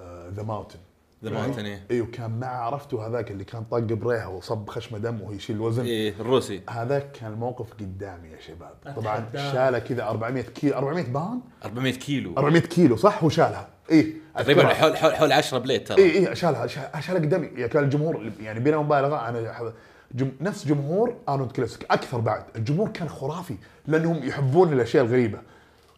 آه، 0.00 0.28
The 0.36 0.42
Mountain 0.42 0.78
The 1.24 1.28
Mountain، 1.28 1.58
إيه. 1.58 1.82
إيوه 1.90 2.06
كان 2.06 2.30
مع 2.40 2.46
عرفتوا 2.46 3.06
هذاك 3.06 3.30
اللي 3.30 3.44
كان 3.44 3.64
طق 3.64 3.78
بريها 3.78 4.26
وصب 4.26 4.68
خشمة 4.70 4.98
دم 4.98 5.20
وهو 5.20 5.32
يشيل 5.32 5.56
الوزن. 5.56 5.84
إيه 5.84 6.14
الروسي. 6.20 6.60
هذاك 6.70 7.12
كان 7.12 7.32
الموقف 7.32 7.72
قدامي 7.72 8.28
يا 8.28 8.40
شباب. 8.40 8.94
طبعا. 8.96 9.24
شاله 9.34 9.78
كذا 9.78 10.02
400 10.08 10.42
كيلو 10.42 10.74
400 10.74 11.04
باوند؟ 11.04 11.40
400 11.64 11.92
كيلو. 11.92 12.34
400 12.38 12.60
كيلو 12.62 12.96
صح؟ 12.96 13.22
هو 13.24 13.28
شالها. 13.28 13.68
اي 13.90 14.14
تقريبا 14.34 14.68
حول 14.68 14.96
حول 14.96 15.14
حول 15.14 15.32
10 15.32 15.58
plate 15.58 15.88
ترى. 15.88 16.02
اي 16.02 16.28
اي 16.28 16.36
شالها 16.36 16.66
شا- 16.66 17.00
شالها 17.00 17.20
قدامي. 17.20 17.46
يعني 17.46 17.68
كان 17.68 17.84
الجمهور 17.84 18.30
يعني 18.40 18.60
بلا 18.60 18.78
مبالغة 18.78 19.28
أنا 19.28 19.72
جم 20.14 20.32
نفس 20.40 20.66
جمهور 20.66 21.14
آرنولد 21.28 21.52
كلاسيك 21.52 21.86
أكثر 21.90 22.20
بعد. 22.20 22.42
الجمهور 22.56 22.88
كان 22.88 23.08
خرافي 23.08 23.54
لأنهم 23.86 24.24
يحبون 24.24 24.72
الأشياء 24.72 25.04
الغريبة. 25.04 25.38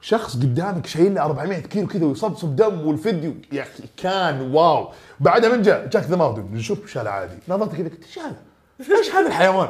شخص 0.01 0.37
قدامك 0.37 0.87
شايل 0.87 1.15
له 1.15 1.23
400 1.23 1.61
كيلو 1.61 1.87
كذا 1.87 2.05
ويصبصب 2.05 2.57
دم 2.57 2.87
والفيديو 2.87 3.35
يا 3.53 3.63
أخي 3.63 3.83
كان 3.97 4.55
واو. 4.55 4.89
بعدها 5.21 5.57
من 5.57 5.63
جاء 5.63 5.87
جاك 5.87 6.05
The 6.05 6.17
Mountain 6.17 6.49
نشوف 6.53 6.91
شاله 6.91 7.11
عادي. 7.11 7.37
نظرت 7.49 7.75
كذا 7.75 7.89
قلت 7.89 8.05
شاله 8.05 8.37
إيش 8.81 9.11
هذا 9.11 9.27
الحيوان؟ 9.27 9.69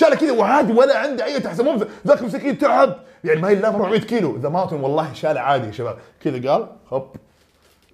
شاله 0.00 0.16
كذا 0.16 0.32
وعادي 0.32 0.72
ولا 0.72 0.98
عنده 0.98 1.24
أي 1.24 1.40
تحسن. 1.40 1.64
مو 1.64 1.86
ذاك 2.06 2.22
مسكين 2.22 2.58
تعب. 2.58 2.96
يعني 3.24 3.40
ما 3.40 3.48
هي 3.48 3.52
الا 3.52 3.68
400 3.68 4.00
كيلو. 4.00 4.36
The 4.36 4.48
Mountain 4.48 4.76
والله 4.76 5.12
شاله 5.12 5.40
عادي 5.40 5.66
يا 5.66 5.72
شباب. 5.72 5.98
كذا 6.20 6.50
قال 6.50 6.68
hop. 6.92 7.16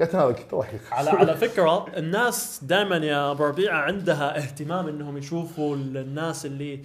قلت 0.00 0.14
هذا 0.14 0.32
كنت 0.32 0.52
الله 0.52 0.66
على 0.92 1.10
على 1.10 1.36
فكرة 1.36 1.86
الناس 1.96 2.60
دائما 2.62 2.96
يا 2.96 3.30
ابو 3.30 3.44
ربيعة 3.44 3.78
عندها 3.78 4.38
اهتمام 4.38 4.88
إنهم 4.88 5.18
يشوفوا 5.18 5.76
الناس 5.76 6.46
اللي 6.46 6.80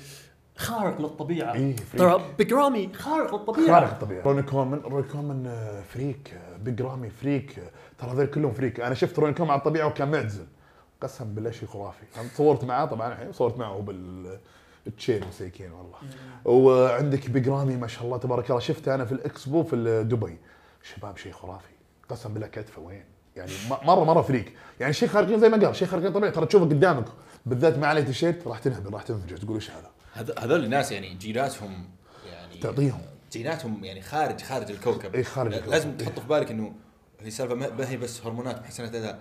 خارق 0.60 1.02
للطبيعة. 1.02 1.54
إيه، 1.54 1.76
freak. 1.76 2.02
ترى 2.02 2.22
بيج 2.38 2.54
رامي 2.54 2.94
خارق 2.94 3.36
للطبيعة. 3.36 3.68
خارق 3.68 3.90
الطبيعه 3.92 4.24
روني 4.24 4.42
كولمن 4.42 4.80
روني 4.80 5.04
كولمن 5.04 5.48
آه، 5.48 5.82
freak 5.82 6.34
آه، 6.34 6.58
بيج 6.58 6.82
رامي 6.82 7.10
freak 7.10 7.60
آه، 7.60 7.70
ترى 7.98 8.12
هذول 8.12 8.26
كلهم 8.26 8.52
freak 8.54 8.80
أنا 8.80 8.96
شفت 8.96 9.20
روني 9.20 9.34
كولمن 9.34 9.50
على 9.50 9.60
الطبيعة 9.60 9.88
وكان 9.88 10.12
معتزل 10.12 10.46
قسم 11.02 11.26
بالله 11.36 11.52
شيء 11.52 11.70
خرافي. 11.70 12.04
صورت 12.36 12.64
معاه 12.64 12.86
طبعا 12.86 13.14
الحين 13.14 13.32
صورت 13.32 13.58
معه 13.58 13.68
هو 13.70 13.82
بال 13.82 14.38
التشين 14.88 15.22
مسيكين 15.28 15.72
والله. 15.72 15.98
وعندك 16.46 17.30
بيج 17.30 17.50
رامي 17.50 17.76
ما 17.76 17.88
شاء 17.88 18.04
الله 18.04 18.18
تبارك 18.18 18.50
الله. 18.50 18.60
شفته 18.60 18.96
أنا 18.96 19.06
في 19.06 19.12
الاكسبو 19.12 19.64
في 19.64 20.04
دبي. 20.04 20.38
شباب 20.84 21.18
شيء 21.18 21.32
خرافي. 21.32 21.74
قسم 22.10 22.34
بالله 22.34 22.48
كتفه 22.48 22.82
وين؟ 22.82 23.04
يعني 23.36 23.52
مرة 23.86 24.04
مرة 24.04 24.22
freak 24.22 24.54
يعني 24.80 24.94
شيء 24.94 25.10
خارقين 25.10 25.40
زي 25.40 25.50
ما 25.50 25.66
قال 25.66 25.76
شيء 25.76 25.88
خارقين 25.88 26.14
طبيعي. 26.14 26.32
ترى 26.32 26.46
تشوفه 26.46 26.66
قدامك. 26.66 27.06
بالذات 27.46 27.78
ما 27.78 27.88
عليه 27.88 28.02
تيشيرت 28.02 28.48
راح 28.48 28.60
تنهبل 28.60 28.94
راح 28.94 29.04
تنفجر 29.04 29.38
تقول 29.38 29.56
إيش 29.56 29.72
هذا؟ 29.72 29.80
هذ- 29.80 29.99
هذول 30.40 30.64
الناس 30.64 30.92
يعني 30.92 31.14
جيناتهم 31.14 31.90
يعني 32.32 32.60
تعطيهم. 32.60 33.02
جيناتهم 33.32 33.84
يعني 33.84 34.02
خارج 34.02 34.42
خارج 34.42 34.72
الكوكب. 34.72 35.16
إيه، 35.16 35.24
خارج 35.24 35.54
الكوكب. 35.54 35.72
لازم 35.72 35.98
تحط 35.98 36.20
في 36.20 36.28
بالك 36.28 36.52
إنه 36.52 36.74
هي 37.22 37.32
سالفة 37.32 37.56
ما 37.56 37.90
هي 37.90 37.98
بس 37.98 38.26
هرمونات 38.26 38.62
محسنات 38.62 38.96
أداء. 38.96 39.20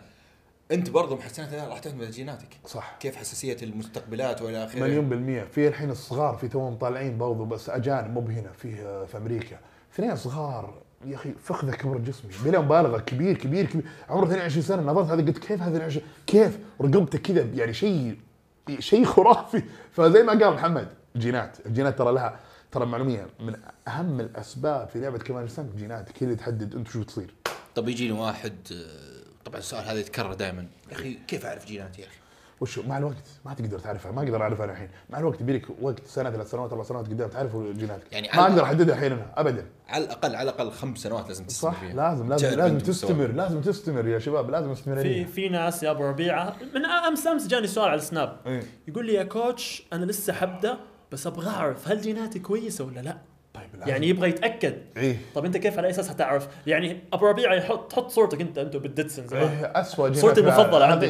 أنت 0.73 0.91
برضه 0.91 1.17
محسنات 1.17 1.53
أداء 1.53 1.69
راح 1.69 1.79
تعتمد 1.79 2.03
على 2.03 2.11
جيناتك 2.11 2.49
صح. 2.67 2.97
كيف 3.01 3.17
حساسية 3.17 3.57
المستقبلات 3.63 4.43
وإلى 4.43 4.65
آخره. 4.65 4.81
مليون 4.81 5.09
بالمية. 5.09 5.45
في 5.45 5.69
الحين 5.69 5.91
الصغار 5.91 6.37
في 6.37 6.49
توهم 6.49 6.77
طالعين 6.77 7.19
برضو 7.19 7.45
بس 7.45 7.71
أجانب 7.71 8.15
مو 8.15 8.21
بهنا 8.21 8.53
فيه 8.53 9.05
في 9.05 9.17
أمريكا. 9.17 9.59
اثنين 9.95 10.17
صغار 10.17 10.83
يا 11.07 11.15
أخي 11.15 11.33
فخذه 11.43 11.71
كبر 11.71 11.99
جسمي. 11.99 12.31
بلا 12.45 12.61
مبالغه 12.61 12.99
كبير 12.99 13.37
كبير 13.37 13.67
كبير. 13.67 13.85
عمره 14.09 14.25
22 14.25 14.63
سنة 14.63 14.83
نظرت 14.83 15.07
هذا 15.07 15.27
قلت 15.27 15.39
كيف 15.39 15.63
هذا 15.63 15.77
22 15.77 16.07
كيف 16.27 16.59
رقبته 16.81 17.19
كذا؟ 17.19 17.41
يعني 17.41 17.75
شيء 17.75 18.17
شيء 18.81 19.05
خرافي. 19.05 19.63
فزي 19.93 20.23
ما 20.23 20.33
قال 20.33 20.55
محمد 20.55 20.89
جينات. 21.17 21.67
الجينات 21.67 21.99
ترى 21.99 22.13
لها 22.13 22.41
ترى 22.73 22.87
معلومية 22.87 23.27
من 23.41 23.57
أهم 23.89 24.21
الأسباب 24.21 24.89
في 24.89 25.01
لعبة 25.01 25.19
كمال 25.19 25.39
الاجسام 25.39 25.71
جيناتك 25.77 26.23
هي 26.23 26.27
اللي 26.27 26.37
تحدد 26.37 26.75
أنت 26.75 26.89
شو 26.89 27.03
تصير. 27.03 27.35
طب 27.75 27.89
يجيني 27.89 28.13
واحد 28.13 28.55
آه، 28.73 29.45
طبعا 29.45 29.59
السؤال 29.59 29.85
هذا 29.85 29.99
يتكرر 29.99 30.35
دائما 30.35 30.67
يا 30.91 30.97
أخي 30.97 31.19
كيف 31.27 31.47
أعرف 31.47 31.67
جيناتي 31.67 32.03
يا 32.03 32.07
أخي؟ 32.07 32.18
وشو 32.61 32.83
مع 32.83 32.99
الوقت. 32.99 33.15
ما 33.45 33.55
تقدر 33.55 33.79
تعرفها 33.79 34.13
ما 34.13 34.23
أقدر 34.23 34.43
أعرفها 34.43 34.65
أنا 34.65 34.73
الحين. 34.73 34.89
مع 35.11 35.19
الوقت 35.19 35.41
يبيلك 35.41 35.67
وقت 35.83 36.07
سنة 36.07 36.31
ثلاث 36.31 36.51
سنوات 36.51 36.73
أربع 36.73 36.85
سنوات 36.85 37.07
قدام 37.07 37.29
تعرف 37.29 37.57
جيناتك. 37.57 38.13
يعني 38.13 38.29
ما 38.35 38.43
أقدر 38.43 38.63
أحددها 38.63 38.95
الحين 38.95 39.13
أنا 39.13 39.27
ابدا. 39.37 39.67
على 39.89 40.05
الاقل 40.05 40.35
على 40.37 40.51
الأقل 40.51 40.71
خمس 40.71 40.99
سنوات 40.99 41.29
لازم 41.29 41.45
تستمر 41.45 41.73
صح 41.73 41.81
فيها. 41.81 41.95
لازم 41.95 42.29
لازم 42.29 42.49
لازم. 42.59 42.79
تستمر 42.79 43.27
لازم 43.27 43.61
تستمر 43.61 44.09
يا 44.09 44.19
شباب 44.19 44.51
لازم 44.51 44.75
في 44.75 44.81
استمراريه 44.81 45.25
في 45.25 45.49
ناس 45.49 45.83
يا 45.83 45.91
أبو 45.91 46.05
ربيعة 46.05 46.57
من 46.75 46.85
امس 46.87 47.27
أمس 47.27 47.47
جاني 47.47 47.67
سؤال 47.67 47.89
على 47.89 47.99
السناب 47.99 48.37
إيه. 48.47 48.63
يقول 48.89 49.07
لي 49.07 49.15
يا 49.15 49.23
كوتش 49.23 49.83
أنا 49.93 50.05
لسه 50.05 50.33
حبدأ 50.33 50.79
بس 51.13 51.27
أبغى 51.27 51.49
أعرف 51.51 51.89
هل 51.89 52.01
جيناتي 52.01 52.39
كويسة 52.39 52.85
ولا 52.85 53.01
لا؟ 53.01 53.17
طيب 53.59 53.81
لازم. 53.81 53.91
يعني 53.91 54.09
يبغى 54.09 54.29
يتأكد. 54.29 54.75
إيه. 54.97 55.17
طب 55.35 55.45
أنت 55.45 55.57
كيف 55.57 55.79
على 55.79 55.91
أساس 55.91 56.09
حتعرف 56.09 56.49
يعني 56.67 57.01
ابو 57.13 57.27
ربيعه 57.27 57.55
يحط 57.55 57.91
تحط 57.91 58.11
صورتك 58.11 58.41
انت 58.41 58.59
أنتم 58.59 58.79
بالديدسن 58.79 59.27
زمان 59.27 59.43
إيه 59.49 59.81
اسوء 59.81 60.13
صورتي 60.13 60.41
المفضلة 60.41 60.85
هذه 60.87 60.93
عندي. 60.93 61.07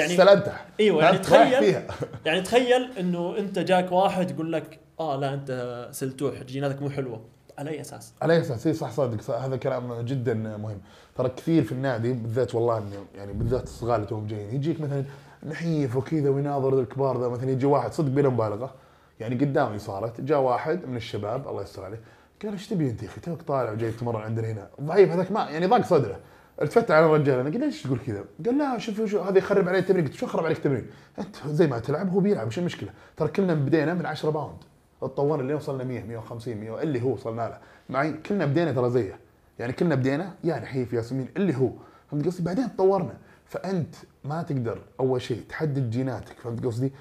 يعني- 0.00 0.16
سلنتها 0.16 0.60
أيوه 0.80 1.02
يعني؟ 1.04 1.16
رايح 1.16 1.22
تخيل 1.22 1.82
يعني 2.26 2.40
تخيل 2.40 2.90
إنه 3.00 3.38
أنت 3.38 3.58
جاك 3.58 3.92
واحد 3.92 4.30
يقول 4.30 4.52
لك 4.52 4.78
آه 5.00 5.16
لا 5.16 5.34
أنت 5.34 5.88
سلتوح 5.92 6.42
جيناتك 6.42 6.82
مو 6.82 6.90
حلوة. 6.90 7.20
على 7.58 7.70
أي 7.70 7.80
أساس؟ 7.80 8.12
على 8.22 8.32
أي 8.32 8.40
أساس؟ 8.40 8.66
إيه 8.66 8.72
صح 8.74 8.90
صادق. 8.90 9.30
هذا 9.30 9.56
كلام 9.56 10.00
جدا 10.00 10.34
مهم. 10.34 10.80
ترى 11.16 11.28
كثير 11.28 11.62
في 11.64 11.72
النادي 11.72 12.12
بالذات 12.12 12.54
والله 12.54 12.78
إنه 12.78 13.04
يعني 13.16 13.32
بالذات 13.32 13.62
الصغار 13.62 13.96
اللي 13.96 14.06
توهم 14.06 14.26
جايين 14.26 14.54
يجيك 14.54 14.80
مثلا 14.80 15.04
نحيف 15.46 15.96
وكذا 15.96 16.30
ويناظر 16.30 16.80
الكبار 16.80 17.20
ذا 17.20 17.28
مثلا 17.28 17.50
يجي 17.50 17.66
واحد 17.66 17.92
صدق 17.92 18.08
بلا 18.08 18.28
مبالغة. 18.28 18.74
يعني 19.20 19.34
قدامي 19.34 19.78
صارت 19.78 20.20
جاء 20.20 20.40
واحد 20.40 20.86
من 20.86 20.96
الشباب 20.96 21.48
الله 21.48 21.62
يستر 21.62 21.84
عليه 21.84 22.00
قال 22.42 22.52
إيش 22.52 22.68
تبي 22.68 22.90
أنت 22.90 23.02
يا 23.02 23.08
أخي؟ 23.08 23.20
توك 23.20 23.42
طالع 23.42 23.72
وجاي 23.72 23.90
تمرن 23.90 24.22
عندنا 24.22 24.50
هنا. 24.50 24.68
ضعيف 24.80 25.10
هذاك 25.10 25.32
ما 25.32 25.40
يعني 25.50 25.66
ضاق 25.66 25.84
صدره. 25.84 26.20
التفت 26.62 26.90
على 26.90 27.06
الرجال 27.06 27.38
أنا 27.38 27.48
قلت 27.48 27.56
ليش 27.56 27.82
تقول 27.82 27.98
كذا؟ 28.06 28.24
قال 28.46 28.58
لا 28.58 28.78
شوف 28.78 29.04
شو 29.04 29.20
هذا 29.20 29.38
يخرب 29.38 29.68
علي 29.68 29.78
التمرين 29.78 30.04
قلت 30.04 30.14
شو 30.14 30.26
خرب 30.26 30.44
عليك 30.44 30.56
التمرين؟ 30.56 30.86
أنت 31.18 31.36
زي 31.46 31.66
ما 31.66 31.78
تلعب 31.78 32.12
هو 32.12 32.20
بيلعب 32.20 32.46
إيش 32.46 32.58
المشكلة؟ 32.58 32.90
ترى 33.16 33.28
كلنا 33.28 33.54
بدينا 33.54 33.94
من 33.94 34.06
10 34.06 34.30
باوند. 34.30 34.56
تطورنا 35.00 35.42
اللي 35.42 35.54
وصلنا 35.54 35.84
100 35.84 36.04
150 36.04 36.56
100 36.56 36.82
اللي 36.82 37.02
هو 37.02 37.12
وصلنا 37.12 37.42
له. 37.48 37.58
معي؟ 37.88 38.12
كلنا 38.12 38.46
بدينا 38.46 38.72
ترى 38.72 38.90
زيه. 38.90 39.18
يعني 39.58 39.72
كلنا 39.72 39.94
بدينا 39.94 40.34
يا 40.44 40.58
نحيف 40.58 40.92
يا 40.92 41.02
سمين 41.02 41.28
اللي 41.36 41.56
هو. 41.56 41.70
فهمت 42.10 42.26
قصدي؟ 42.26 42.42
بعدين 42.42 42.76
تطورنا 42.76 43.14
فأنت 43.46 43.94
ما 44.24 44.42
تقدر 44.42 44.78
أول 45.00 45.22
شيء 45.22 45.42
تحدد 45.48 45.90
جيناتك. 45.90 46.36
فهمت 46.38 46.66
قصدي؟ 46.66 46.92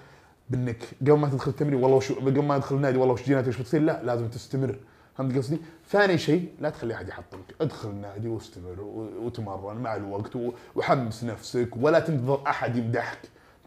بانك 0.49 0.83
قبل 1.01 1.13
ما 1.13 1.29
تدخل 1.29 1.51
التمرين 1.51 1.83
والله 1.83 1.97
وش 1.97 2.11
قبل 2.11 2.43
ما 2.43 2.55
ادخل 2.55 2.75
النادي 2.75 2.97
والله 2.97 3.13
وش 3.13 3.23
جيناتي 3.23 3.49
وش 3.49 3.57
بتصير؟ 3.57 3.81
لا 3.81 4.03
لازم 4.03 4.27
تستمر. 4.27 4.75
فهمت 5.17 5.37
قصدي؟ 5.37 5.59
ثاني 5.89 6.17
شيء 6.17 6.49
لا 6.59 6.69
تخلي 6.69 6.93
أحد 6.93 7.07
يحطمك، 7.07 7.55
ادخل 7.61 7.89
النادي 7.89 8.27
واستمر 8.27 8.81
وتمرن 9.21 9.77
مع 9.77 9.95
الوقت 9.95 10.37
وحمس 10.75 11.23
نفسك 11.23 11.69
ولا 11.77 11.99
تنتظر 11.99 12.43
أحد 12.47 12.75
يمدحك، 12.75 13.19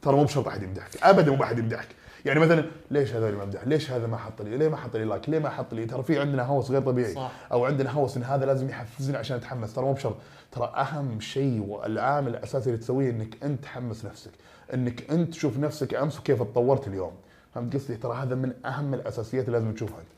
ترى 0.02 0.16
مو 0.16 0.24
بشرط 0.24 0.48
أحد 0.48 0.62
يمدحك، 0.62 0.96
ابدا 1.02 1.32
مو 1.32 1.42
احد 1.42 1.58
يمدحك، 1.58 1.88
يعني 2.24 2.40
مثلا 2.40 2.64
ليش 2.90 3.12
ما 3.12 3.44
مدح؟ 3.44 3.66
ليش 3.66 3.90
هذا 3.90 4.06
ما 4.06 4.16
حط 4.16 4.42
لي؟ 4.42 4.56
ليه 4.56 4.68
ما 4.68 4.76
حط 4.76 4.96
لي 4.96 5.04
like؟ 5.04 5.28
ليه 5.28 5.38
ما 5.38 5.48
حط 5.48 5.74
لي؟ 5.74 5.86
ترى 5.86 6.02
في 6.02 6.20
عندنا 6.20 6.42
هوس 6.42 6.70
غير 6.70 6.82
طبيعي 6.82 7.14
صح. 7.14 7.32
أو 7.52 7.64
عندنا 7.64 7.90
هوس 7.90 8.16
إن 8.16 8.22
هذا 8.22 8.46
لازم 8.46 8.68
يحفزني 8.68 9.16
عشان 9.16 9.36
أتحمس، 9.36 9.74
ترى 9.74 9.84
مو 9.84 9.92
بشرط، 9.92 10.16
ترى 10.52 10.72
أهم 10.76 11.20
شيء 11.20 11.64
والعامل 11.68 12.28
الأساسي 12.28 12.70
اللي 12.70 12.80
تسويه 12.80 13.10
إنك 13.10 13.44
أنت 13.44 13.62
تحمس 13.62 14.04
نفسك، 14.04 14.30
إنك 14.74 15.10
أنت 15.10 15.32
تشوف 15.32 15.58
نفسك 15.58 15.94
أمس 15.94 16.18
وكيف 16.18 16.42
تطورت 16.42 16.88
اليوم، 16.88 17.12
فهمت 17.54 17.74
قصدي؟ 17.74 17.96
ترى 17.96 18.14
هذا 18.14 18.34
من 18.34 18.52
أهم 18.66 18.94
الأساسيات 18.94 19.46
اللي 19.46 19.58
لازم 19.58 19.74
تشوفها 19.74 19.98
أنت. 19.98 20.08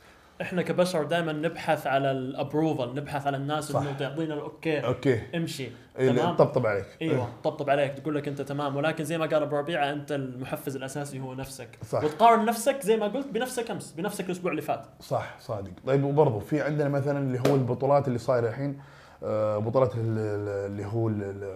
إحنا 0.42 0.62
كبشر 0.62 1.04
دائما 1.04 1.32
نبحث 1.32 1.86
على 1.86 2.10
ال 2.10 2.19
approval 2.19 2.94
نبحث 2.94 3.26
على 3.26 3.36
الناس 3.36 3.64
صح. 3.72 3.80
إنه 3.80 3.92
تعطينا 3.92 4.34
ال 4.34 4.43
okay 4.43 4.80
okay. 4.86 5.20
امشي. 5.36 5.68
اللي 5.98 6.20
تمام؟ 6.20 6.36
طبطب 6.36 6.66
عليك. 6.66 6.86
إيوه 7.02 7.28
طبطب 7.44 7.70
عليك. 7.70 7.94
تقول 7.94 8.14
لك 8.14 8.28
أنت 8.28 8.40
تمام. 8.42 8.76
ولكن 8.76 9.04
زي 9.04 9.18
ما 9.18 9.26
قال 9.26 9.42
أبو 9.42 9.56
ربيعة 9.56 9.92
أنت 9.92 10.12
المحفز 10.12 10.76
الأساسي 10.76 11.20
هو 11.20 11.34
نفسك. 11.34 11.68
صح. 11.88 12.04
وتقارن 12.04 12.44
نفسك 12.44 12.80
زي 12.82 12.96
ما 12.96 13.06
قلت 13.06 13.26
بنفسك 13.26 13.70
أمس 13.70 13.92
بنفسك 13.92 14.26
الأسبوع 14.26 14.50
اللي 14.50 14.62
فات. 14.62 14.86
صح 15.00 15.36
صادق. 15.40 15.70
طيب 15.86 16.04
وبرضه 16.04 16.38
في 16.40 16.60
عندنا 16.60 16.88
مثلا 16.88 17.18
اللي 17.18 17.38
هو 17.48 17.54
البطولات 17.54 18.08
اللي 18.08 18.18
صايرة 18.18 18.48
الحين 18.48 18.80
آه، 19.24 19.58
بطولات 19.58 19.94
ال- 19.94 20.00
ال- 20.18 20.70
اللي 20.70 20.86
هو 20.86 21.08
لا 21.08 21.52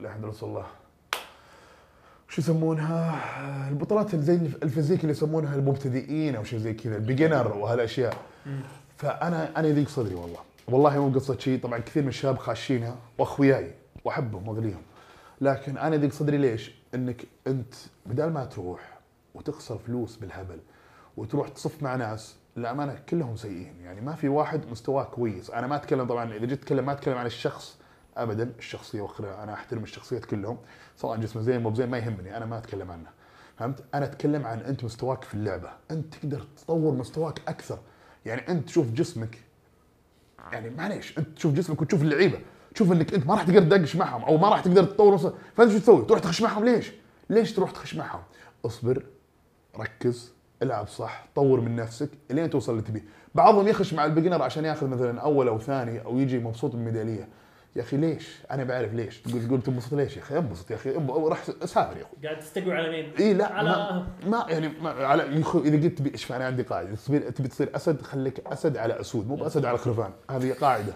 الحمد 0.00 0.24
لله 0.24 0.34
الله. 0.42 0.66
شو 2.32 2.40
يسمونها؟ 2.40 3.68
البطولات 3.68 4.16
زي 4.16 4.34
ال 4.62 4.66
physique 4.66 5.00
اللي 5.00 5.10
يسمونها 5.10 5.54
المبتدئين 5.54 6.36
أو 6.36 6.44
شيء 6.44 6.58
زي 6.58 6.74
كذا 6.74 6.96
ال 6.96 7.03
beginner 7.03 7.56
وهالأشياء. 7.56 8.16
فانا 8.96 9.58
أنا 9.58 9.68
يضيق 9.68 9.88
صدري 9.88 10.14
والله. 10.14 10.38
والله 10.68 11.08
مو 11.08 11.14
قصة 11.14 11.38
شيء 11.38 11.60
طبعا 11.60 11.78
كثير 11.78 12.02
من 12.02 12.08
الشباب 12.08 12.38
خاشينها 12.38 12.96
وأخوياي 13.18 13.74
وأحبهم 14.04 14.48
واغليهم 14.48 14.82
لكن 15.40 15.78
أنا 15.78 15.94
يضيق 15.94 16.12
صدري 16.12 16.38
ليش؟ 16.38 16.72
إنك 16.94 17.24
أنت 17.46 17.74
بدال 18.06 18.32
ما 18.32 18.44
تروح 18.44 18.98
وتخسر 19.34 19.78
فلوس 19.78 20.16
بالهبل 20.16 20.58
وتروح 21.16 21.48
تصف 21.48 21.82
مع 21.82 21.96
ناس 21.96 22.36
للأمانة 22.56 22.98
كلهم 23.08 23.36
سيئين. 23.36 23.74
يعني 23.84 24.00
ما 24.00 24.14
في 24.14 24.28
واحد 24.28 24.60
مستواه 24.70 25.04
كويس. 25.04 25.50
أنا 25.50 25.66
ما 25.66 25.76
أتكلم 25.76 26.06
طبعا 26.06 26.36
إذا 26.36 26.46
جيت 26.46 26.62
اتكلم 26.62 26.86
ما 26.86 26.92
أتكلم 26.92 27.18
عن 27.18 27.26
الشخص 27.26 27.78
ابدا 28.16 28.52
الشخصية 28.58 29.00
واخرها 29.00 29.42
أنا 29.42 29.52
أحترم 29.52 29.82
الشخصيات 29.82 30.24
كلهم 30.24 30.58
سواء 30.96 31.18
جسمه 31.18 31.42
زين 31.42 31.62
مو 31.62 31.74
زين 31.74 31.90
ما 31.90 31.98
يهمني 31.98 32.36
أنا 32.36 32.46
ما 32.46 32.58
أتكلم 32.58 32.90
عنه. 32.90 33.08
فهمت؟ 33.58 33.84
أنا 33.94 34.04
أتكلم 34.04 34.46
عن 34.46 34.60
أنت 34.60 34.84
مستواك 34.84 35.24
في 35.24 35.34
اللعبة. 35.34 35.70
أنت 35.90 36.14
تقدر 36.14 36.46
تطور 36.56 36.94
مستواك 36.94 37.40
أكثر. 37.48 37.78
يعني 38.26 38.48
أنت 38.48 38.66
تشوف 38.66 38.90
جسمك 38.90 39.38
يعني 40.52 40.70
معليش 40.70 41.18
أنت 41.18 41.36
تشوف 41.36 41.54
جسمك 41.54 41.82
وتشوف 41.82 42.02
اللعيبة. 42.02 42.38
تشوف 42.74 42.92
إنك 42.92 43.14
أنت 43.14 43.26
ما 43.26 43.34
راح 43.34 43.42
تقدر 43.42 43.60
تدقش 43.60 43.96
معهم 43.96 44.24
أو 44.24 44.36
ما 44.36 44.48
راح 44.48 44.60
تقدر 44.60 44.84
تطور 44.84 45.14
نفسك 45.14 45.32
فانت 45.56 45.72
شو 45.72 45.78
تسوي؟ 45.78 46.04
تروح 46.04 46.20
تخش 46.20 46.42
معهم. 46.42 46.64
ليش؟ 46.64 46.92
ليش 47.30 47.52
تروح 47.52 47.70
تخش 47.70 47.94
معهم؟ 47.94 48.22
اصبر 48.66 49.04
ركز 49.78 50.32
العب 50.62 50.88
صح 50.88 51.26
طور 51.34 51.60
من 51.60 51.76
نفسك 51.76 52.08
إلين 52.30 52.50
توصل 52.50 52.72
اللي 52.72 52.82
تبيه. 52.82 53.04
بعضهم 53.34 53.68
يخش 53.68 53.94
مع 53.94 54.04
ال 54.04 54.08
beginner 54.08 54.42
عشان 54.42 54.64
ياخذ 54.64 54.86
مثلا 54.86 55.20
أول 55.20 55.48
أو 55.48 55.58
ثاني 55.58 56.04
أو 56.04 56.18
يجي 56.18 56.38
مبسوط 56.38 56.72
بالميدالية. 56.72 57.28
يا 57.76 57.82
أخي 57.82 57.96
ليش؟ 57.96 58.38
أنا 58.50 58.64
بعرف 58.64 58.94
ليش. 58.94 59.20
تقول 59.20 59.46
تقول 59.46 59.62
تنبسط 59.62 59.94
ليش 59.94 60.16
يا 60.16 60.22
أخي؟ 60.22 60.38
انبسط 60.38 60.70
يا 60.70 60.76
أخي. 60.76 60.90
راح 61.08 61.44
سافر 61.44 61.96
يا 61.96 62.02
أخي 62.02 62.26
قاعد 62.26 62.38
تستقوي 62.38 62.72
على 62.72 62.90
مين؟ 62.90 63.12
اي 63.18 63.34
لا 63.34 63.52
على 63.52 63.68
ما, 63.68 64.06
ما 64.26 64.46
يعني 64.48 64.68
ما 64.68 64.90
على 64.90 65.22
إذا 65.54 65.82
قلت 65.82 65.98
تبي 65.98 66.12
إيش 66.12 66.32
أنا 66.32 66.46
عندي 66.46 66.62
قاعدة؟ 66.62 66.94
تبي 67.30 67.48
تصير 67.48 67.70
أسد 67.76 68.02
خليك 68.02 68.46
أسد 68.46 68.76
على 68.76 69.00
أسود 69.00 69.28
مو 69.28 69.34
بأسد 69.34 69.64
على 69.64 69.78
خرفان. 69.78 70.10
هذه 70.30 70.52
قاعدة. 70.52 70.94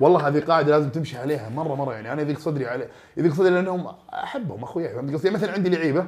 والله 0.00 0.28
هذه 0.28 0.40
قاعدة 0.40 0.70
لازم 0.70 0.90
تمشي 0.90 1.18
عليها 1.18 1.48
مره 1.48 1.74
مرة. 1.74 1.94
يعني 1.94 2.12
أنا 2.12 2.22
يضيق 2.22 2.38
صدري 2.38 2.66
على 2.66 2.88
يضيق 3.16 3.34
صدري 3.34 3.50
لأنهم 3.50 3.94
أحبهم 4.14 4.62
اخوياي 4.62 4.94
فهمت 4.94 5.14
قصدي؟ 5.14 5.26
يعني 5.28 5.38
مثلا 5.38 5.52
عندي 5.52 5.70
لعيبة 5.70 6.06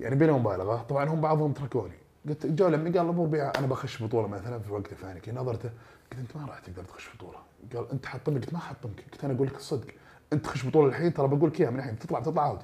يعني 0.00 0.16
بلا 0.16 0.32
مبالغة. 0.32 0.86
طبعا 0.88 1.08
هم 1.08 1.20
بعضهم 1.20 1.52
تركوني. 1.52 2.03
قلت 2.28 2.46
جو 2.46 2.68
لما 2.68 2.84
قال 2.98 3.08
أبو 3.08 3.24
ربيعه 3.24 3.52
أنا 3.58 3.66
بخش 3.66 4.02
بطولة 4.02 4.28
مثلا 4.28 4.58
في 4.58 4.72
وقت 4.72 4.94
ثاني 4.94 5.20
كذا 5.20 5.34
نظرته 5.34 5.70
قلت 6.12 6.20
أنت 6.20 6.36
ما 6.36 6.46
راح 6.46 6.58
تقدر 6.58 6.84
تخش 6.84 7.08
بطولة. 7.14 7.38
قال 7.74 7.90
أنت 7.92 8.06
حطمني؟ 8.06 8.38
قلت 8.40 8.52
ما 8.52 8.58
حطمك. 8.58 9.04
قلت 9.12 9.24
أنا 9.24 9.34
أقول 9.34 9.46
لك 9.46 9.56
الصدق. 9.56 9.86
أنت 10.32 10.44
تخش 10.44 10.66
بطولة 10.66 10.88
الحين 10.88 11.14
ترى 11.14 11.28
بقول 11.28 11.50
لك 11.50 11.60
اياها 11.60 11.70
من 11.70 11.78
الحين 11.78 11.98
تطلع 11.98 12.20
تطلع 12.20 12.46
اوت 12.46 12.60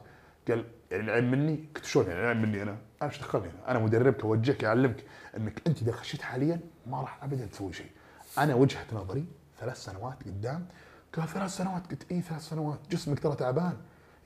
قال 0.49 0.65
يعني 0.91 1.05
العيب 1.05 1.25
مني؟ 1.25 1.65
قلت 1.77 1.85
شلون 1.85 2.07
يعني 2.07 2.21
العيب 2.21 2.37
مني 2.37 2.63
أنا؟ 2.63 2.77
أنا 3.03 3.11
إيش 3.11 3.19
دخلني 3.19 3.47
أنا؟ 3.47 3.71
أنا 3.71 3.79
مدربك 3.79 4.25
أوجهك 4.25 4.65
أعلمك 4.65 5.05
أنك 5.37 5.63
أنت 5.67 5.83
إذا 5.83 5.93
خشيت 5.93 6.23
حاليا 6.23 6.61
ما 6.87 7.01
راح 7.01 7.25
ابدا 7.25 7.47
تسوي 7.47 7.73
شيء. 7.73 7.91
أنا 8.39 8.55
وجهة 8.55 8.87
نظري 8.93 9.25
ثلاث 9.61 9.77
سنوات 9.77 10.23
قدام. 10.27 10.67
قال 11.17 11.29
ثلاث 11.29 11.51
سنوات؟ 11.51 11.91
قلت 11.91 12.13
اي 12.13 12.21
ثلاث 12.21 12.43
سنوات؟ 12.49 12.79
جسمك 12.91 13.19
ترى 13.19 13.37
تعبان. 13.37 13.77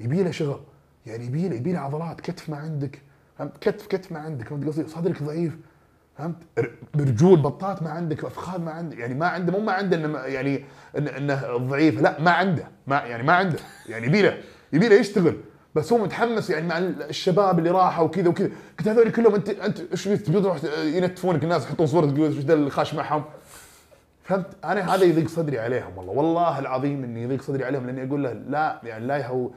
يبي 0.00 0.22
له 0.22 0.30
شغل. 0.30 0.60
يعني 1.06 1.26
يبي 1.26 1.48
له 1.48 1.56
يبي 1.56 1.72
له 1.72 1.78
عضلات 1.78 2.20
كتف 2.20 2.50
ما 2.50 2.56
عندك. 2.56 3.02
فهمت؟ 3.38 3.52
كتف 3.60 3.86
كتف 3.86 4.12
ما 4.12 4.18
عندك 4.18 4.48
فهمت؟ 4.48 4.66
قصدي 4.66 4.88
صدرك 4.88 5.22
ضعيف 5.22 5.56
فهمت؟ 6.18 6.36
ر- 6.58 6.70
رجول 6.96 7.40
بطات 7.40 7.82
ما 7.82 7.90
عندك 7.90 8.24
أفخاذ 8.24 8.60
ما 8.60 8.70
عندك 8.70 8.98
يعني 8.98 9.14
ما 9.14 9.26
عنده 9.26 9.52
مو 9.52 9.58
ما 9.60 9.72
عنده 9.72 9.96
إنه 9.96 10.18
يعني 10.18 10.64
إنه 10.98 11.56
ضعيف 11.56 12.00
لا 12.02 12.20
ما 12.20 12.30
عنده 12.30 12.64
ما 12.86 12.96
يعني 12.96 13.22
ما 13.22 13.32
عنده 13.32 13.58
يعني 13.88 14.06
يبي 14.06 14.22
له 14.22 14.38
يبي 14.72 14.88
له 14.88 14.94
يشتغل 14.94 15.36
بس 15.74 15.92
هو 15.92 15.98
متحمس 15.98 16.50
يعني 16.50 16.66
مع 16.66 16.78
الشباب 16.78 17.58
اللي 17.58 17.70
راحوا 17.70 18.04
وكذا 18.04 18.28
وكذا. 18.28 18.50
قلت 18.78 18.88
هذول 18.88 19.10
كلهم 19.12 19.34
أنت 19.34 19.48
أنت 19.48 19.80
إيش 19.80 20.04
تبي 20.04 20.40
تروح 20.40 20.58
ينتفونك 20.84 21.44
الناس 21.44 21.64
يحطون 21.64 21.86
صورتك 21.86 22.18
إيش 22.18 22.34
ذا 22.34 22.54
اللي 22.54 22.70
خاش 22.70 22.94
معهم. 22.94 23.24
فهمت؟ 24.22 24.46
أنا 24.64 24.94
هذا 24.94 25.04
يضيق 25.04 25.28
صدري 25.28 25.58
عليهم 25.58 25.98
والله 25.98 26.12
والله 26.12 26.58
العظيم 26.58 27.04
إني 27.04 27.22
يضيق 27.22 27.42
صدري 27.42 27.64
عليهم 27.64 27.86
لأني 27.86 28.08
أقول 28.08 28.24
له 28.24 28.32
لا 28.32 28.80
يعني 28.84 29.06
لا 29.06 29.16
يهو 29.16 29.50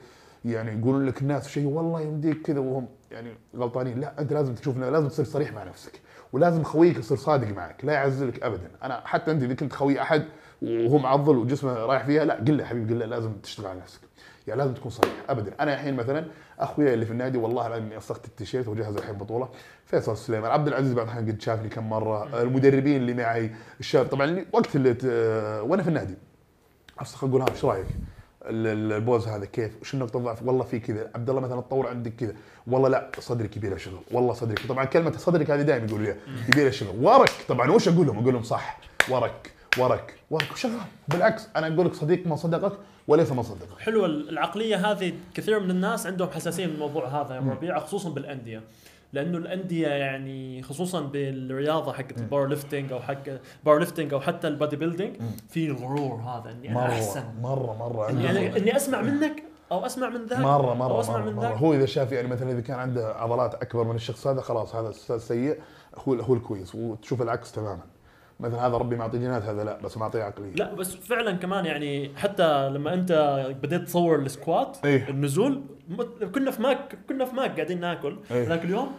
يعني 0.45 0.79
يقولون 0.79 1.05
لك 1.05 1.21
الناس 1.21 1.47
شيء 1.47 1.65
والله 1.65 2.01
يمديك 2.01 2.41
كذا 2.41 2.59
وهم 2.59 2.87
يعني 3.11 3.33
غلطانين. 3.55 3.99
لا 3.99 4.19
أنت 4.21 4.33
لازم 4.33 4.55
تشوف 4.55 4.77
لازم 4.77 5.07
تصير 5.07 5.25
صريح 5.25 5.53
مع 5.53 5.63
نفسك 5.63 6.01
ولازم 6.33 6.63
خويك 6.63 6.97
يصير 6.97 7.17
صادق 7.17 7.47
معك 7.47 7.85
لا 7.85 7.93
يعزلك 7.93 8.43
ابدا. 8.43 8.71
أنا 8.83 9.01
حتى 9.05 9.31
أنت 9.31 9.43
إذا 9.43 9.53
كنت 9.53 9.73
خوي 9.73 10.01
أحد 10.01 10.25
وهو 10.61 10.97
معضل 10.97 11.37
وجسمه 11.37 11.73
رايح 11.73 12.05
فيها 12.05 12.25
لا 12.25 12.33
قل 12.33 12.57
له 12.57 12.65
حبيبي 12.65 12.93
قل 12.93 12.99
له 12.99 13.05
لازم 13.05 13.33
تشتغل 13.33 13.67
على 13.67 13.79
نفسك. 13.79 13.99
يعني 14.47 14.59
لازم 14.61 14.73
تكون 14.73 14.91
صريح 14.91 15.13
ابدا. 15.29 15.53
أنا 15.59 15.73
الحين 15.73 15.95
مثلا 15.95 16.25
أخويا 16.59 16.93
اللي 16.93 17.05
في 17.05 17.11
النادي 17.11 17.37
والله 17.37 17.67
العظيم 17.67 17.85
إني 17.85 17.97
التيشيرت 18.25 18.67
وجهز 18.67 18.97
الحين 18.97 19.15
بطولة. 19.15 19.49
فيصل 19.85 20.11
السليمان 20.11 20.51
عبد 20.51 20.67
العزيز 20.67 20.93
بعض 20.93 21.05
الاحيان 21.05 21.31
قد 21.31 21.41
شافني 21.41 21.69
كم 21.69 21.89
مرة. 21.89 22.41
المدربين 22.41 22.95
اللي 22.97 23.13
معي 23.13 23.51
الشباب 23.79 24.05
طبعا 24.07 24.45
وقت 24.53 24.75
اللي 24.75 24.93
ت- 24.93 25.05
وأنا 25.63 25.83
في 25.83 25.89
النادي 25.89 26.15
اصدق 26.99 27.23
أقول 27.23 27.41
ها 27.41 27.47
إيش 27.51 27.65
رأيك؟ 27.65 27.87
ال- 28.49 28.67
ال- 28.67 28.93
البوز 28.93 29.27
هذا 29.27 29.45
كيف؟ 29.45 29.71
وش 29.81 29.95
نقطة 29.95 30.19
ضعف؟ 30.19 30.43
والله 30.43 30.63
في 30.63 30.79
كذا، 30.79 31.11
عبد 31.15 31.29
الله 31.29 31.41
مثلا 31.41 31.61
تطور 31.61 31.87
عندك 31.87 32.13
كذا، 32.15 32.33
والله 32.67 32.89
لا 32.89 33.11
صدرك 33.19 33.57
يبي 33.57 33.69
له 33.69 33.77
شغل، 33.77 33.99
والله 34.11 34.33
صدرك، 34.33 34.59
طبعا 34.69 34.85
كلمة 34.85 35.11
صدرك 35.11 35.51
هذه 35.51 35.61
دائما 35.61 35.85
يقولوا 35.85 36.13
لي 36.55 36.63
له 36.63 36.69
شغل، 36.69 36.95
work. 37.05 37.31
طبعا 37.47 37.71
وش 37.71 37.87
أقول 37.87 38.07
لهم؟ 38.07 38.19
أقول 38.19 38.33
لهم 38.33 38.43
صح، 38.43 38.79
work. 39.09 39.51
work. 39.77 40.13
work. 40.31 40.51
وشغال، 40.51 40.79
بالعكس 41.07 41.47
أنا 41.55 41.67
أقول 41.75 41.85
لك 41.85 41.93
صديقك 41.93 42.27
من 42.27 42.35
صدقك 42.35 42.77
وليس 43.07 43.31
من 43.31 43.43
صدقك. 43.43 43.79
حلوة 43.79 44.05
العقلية 44.05 44.91
هذه. 44.91 45.13
كثير 45.33 45.59
من 45.59 45.71
الناس 45.71 46.07
عندهم 46.07 46.29
حساسية 46.29 46.65
من 46.65 46.73
الموضوع 46.73 47.07
هذا 47.07 47.35
يا 47.35 47.39
ربيع 47.39 47.79
خصوصا 47.79 48.09
بالأندية. 48.09 48.61
لأنه 49.13 49.37
الأندية 49.37 49.87
يعني 49.87 50.63
خصوصا 50.63 51.01
بالرياضة 51.01 51.93
حقت 51.93 52.17
ال 52.17 52.47
powerlifting 52.47 52.91
أو 52.91 52.99
حق 52.99 53.23
powerlifting 53.65 54.13
أو 54.13 54.19
حتى 54.19 54.47
ال 54.47 54.75
bodybuilding 54.75 55.15
في 55.49 55.65
الغرور 55.65 56.15
هذا 56.15 56.51
إني 56.51 56.71
أنا 56.71 56.85
أحسن. 56.85 57.23
مرة 57.41 57.73
مرة 57.73 58.09
إني. 58.09 58.29
أنا 58.29 58.57
إني 58.57 58.75
أسمع 58.75 59.01
منك 59.01 59.43
أو 59.71 59.85
أسمع 59.85 60.09
من 60.09 60.25
ذاك 60.25 60.39
مرة 60.39 60.73
مرة 60.73 60.99
أسمع 60.99 61.17
مرة, 61.17 61.25
من 61.25 61.35
مرة. 61.35 61.47
هو 61.47 61.73
إذا 61.73 61.85
شاف 61.85 62.11
يعني 62.11 62.27
مثلا 62.27 62.51
إذا 62.51 62.61
كان 62.61 62.79
عنده 62.79 63.07
عضلات 63.07 63.55
أكبر 63.55 63.83
من 63.83 63.95
الشخص 63.95 64.27
هذا 64.27 64.41
خلاص 64.41 64.75
هذا 64.75 64.91
سيء 65.17 65.59
هو 66.07 66.13
هو 66.13 66.33
الكويس 66.33 66.75
وتشوف 66.75 67.21
العكس 67.21 67.51
تماما. 67.51 67.83
مثلا 68.39 68.67
هذا 68.67 68.77
ربي 68.77 68.95
معطيه 68.95 69.17
جينات 69.19 69.43
هذا 69.43 69.63
لا 69.63 69.77
بس 69.81 69.97
معطيه 69.97 70.23
عقلية 70.23 70.53
لا 70.55 70.73
بس 70.73 70.95
فعلا 70.95 71.31
كمان 71.31 71.65
يعني 71.65 72.11
حتى 72.17 72.69
لما 72.69 72.93
أنت 72.93 73.11
بديت 73.63 73.81
تصور 73.81 74.19
ال 74.19 74.29
squat 74.29 74.77
إيه. 74.85 75.09
النزول 75.09 75.61
كنا 76.35 76.51
في 76.51 76.61
ماك 76.61 76.97
كنا 77.09 77.25
في 77.25 77.35
ماك 77.35 77.55
قاعدين 77.55 77.79
ناكل 77.79 78.17
إيه. 78.31 78.47
ذاك 78.47 78.65
اليوم 78.65 78.91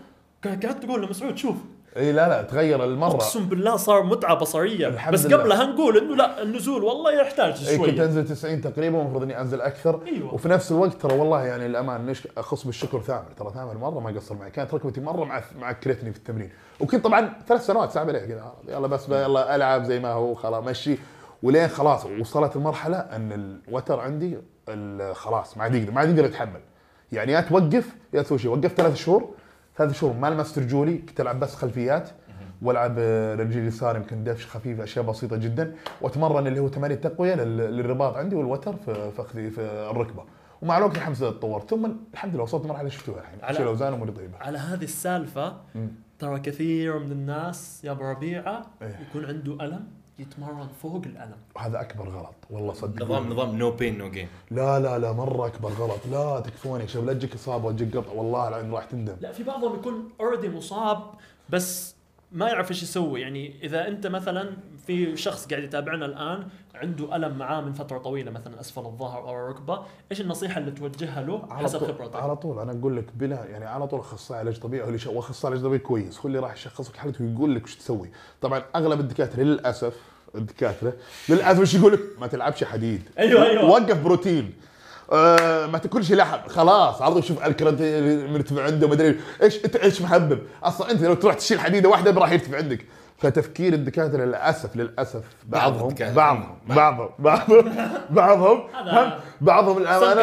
كان- 0.43 0.61
قعدت 0.61 0.85
تقول 0.85 1.03
لمسعود 1.03 1.37
شوف 1.37 1.57
إي 1.97 2.13
لا 2.13 2.29
لا 2.29 2.43
تغير 2.43 2.85
المرة. 2.85 3.15
أقسم 3.15 3.49
بالله 3.49 3.77
صار 3.77 4.03
متعة 4.03 4.35
بصرية. 4.35 4.89
الحمد 4.89 5.15
بس. 5.15 5.27
قبلها 5.27 5.65
نقول 5.65 5.99
إنه 5.99 6.17
لا 6.17 6.43
النزول 6.43 6.85
والله 6.85 7.13
يحتاج 7.13 7.69
إي 7.69 7.79
كنت 7.79 7.87
شوية 7.91 8.05
أنزل 8.05 8.29
90 8.29 8.61
تقريبا 8.61 9.01
المفروض 9.01 9.23
إني 9.23 9.41
أنزل 9.41 9.61
أكثر. 9.61 10.01
أيوة. 10.07 10.35
وفي 10.35 10.49
نفس 10.49 10.73
الوقت 10.73 10.93
ترى 10.93 11.15
والله 11.19 11.45
يعني 11.45 11.67
الأمان 11.67 12.07
نش 12.07 12.29
أخص 12.39 12.65
بالشكر 12.65 13.01
ثامر؟ 13.01 13.25
ترى 13.39 13.51
ثامر 13.55 13.79
مرة 13.79 14.01
ما 14.01 14.11
قصر 14.11 14.35
معي. 14.35 14.51
كانت 14.51 14.75
ركبتي 14.75 15.01
مرة 15.01 15.25
مع 15.25 15.43
معكرتني 15.61 16.13
في 16.13 16.19
التمرين. 16.19 16.51
وكنت 16.81 17.05
طبعا 17.05 17.33
ثلاث 17.49 17.67
سنوات 17.67 17.91
صعب 17.91 18.09
عليه 18.09 18.19
كذا 18.19 18.53
يلا 18.69 18.87
بس 18.87 19.09
يلا 19.09 19.55
ألعب 19.55 19.85
زي 19.85 20.01
ما 20.01 20.13
هو 20.13 20.35
خلاص 20.35 20.65
مشي. 20.65 20.99
ولين 21.43 21.69
خلاص 21.69 22.07
وصلت 22.21 22.57
المرحلة 22.57 22.97
إن 22.97 23.33
الوتر 23.69 24.01
عندي 24.01 24.39
خلاص 25.13 25.57
ما 25.57 25.63
عاد 25.63 25.75
يقدر 25.75 25.93
ما 25.93 26.01
عاد 26.01 26.09
يقدر 26.09 26.25
يتحمل. 26.25 26.61
يعني 27.13 27.33
يا 27.33 27.41
توقف 27.41 27.95
يا 28.13 28.23
تسوي 28.23 28.39
شيء. 28.39 28.51
وقفت 28.51 28.77
ثلاث 28.77 28.95
شهور 28.95 29.31
ثلاث 29.79 29.93
شهور 30.01 30.13
ما 30.17 30.27
لمست 30.31 30.59
رجولي 30.59 30.99
كنت 30.99 31.21
ألعب 31.21 31.41
بس 31.41 31.55
خلفيات 31.55 32.11
وألعب 32.63 32.99
رجلي 33.41 33.61
اليسار 33.61 33.97
يمكن 33.97 34.25
دفش 34.25 34.47
خفيف 34.47 34.81
أشياء 34.81 35.05
بسيطة 35.05 35.37
جدا. 35.37 35.75
وأتمرن 36.01 36.47
اللي 36.47 36.61
هو 36.61 36.69
تمارين 36.69 37.01
تقويه 37.01 37.35
لل- 37.35 37.57
للرباط 37.77 38.17
عندي 38.17 38.37
والوتر 38.37 38.77
في 38.77 39.11
فخذي 39.11 39.51
في 39.51 39.61
الركبة. 39.91 40.25
ومع 40.63 40.79
الوقت 40.79 40.97
الحمد 40.97 41.17
لله 41.23 41.31
تطورت. 41.31 41.71
ثم 41.71 41.87
الحمد 42.15 42.35
لله 42.35 42.43
وصلت 42.43 42.67
مرحلة 42.67 42.89
شفتوها 42.89 43.21
الحين. 43.21 43.41
على- 43.41 43.45
اشيل 43.51 43.67
اوزان 43.67 43.93
اموري 43.93 44.13
طيبه 44.13 44.39
على 44.41 44.59
هذه 44.59 44.85
السالفة 44.85 45.57
ترى 46.19 46.41
كثير 46.41 46.99
من 46.99 47.13
الناس 47.13 47.85
يا 47.85 47.91
أبو 47.91 48.05
ربيعة 48.05 48.67
إيه. 48.83 48.99
يكون 49.09 49.25
عنده 49.25 49.53
ألم؟ 49.65 49.87
يتمرن 50.19 50.69
فوق 50.83 51.03
الألم. 51.07 51.37
وهذا 51.57 51.81
أكبر 51.81 52.09
غلط 52.09 52.35
والله 52.51 52.73
صدق. 52.73 53.03
نظام 53.03 53.33
نظام 53.33 53.59
no 53.59 53.71
pain 53.71 53.99
no 53.99 54.11
gain 54.11 54.29
لا 54.51 54.81
لا 54.81 54.99
لا 54.99 55.13
مرة 55.13 55.47
أكبر 55.47 55.69
غلط. 55.69 56.01
لا 56.11 56.41
تكفوني 56.41 56.89
شباب 56.89 57.07
لا 57.07 57.13
تجيك 57.13 57.35
إصابة 57.35 57.67
ولا 57.67 57.77
تجيك 57.77 57.97
قطع 57.97 58.13
والله 58.13 58.49
العظيم 58.49 58.75
راح 58.75 58.85
تندم. 58.85 59.17
لا 59.21 59.33
في 59.33 59.43
بعضهم 59.43 59.75
يكون 59.75 60.11
اوريدي 60.21 60.49
مصاب 60.49 61.03
بس 61.51 61.95
ما 62.33 62.49
يعرف 62.49 62.71
إيش 62.71 62.83
يسوي. 62.83 63.21
يعني 63.21 63.55
إذا 63.63 63.89
أنت 63.89 64.07
مثلا 64.07 64.57
في 64.89 65.17
شخص 65.17 65.47
قاعد 65.47 65.63
يتابعنا 65.63 66.07
الآن 66.07 66.47
عنده 66.75 67.17
ألم 67.17 67.39
معاه 67.39 67.61
من 67.61 67.73
فترة 67.73 67.99
طويلة 67.99 68.31
مثلا 68.31 68.61
أسفل 68.61 68.81
الظهر 68.81 69.19
أو 69.19 69.31
الركبه 69.31 69.83
إيش 70.11 70.21
النصيحة 70.21 70.61
اللي 70.61 70.71
توجهها 70.71 71.23
له 71.23 71.43
على 71.51 71.65
حسب 71.65 71.79
خبرتك؟ 71.79 72.17
على 72.17 72.37
طول 72.37 72.59
أنا 72.59 72.73
أقول 72.73 72.97
لك 72.97 73.05
بلا 73.15 73.45
يعني 73.45 73.65
على 73.65 73.87
طول 73.87 74.01
أخصائي 74.01 74.41
علاج 74.41 74.59
طبيعي 74.59 74.99
واخصائي 75.07 75.53
علاج 75.53 75.65
طبيعي 75.65 75.79
كويس. 75.79 76.19
هو 76.19 76.27
اللي 76.27 76.39
راح 76.39 76.53
يشخص 76.53 76.91
لك 76.91 76.97
حالتك 76.97 77.21
ويقول 77.21 77.55
لك 77.55 77.65
وش 77.65 77.77
تسوي. 77.77 78.11
طبعا 78.41 78.63
أغلب 78.77 79.01
الدكاترة 79.01 79.43
للاسف 79.43 79.95
الدكاترة 80.35 80.93
للأسف 81.29 81.61
إيش 81.61 81.75
يقول 81.75 81.93
لك 81.93 82.01
ما 82.21 82.27
تلعبش 82.27 82.65
حديد. 82.65 83.03
أيوة، 83.19 83.47
أيوة. 83.47 83.65
وقف 83.65 84.03
بروتين. 84.03 84.53
آه 85.13 85.67
ما 85.67 85.79
تاكلش 85.79 86.13
لحم. 86.13 86.49
خلاص 86.49 87.03
عرضوا 87.03 87.21
شوف 87.21 87.47
الكرياتين 87.47 88.33
مرتفع 88.33 88.65
عنده 88.65 88.89
مدري 88.89 89.21
إيش 89.43 89.65
إنت 89.65 89.77
إيش 89.77 90.03
محبب؟ 90.03 90.39
أصلا 90.63 90.91
أنت 90.91 91.03
لو 91.03 91.15
تروح 91.15 91.35
تشيل 91.35 91.61
حديدة 91.61 91.89
واحدة 91.89 92.11
راح 92.11 92.33
يرتفع 92.33 92.57
عندك. 92.57 92.87
فتفكير 93.19 93.73
الدكاترة 93.73 94.25
للاسف 94.25 94.77
للأسف 94.77 95.23
بعضهم. 95.47 95.95
بعضهم 96.15 96.57
بعضهم 96.69 97.11
بعضهم 97.19 97.73
بعضهم 98.11 98.63
هذا 98.75 99.05
هم 99.05 99.13
بعضهم 99.41 99.79
الامانه 99.79 100.23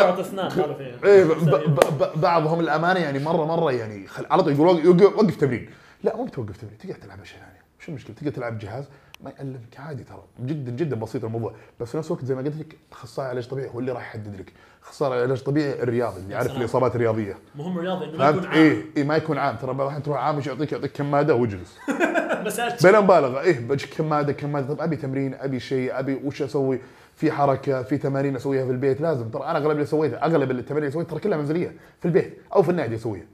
إيه. 1.03 1.23
ب- 1.23 2.03
ب- 2.03 2.21
بعضهم 2.21 2.59
الأمانة 2.59 2.99
يعني 2.99 3.19
مره 3.19 3.45
مرة 3.45 3.71
يعني 3.71 4.07
خل... 4.07 4.25
على 4.31 4.43
طول 4.43 4.51
يقول 4.53 5.03
وقف- 5.03 5.35
تمرين. 5.35 5.69
لا 6.03 6.15
مو 6.15 6.23
بتوقف 6.25 6.57
تمرين 6.57 6.77
تقدر 6.77 6.93
تلعب 6.95 7.21
اشياء 7.21 7.39
ثانية 7.39 7.61
شو 7.79 7.91
المشكلة؟ 7.91 8.15
تقدر 8.15 8.31
تلعب 8.31 8.57
جهاز 8.57 8.85
ما 9.25 9.31
يألمك 9.39 9.79
عادي 9.79 10.03
ترى. 10.03 10.23
جدا 10.39 10.71
جدا 10.71 10.95
بسيط 10.95 11.23
الموضوع. 11.23 11.53
بس 11.79 11.91
في 11.91 11.97
نفس 11.97 12.07
الوقت 12.07 12.25
زي 12.25 12.35
ما 12.35 12.41
قلت 12.41 12.55
لك 12.57 12.75
أخصائي 12.91 13.29
علاج 13.29 13.47
طبيعي 13.47 13.69
هو 13.69 13.79
اللي 13.79 13.91
راح 13.91 14.01
يحدد 14.01 14.39
لك. 14.39 14.53
أخصائي 14.83 15.21
علاج 15.21 15.43
طبيعي 15.43 15.83
الرياضي 15.83 16.19
اللي 16.19 16.33
يعرف. 16.33 16.57
الإصابات 16.57 16.95
الرياضية. 16.95 17.37
مهم 17.55 17.77
رياضي 17.77 18.05
إنه 18.05 18.17
ما 18.17 18.29
يكون 18.29 18.45
عام. 18.45 18.53
إيه 18.53 18.81
إيه 18.97 19.03
ما 19.03 19.15
يكون 19.15 19.37
عام. 19.37 19.55
ترى 19.55 19.67
بعض 19.73 19.81
الأحيان 19.81 20.03
تروح 20.03 20.17
عام 20.17 20.35
إيش 20.35 20.47
يعطيك 20.47 20.71
يعطيك 20.71 20.91
كماده 20.91 21.35
واجلس 21.35 21.77
بلا 22.83 23.01
مبالغة. 23.01 23.41
إيه 23.41 23.59
بجيك 23.59 23.89
كماده 23.93 24.33
كماده 24.33 24.73
طب 24.73 24.81
أبي 24.81 24.95
تمرين 24.95 25.33
أبي 25.33 25.59
شيء 25.59 25.99
أبي 25.99 26.19
وش 26.23 26.41
أسوي؟ 26.41 26.79
في 27.15 27.31
حركة 27.31 27.83
في 27.83 27.97
تمارين 27.97 28.35
أسويها 28.35 28.65
في 28.65 28.71
البيت؟ 28.71 29.01
لازم. 29.01 29.29
ترى 29.29 29.43
أنا 29.43 29.57
أغلب 29.57 29.71
اللي 29.71 29.85
سويته 29.85 30.17
أغلب 30.17 30.51
التمارين 30.51 30.83
اللي 30.83 30.91
سويتها 30.93 31.09
ترى 31.11 31.19
كلها 31.19 31.37
منزليه 31.37 31.73
في 31.99 32.05
البيت 32.05 32.37
أو 32.55 32.63
في 32.63 32.69
النادي 32.71 32.95
أسويها. 32.95 33.25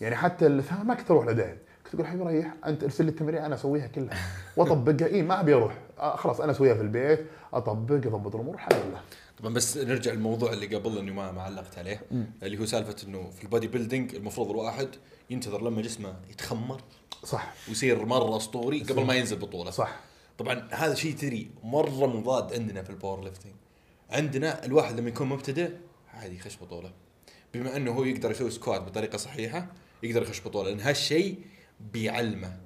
يعني 0.00 0.16
حتى 0.16 0.46
الثاني 0.46 0.84
ما 0.84 0.94
كنت 0.94 1.10
أروح 1.10 1.26
لدائم 1.26 1.50
كنت 1.56 1.63
أقول 1.94 2.06
حبيبي 2.06 2.24
ريح 2.24 2.54
أنت 2.66 2.82
ارسل 2.82 3.04
لي 3.04 3.10
التمارين 3.10 3.40
أنا 3.42 3.54
أسويها 3.54 3.86
كلها. 3.86 4.18
وأطبقها. 4.56 5.06
اي 5.06 5.22
ما 5.22 5.40
أبي 5.40 5.54
أروح. 5.54 5.78
آه 5.98 6.16
خلاص 6.16 6.40
أنا 6.40 6.52
أسويها 6.52 6.74
في 6.74 6.80
البيت 6.80 7.26
أطبق 7.52 7.94
أضبط 7.94 8.34
الأمور 8.34 8.54
الحمد 8.54 8.72
لله. 8.72 9.00
طبعا 9.38 9.54
بس 9.54 9.76
نرجع 9.76 10.12
للموضوع 10.12 10.52
اللي 10.52 10.76
قبل 10.76 10.98
اني 10.98 11.10
ما 11.10 11.42
علقت 11.42 11.78
عليه 11.78 12.02
اللي 12.42 12.58
هو 12.58 12.66
سالفة 12.66 12.96
إنه 13.08 13.30
في 13.30 13.44
ال 13.44 13.66
bodybuilding 13.66 14.14
المفروض 14.14 14.50
الواحد 14.50 14.88
ينتظر 15.30 15.62
لما 15.62 15.82
جسمه 15.82 16.14
يتخمر 16.30 16.80
صح. 17.24 17.54
ويصير 17.68 18.06
مرة 18.06 18.36
أسطوري 18.36 18.82
قبل 18.82 19.04
ما 19.04 19.14
ينزل 19.14 19.36
بطولة. 19.36 19.70
صح. 19.70 20.00
طبعا 20.38 20.68
هذا 20.70 20.94
شيء 20.94 21.14
تدري 21.14 21.50
مرة 21.64 22.06
مضاد 22.06 22.52
عندنا 22.52 22.82
في 22.82 22.90
ال 22.90 23.24
powerlifting 23.24 23.52
عندنا 24.10 24.64
الواحد 24.64 25.00
لما 25.00 25.08
يكون 25.08 25.28
مبتدئ 25.28 25.70
عادي 26.14 26.36
يخش 26.36 26.58
بطولة. 26.62 26.92
بما 27.54 27.76
إنه 27.76 27.92
هو 27.92 28.04
يقدر 28.04 28.30
يسوي 28.30 28.50
squat 28.50 28.82
بطريقة 28.82 29.18
صحيحة 29.18 29.66
يقدر 30.02 30.22
يخش 30.22 30.40
بطولة 30.40 30.70
لأن 30.70 30.80
هالشيء 30.80 31.38
بيعلمه 31.80 32.56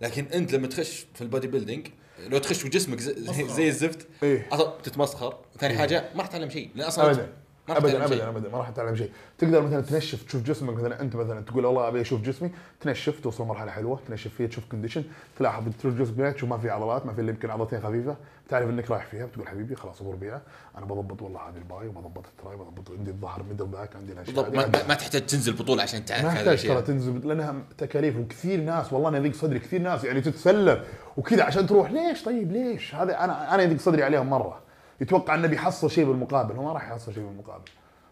لكن 0.00 0.26
انت 0.26 0.52
لما 0.52 0.66
تخش 0.66 1.06
في 1.14 1.20
ال 1.22 1.46
bodybuilding 1.46 1.86
لو 2.18 2.38
تخش 2.38 2.64
وجسمك 2.64 3.00
زي, 3.00 3.14
زي, 3.48 3.68
الزفت 3.68 4.06
أصلا 4.52 4.72
تتمسخر. 4.82 5.38
ثاني 5.58 5.78
حاجة 5.78 6.10
ما 6.14 6.20
راح 6.20 6.26
تتعلم 6.26 6.50
شيء 6.50 6.70
لأن 6.74 6.86
أصلا 6.86 7.28
ما 7.68 7.76
ابدا. 7.76 8.04
ابدا 8.04 8.28
ابدا 8.28 8.48
ما 8.48 8.58
راح 8.58 8.70
تتعلم 8.70 8.96
شيء. 8.96 9.10
تقدر 9.38 9.62
مثلا 9.62 9.80
تنشف 9.80 10.22
تشوف 10.22 10.42
جسمك 10.42 10.74
مثلا 10.74 11.00
أنت 11.00 11.16
مثلا 11.16 11.40
تقول 11.40 11.66
والله 11.66 11.88
أبي 11.88 12.00
أشوف 12.00 12.20
جسمي 12.20 12.50
تنشف 12.80 13.20
توصل 13.20 13.44
مرحلة 13.44 13.70
حلوة 13.70 14.00
تنشف 14.08 14.34
فيها 14.34 14.46
تشوف 14.46 14.64
condition 14.70 15.04
تلاحظ 15.38 15.62
تشوف 15.78 15.94
جسمك 15.94 16.34
تشوف 16.34 16.50
ما 16.50 16.58
في 16.58 16.70
عضلات 16.70 17.06
ما 17.06 17.12
في 17.14 17.20
إلا 17.20 17.30
يمكن 17.30 17.50
عضلتين 17.50 17.80
خفيفة 17.80 18.16
تعرف 18.48 18.68
إنك 18.70 18.90
رايح 18.90 19.06
فيها 19.06 19.26
بتقول 19.26 19.48
حبيبي 19.48 19.76
خلاص 19.76 20.00
امور 20.00 20.14
بيها. 20.16 20.42
أنا 20.78 20.86
بضبط 20.86 21.22
والله 21.22 21.40
هذه 21.40 21.56
ال 21.56 21.67
bi 21.67 21.88
وبضبط 21.88 22.24
ال 22.26 22.34
tri 22.34 22.56
بضبط 22.56 22.90
عندي 22.90 23.10
الظهر 23.10 23.42
middle 23.42 23.66
back 23.66 23.96
عندي 23.96 24.12
الأشياء. 24.12 24.50
ما, 24.50 24.66
ما, 24.66 24.86
ما 24.88 24.94
تحتاج 24.94 25.26
تنزل 25.26 25.52
بطوله 25.52 25.82
عشان 25.82 26.04
تعرف 26.04 26.24
ما 26.24 26.30
هذه 26.30 26.38
يحتاج 26.38 26.66
ترى 26.66 26.82
تنزل 26.82 27.28
لأنها 27.28 27.54
تكاليف 27.78 28.16
وكثير 28.16 28.60
ناس 28.60 28.92
والله 28.92 29.08
أنا 29.08 29.18
يضيق 29.18 29.34
صدري 29.34 29.58
كثير 29.58 29.80
ناس 29.80 30.04
يعني 30.04 30.20
تتسلف 30.20 30.78
وكذا 31.16 31.44
عشان 31.44 31.66
تروح 31.66 31.90
ليش 31.90 32.22
طيب 32.22 32.52
ليش؟ 32.52 32.94
هذا 32.94 33.24
أنا 33.24 33.54
أنا 33.54 33.62
يضيق 33.62 33.80
صدري 33.80 34.02
عليهم 34.02 34.30
مرة. 34.30 34.63
يتوقع 35.04 35.34
انه 35.34 35.48
بيحصل 35.48 35.90
شيء 35.90 36.04
بالمقابل 36.04 36.56
هو 36.56 36.64
ما 36.64 36.72
راح 36.72 36.88
يحصل 36.88 37.14
شيء 37.14 37.22
بالمقابل. 37.22 37.64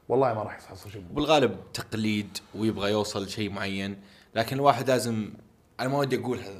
والله 0.08 0.34
ما 0.34 0.42
راح 0.42 0.58
يحصل 0.58 0.90
شيء 0.90 1.00
بالمقابل. 1.00 1.14
بالغالب 1.14 1.56
تقليد 1.74 2.38
ويبغى 2.54 2.90
يوصل 2.90 3.24
لشيء 3.24 3.50
معين 3.50 4.00
لكن 4.34 4.56
الواحد 4.56 4.90
لازم 4.90 5.32
أنا 5.80 5.88
ما 5.88 5.98
ودي 5.98 6.16
اقولها 6.20 6.50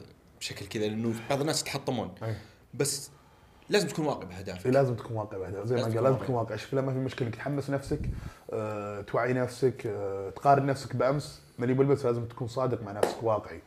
بشكل 0.41 0.67
كذا 0.67 0.87
لأنه 0.87 1.15
بعض 1.31 1.41
الناس 1.41 1.63
يتحطمون. 1.63 2.15
أي. 2.23 2.35
بس 2.75 3.11
لازم 3.69 3.89
تكون 3.89 4.07
واقع 4.07 4.25
بأهدافك. 4.25 4.67
لازم 4.67 4.95
تكون 4.95 5.17
واقع 5.17 5.39
بهذا 5.39 5.65
زي 5.65 5.77
ما 5.77 5.83
قال 5.83 6.03
لازم. 6.03 6.17
تكون 6.17 6.35
واقع. 6.35 6.57
شوف 6.57 6.75
ما 6.75 6.93
في 6.93 6.99
مشكلة 6.99 7.29
انك 7.29 7.37
تحمس 7.37 7.71
نفسك 7.71 8.01
أه، 8.53 9.01
توعي 9.01 9.33
نفسك 9.33 9.87
أه، 9.87 10.31
تقارن 10.31 10.67
نفسك 10.67 10.97
بأمس 10.97 11.43
ملي 11.59 11.75
بالبس 11.75 12.07
لازم 12.07 12.25
تكون 12.25 12.49
صادق 12.49 12.83
مع 12.83 12.93
نفسك 12.93 13.23
واقعي. 13.23 13.61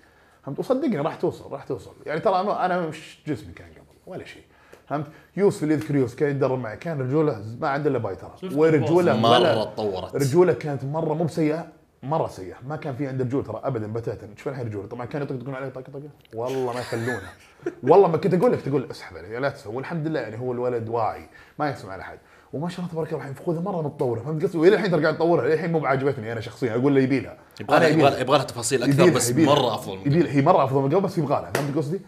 فهمت 0.44 0.60
وصدقني 0.60 0.98
راح 0.98 1.16
توصل 1.16 1.52
راح 1.52 1.64
توصل. 1.64 1.96
يعني 2.06 2.20
ترى 2.20 2.36
أنا 2.36 2.88
مش 2.88 3.20
جسمي 3.28 3.54
كان 3.54 3.72
قبل 3.72 3.98
ولا 4.08 4.26
شيء. 4.26 4.44
فهمت؟ 4.88 5.06
يوسف 5.38 5.64
اللي 5.64 5.74
يذكر 5.74 5.96
يوسف 5.96 6.16
كان 6.16 6.30
يتدرب 6.30 6.60
معي. 6.60 6.78
كان 6.78 7.02
رجوله 7.02 7.42
ما 7.62 7.70
عنده 7.70 7.90
إلا 7.90 7.98
باي 7.98 8.16
ترى 8.16 8.32
ورجوله 8.56 9.18
مرة 9.18 9.64
تطورت. 9.64 10.16
رجوله 10.16 10.54
كانت 10.54 10.84
مرة 10.84 11.14
مو 11.14 11.24
بسيئة 11.24 11.68
مرة 12.04 12.28
سيئة. 12.28 12.56
ما 12.68 12.76
كان 12.76 12.96
في 12.96 13.08
عنده 13.08 13.26
رجول 13.26 13.44
ترى 13.44 13.62
ابدا 13.64 13.94
بتاتا. 13.94 14.28
شوف 14.38 14.48
الحين 14.48 14.68
رجوله. 14.68 14.88
طبعا 14.88 15.06
كانوا 15.06 15.28
يطقطقون 15.28 15.56
عليه 15.56 15.70
طق 15.70 15.82
طقه 15.82 16.02
والله 16.34 16.74
ما 16.74 16.80
يخلونه. 16.80 17.30
والله 17.90 18.08
ما 18.08 18.18
كنت 18.18 18.34
أقول 18.34 18.52
لك 18.52 18.62
تقول 18.62 18.88
اسحب 18.92 19.18
عليه 19.18 19.40
لا 19.40 19.50
تسوي. 19.50 19.76
والحمد 19.76 20.08
لله 20.08 20.20
يعني 20.20 20.40
هو 20.40 20.52
الولد 20.52 20.90
واعي 20.90 21.30
ما 21.60 21.70
يسمع 21.70 21.94
على 21.94 22.02
احد 22.02 22.18
وما 22.54 22.70
شاء 22.70 22.80
الله 22.80 22.92
تبارك 22.92 23.08
الله 23.08 23.22
الحين 23.22 23.34
فخوذه 23.34 23.62
مرة 23.62 23.82
متطورة. 23.82 24.20
فهمت؟ 24.20 24.44
قصدي 24.44 24.58
وإلى 24.58 24.76
الحين 24.76 24.92
ترى 24.92 25.02
قاعد 25.02 25.16
تطورها 25.16 25.54
الحين 25.54 25.72
مو 25.72 25.80
بعجبتني 25.80 26.32
أنا 26.32 26.42
شخصيا. 26.42 26.76
أقول 26.76 26.96
له 26.96 27.02
يبي 27.02 27.20
لها 27.20 27.38
يبغى 27.62 28.38
لها 28.38 28.44
تفاصيل 28.44 28.84
أكثر 28.84 29.10
بس. 29.10 29.32
مرة 29.32 29.76
أفضل 29.76 29.98
من 29.98 30.02
يبي 30.02 30.30
هي 30.30 30.42
مرة 30.42 30.64
أفضل 30.64 30.82
من 30.82 30.90
قبل 30.90 31.02
بس 31.02 31.18
يبغى 31.18 31.42
لها 31.42 31.52
فهمت 31.56 31.78
قصدي؟ 31.78 32.02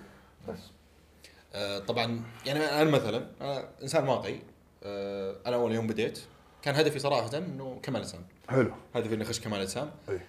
آه، 1.58 1.80
طبعا 1.80 2.22
يعني 2.46 2.60
أنا 2.60 2.84
مثلا 2.90 3.28
أنا 3.42 3.68
إنسان 3.84 4.08
واقعي 4.08 4.40
آه، 4.84 5.36
أنا 5.48 5.56
أول 5.56 5.72
يوم 5.76 5.88
بديت 5.88 6.20
كان 6.62 6.76
هدفي 6.76 7.00
صراحة 7.00 7.38
إنه 7.38 7.80
كمال 7.84 8.02
أجسام. 8.02 8.22
حلو. 8.50 8.72
هدفي 8.96 9.14
اني 9.16 9.24
أخش 9.24 9.40
كمال 9.40 9.62
أجسام. 9.62 9.92
إي. 10.10 10.20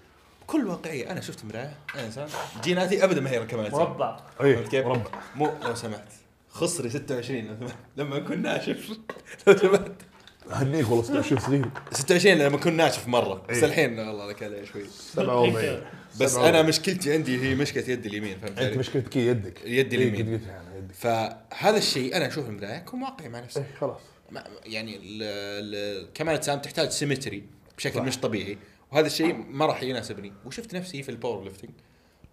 بكل 0.43 0.67
واقعيه 0.67 1.11
أنا 1.11 1.21
شفت 1.21 1.45
مراية 1.45 1.75
أنا 1.95 2.07
إنسان 2.07 2.29
جيناتي 2.65 3.05
ابدا 3.05 3.21
ما 3.21 3.31
هي 3.31 3.47
كمال 3.47 3.65
أجسام. 3.67 3.81
مربع. 3.81 4.21
إي 4.43 4.65
كيف؟ 4.65 4.87
مربع. 4.87 5.11
مو 5.37 5.51
لو 5.65 5.75
سمحت. 5.75 6.09
خصري 6.51 6.91
26 6.91 7.39
لما- 7.41 7.73
لما 7.97 8.17
أكون 8.17 8.43
ناشف. 8.43 8.91
لو 9.47 9.57
سمحت. 9.57 9.93
اهنيك 10.53 10.91
والله 10.91 11.03
26 11.05 11.41
صغير 11.41 11.69
26 11.93 12.39
لما 12.39 12.57
أكون 12.57 12.73
ناشف 12.73 13.07
مرة. 13.09 13.43
بس. 13.51 13.65
الحين 13.65 13.99
والله 13.99 14.29
لك 14.29 14.43
عليه 14.43 14.65
شوي. 14.65 14.85
47 14.89 15.81
بس 16.21 16.33
47. 16.33 16.49
أنا 16.49 16.63
مشكلتي 16.63 17.13
عندي 17.13 17.43
هي 17.43 17.55
مشكلة 17.55 17.91
يد 17.91 18.07
اليمين 18.07 18.39
فهمت 18.39 18.59
أنت؟ 18.59 18.77
مشكلتك 18.77 19.17
يدك. 19.17 19.61
يدي 19.65 19.97
اليمين. 19.97 20.41
فهذا 20.95 21.77
الشيء 21.79 22.17
أنا 22.17 22.27
أشوف 22.27 22.49
المرايه 22.49 22.79
كون 22.79 23.03
واقعي 23.03 23.29
مع 23.29 23.41
نفسك. 23.41 23.61
اي 23.61 23.77
خلاص. 23.81 24.01
يعني 24.67 24.97
ال- 24.97 25.03
ال- 25.23 26.13
كمال 26.13 26.35
اجسام 26.35 26.59
تحتاج 26.59 26.89
symmetry 26.91 27.45
بشكل 27.77 27.95
صح. 27.99 28.03
مش 28.05 28.19
طبيعي. 28.19 28.59
وهذا 28.93 29.07
الشيء 29.07 29.35
ما 29.35 29.67
راح 29.67 29.83
يناسبني. 29.83 30.33
وشفت 30.45 30.75
نفسي 30.75 31.03
في 31.03 31.09
ال 31.09 31.45
powerlifting 31.45 31.71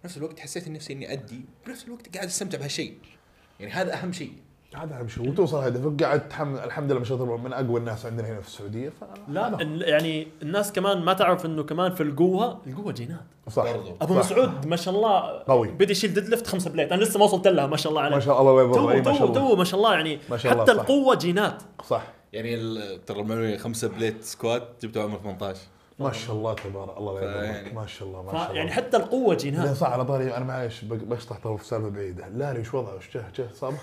بنفس 0.02 0.16
الوقت 0.16 0.40
حسيت 0.40 0.68
نفسي 0.68 0.92
إني 0.92 1.12
أدي 1.12 1.40
بنفس 1.66 1.84
الوقت 1.84 2.14
قاعد 2.16 2.26
أستمتع 2.28 2.58
بهالشيء. 2.58 2.98
يعني 3.60 3.72
هذا 3.72 3.94
أهم 3.94 4.12
شيء. 4.12 4.32
هذا 4.74 5.00
اهم 5.00 5.08
شيء 5.08 5.28
وتوصل 5.30 5.56
هدفك 5.64 6.02
قاعد 6.02 6.28
تحمل 6.28 6.58
الحمد 6.58 6.90
لله 6.90 6.98
ما 6.98 7.04
شاء 7.06 7.18
الله 7.22 7.36
من 7.36 7.52
أقوى 7.52 7.80
الناس 7.80 8.06
عندنا 8.06 8.28
هنا 8.28 8.40
في 8.40 8.46
السعودية 8.48 8.88
ف 8.88 9.04
لا 9.28 9.62
ال- 9.62 9.82
يعني 9.88 10.28
الناس 10.42 10.72
كمان 10.72 11.02
ما 11.02 11.12
تعرف 11.12 11.46
إنه 11.46 11.62
كمان 11.62 11.94
في 11.94 12.02
القوة 12.02 12.58
القوة 12.66 12.92
جينات. 12.92 13.20
صح 13.50 13.72
برضو. 13.72 13.90
أبو 14.00 14.14
صح. 14.14 14.18
مسعود 14.20 14.66
ما 14.66 14.76
شاء 14.76 14.94
الله 14.94 15.42
قوي. 15.48 15.68
بدي 15.68 15.92
يشيل 15.92 16.14
ديد 16.14 16.28
ليفت 16.28 16.46
خمسة 16.46 16.70
بليت. 16.70 16.92
أنا 16.92 17.02
لسه 17.04 17.18
ما 17.18 17.24
وصلت 17.24 17.48
لها 17.48 17.66
ما 17.66 17.76
شاء 17.76 17.90
الله 17.90 18.02
عليه 18.02 18.14
ما 18.14 18.20
شاء 18.20 18.40
الله 18.40 18.52
وين 18.52 18.72
تو 18.72 18.86
ما 18.86 19.02
شاء 19.12 19.18
تو 19.18 19.24
الله. 19.24 19.34
تو 19.50 19.56
ما 19.56 19.64
شاء 19.64 19.80
الله 19.80 19.94
يعني 19.94 20.18
ما 20.30 20.36
شاء 20.36 20.52
الله، 20.52 20.62
حتى 20.64 20.74
صح. 20.74 20.80
القوة 20.80 21.14
جينات. 21.14 21.62
صح. 21.84 22.02
يعني 22.32 22.54
ال- 22.54 23.04
ترى 23.04 23.20
المعلومه 23.20 23.56
خمسة 23.56 23.88
بليت 23.88 24.24
سكوات 24.24 24.62
جبته 24.82 25.02
عمر 25.02 25.18
18 25.18 25.58
ما 25.98 26.12
شاء 26.12 26.36
الله 26.36 26.54
تبارك 26.54 26.96
الله 26.98 27.20
لا 27.20 27.30
يبارك 27.54 27.74
ما 27.74 27.86
شاء 27.86 28.08
الله 28.08 28.22
ما 28.22 28.32
شاء 28.32 28.42
الله. 28.46 28.54
يعني 28.56 28.70
حتى 28.70 28.96
القوة 28.96 29.34
لا 29.34 29.40
جينات 29.40 29.76
صح 29.76 29.90
على 29.90 30.04
طاري 30.04 30.36
أنا 30.36 30.44
معلش 30.44 30.84
بشطح 30.84 31.38
طرف 31.44 31.66
سالفة 31.66 31.88
بعيدة. 31.88 32.28
لاري 32.28 32.60
وش 32.60 32.74
وضعه؟ 32.74 32.94
وش 32.96 33.16
جه 33.16 33.24
جه 33.38 33.48
صابه 33.54 33.76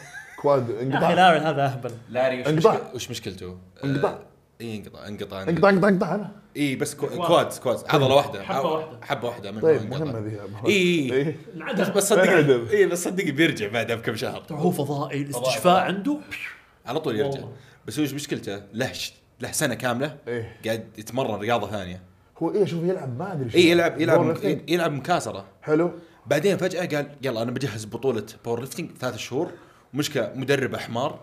كواد 0.43 0.69
يا 0.69 0.75
أخي 0.75 0.83
انقطع 0.83 1.13
لاري 1.13 1.39
هذا 1.39 1.65
أهبل 1.65 1.91
لاري 2.09 2.41
وش, 2.41 2.47
انقطع. 2.47 2.73
مشكل 2.73 2.95
وش 2.95 3.09
مشكلته؟ 3.09 3.57
انقطع. 3.83 4.09
آه، 4.09 4.19
اي 4.61 4.75
انقطع 4.77 5.07
انقطع 5.07 5.41
انقطع 5.43 5.69
انقطع 5.69 5.87
انقطع 5.89 6.15
أنا 6.15 6.31
اي 6.57 6.75
بس 6.75 6.95
qu- 6.95 7.07
quad. 7.07 7.53
quad 7.53 7.77
عضله 7.89 8.15
واحدة 8.15 8.43
حبة 8.43 8.61
أو- 8.61 8.65
واحدة. 8.65 8.97
حبة 9.01 9.27
واحدة 9.27 9.51
من 9.51 9.61
طيب. 9.61 9.89
مهمه 9.89 10.19
ذي. 10.19 10.39
إيه. 10.65 11.25
بس 11.29 11.35
انعدم 11.55 11.93
بس 11.93 12.09
صدقني. 12.09 12.69
اي 12.71 12.85
بس 12.85 13.03
صدقني 13.03 13.31
بيرجع 13.31 13.67
بعدها 13.67 13.95
بكم 13.95 14.15
شهر 14.15 14.43
هو 14.51 14.71
فضائي 14.71 15.21
الاستشفاء. 15.21 15.83
عنده 15.83 16.17
على 16.85 16.99
طول 16.99 17.15
يرجع. 17.19 17.39
بس 17.87 17.97
هو 17.99 18.03
إيش 18.03 18.13
مشكلته؟ 18.13 18.61
له 18.73 18.91
له 19.39 19.51
سنة 19.51 19.73
كاملة 19.75 20.15
إيه 20.27 20.55
قاعد 20.65 20.83
يتمرن 20.97 21.39
رياضة 21.39 21.67
ثانية 21.71 22.01
هو 22.37 22.51
إيه 22.51 22.65
شوف 22.65 22.83
يلعب 22.83 23.19
ما 23.19 23.33
أدري 23.33 23.49
شو 23.49 23.57
اي 23.57 23.69
يلعب 23.69 24.01
يلعب. 24.01 24.37
يلعب 24.67 24.91
مكاسرة 24.91 25.45
حلو 25.61 25.91
بعدين 26.27 26.57
فجأة 26.57 26.85
قال 26.85 27.07
يلا 27.21 27.41
أنا 27.41 27.51
بجهز 27.51 27.85
بطولة 27.85 28.25
powerlifting 28.45 28.89
ثلاث 28.99 29.17
شهور 29.17 29.51
ومشكله 29.93 30.31
مدرب 30.35 30.75
حمار 30.75 31.19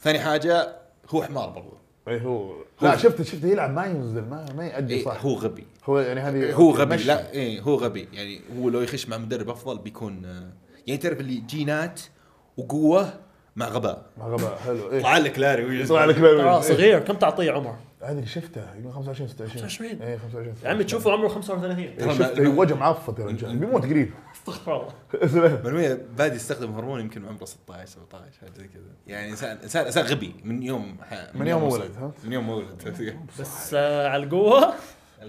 ثاني 0.00 0.18
حاجة 0.20 0.76
هو 1.10 1.22
حمار 1.22 1.48
برضو. 1.50 1.76
إيه 2.08 2.20
هو. 2.20 2.54
لا 2.82 2.96
شفت 2.96 3.22
شفت 3.22 3.44
يلعب 3.44 3.70
ما 3.74 3.86
ينزل 3.86 4.24
ما 4.24 4.46
ما 4.56 4.66
يأدي 4.66 4.94
إيه 4.94 5.04
صح. 5.04 5.24
هو 5.24 5.34
غبي. 5.34 5.66
هو 5.84 5.98
يعني 5.98 6.20
هذه 6.20 6.54
هو 6.54 6.70
غبي 6.70 6.94
مشي. 6.94 7.04
لا 7.04 7.32
إيه 7.32 7.60
هو 7.60 7.74
غبي. 7.74 8.08
يعني 8.12 8.40
هو 8.58 8.68
لو 8.68 8.80
يخش 8.80 9.08
مع 9.08 9.18
مدرب 9.18 9.48
أفضل 9.48 9.78
بيكون 9.78 10.24
آه، 10.24 10.52
يعني 10.86 11.00
تعرف 11.00 11.20
اللي 11.20 11.34
جينات 11.34 12.00
وقوة 12.56 13.12
مع 13.56 13.68
غباء. 13.68 14.02
ما 14.18 14.24
غباء 14.24 14.58
حلو 14.64 14.90
إيه 14.90 15.00
طلع 15.00 15.18
لك 15.18 15.38
لاري 15.38 15.86
طلع 15.86 16.04
لك 16.04 16.16
ترى 16.16 16.36
baby. 16.36 16.62
صغير 16.62 16.98
كم 17.00 17.14
تعطيه 17.14 17.52
عمر؟ 17.52 17.76
هذه 18.02 18.12
اللي 18.12 18.26
شفته 18.26 18.74
يقول 18.80 18.92
25 18.92 19.28
26 19.28 19.62
25. 19.62 20.02
إيه 20.02 20.16
25 20.16 20.54
يا 20.64 20.68
عمي 20.70 20.84
تشوفه 20.84 21.12
عمره 21.12 21.28
35 21.28 21.78
إيه، 21.78 22.08
شفت 22.12 22.40
ما- 22.40 22.48
وجه 22.48 22.74
معفط 22.74 23.18
يا 23.18 23.24
رجال. 23.24 23.56
بيموت 23.56 23.82
قريب 23.86 24.10
استغفر 24.36 24.76
الله. 24.76 25.54
بالمية 25.64 26.06
بادي 26.18 26.36
يستخدم 26.36 26.72
هرمون 26.74 27.00
يمكن 27.00 27.24
عمره 27.26 27.44
16 27.44 27.86
17 27.86 28.40
حاجة 28.40 28.50
زي 28.56 28.68
كذا. 28.68 28.82
يعني 29.06 29.30
إنسان 29.30 29.56
إنسان 29.62 29.86
إنسان 29.86 30.04
غبي 30.04 30.34
من 30.44 30.62
يوم 30.62 30.96
من 31.34 31.46
يوم. 31.46 31.62
ولد، 31.62 31.90
ها؟ 32.00 32.12
من 32.24 32.32
يوم 32.32 32.48
ولد 32.48 32.94
بس 33.40 33.74
آه 33.74 34.08
على 34.08 34.22
القوة. 34.24 34.74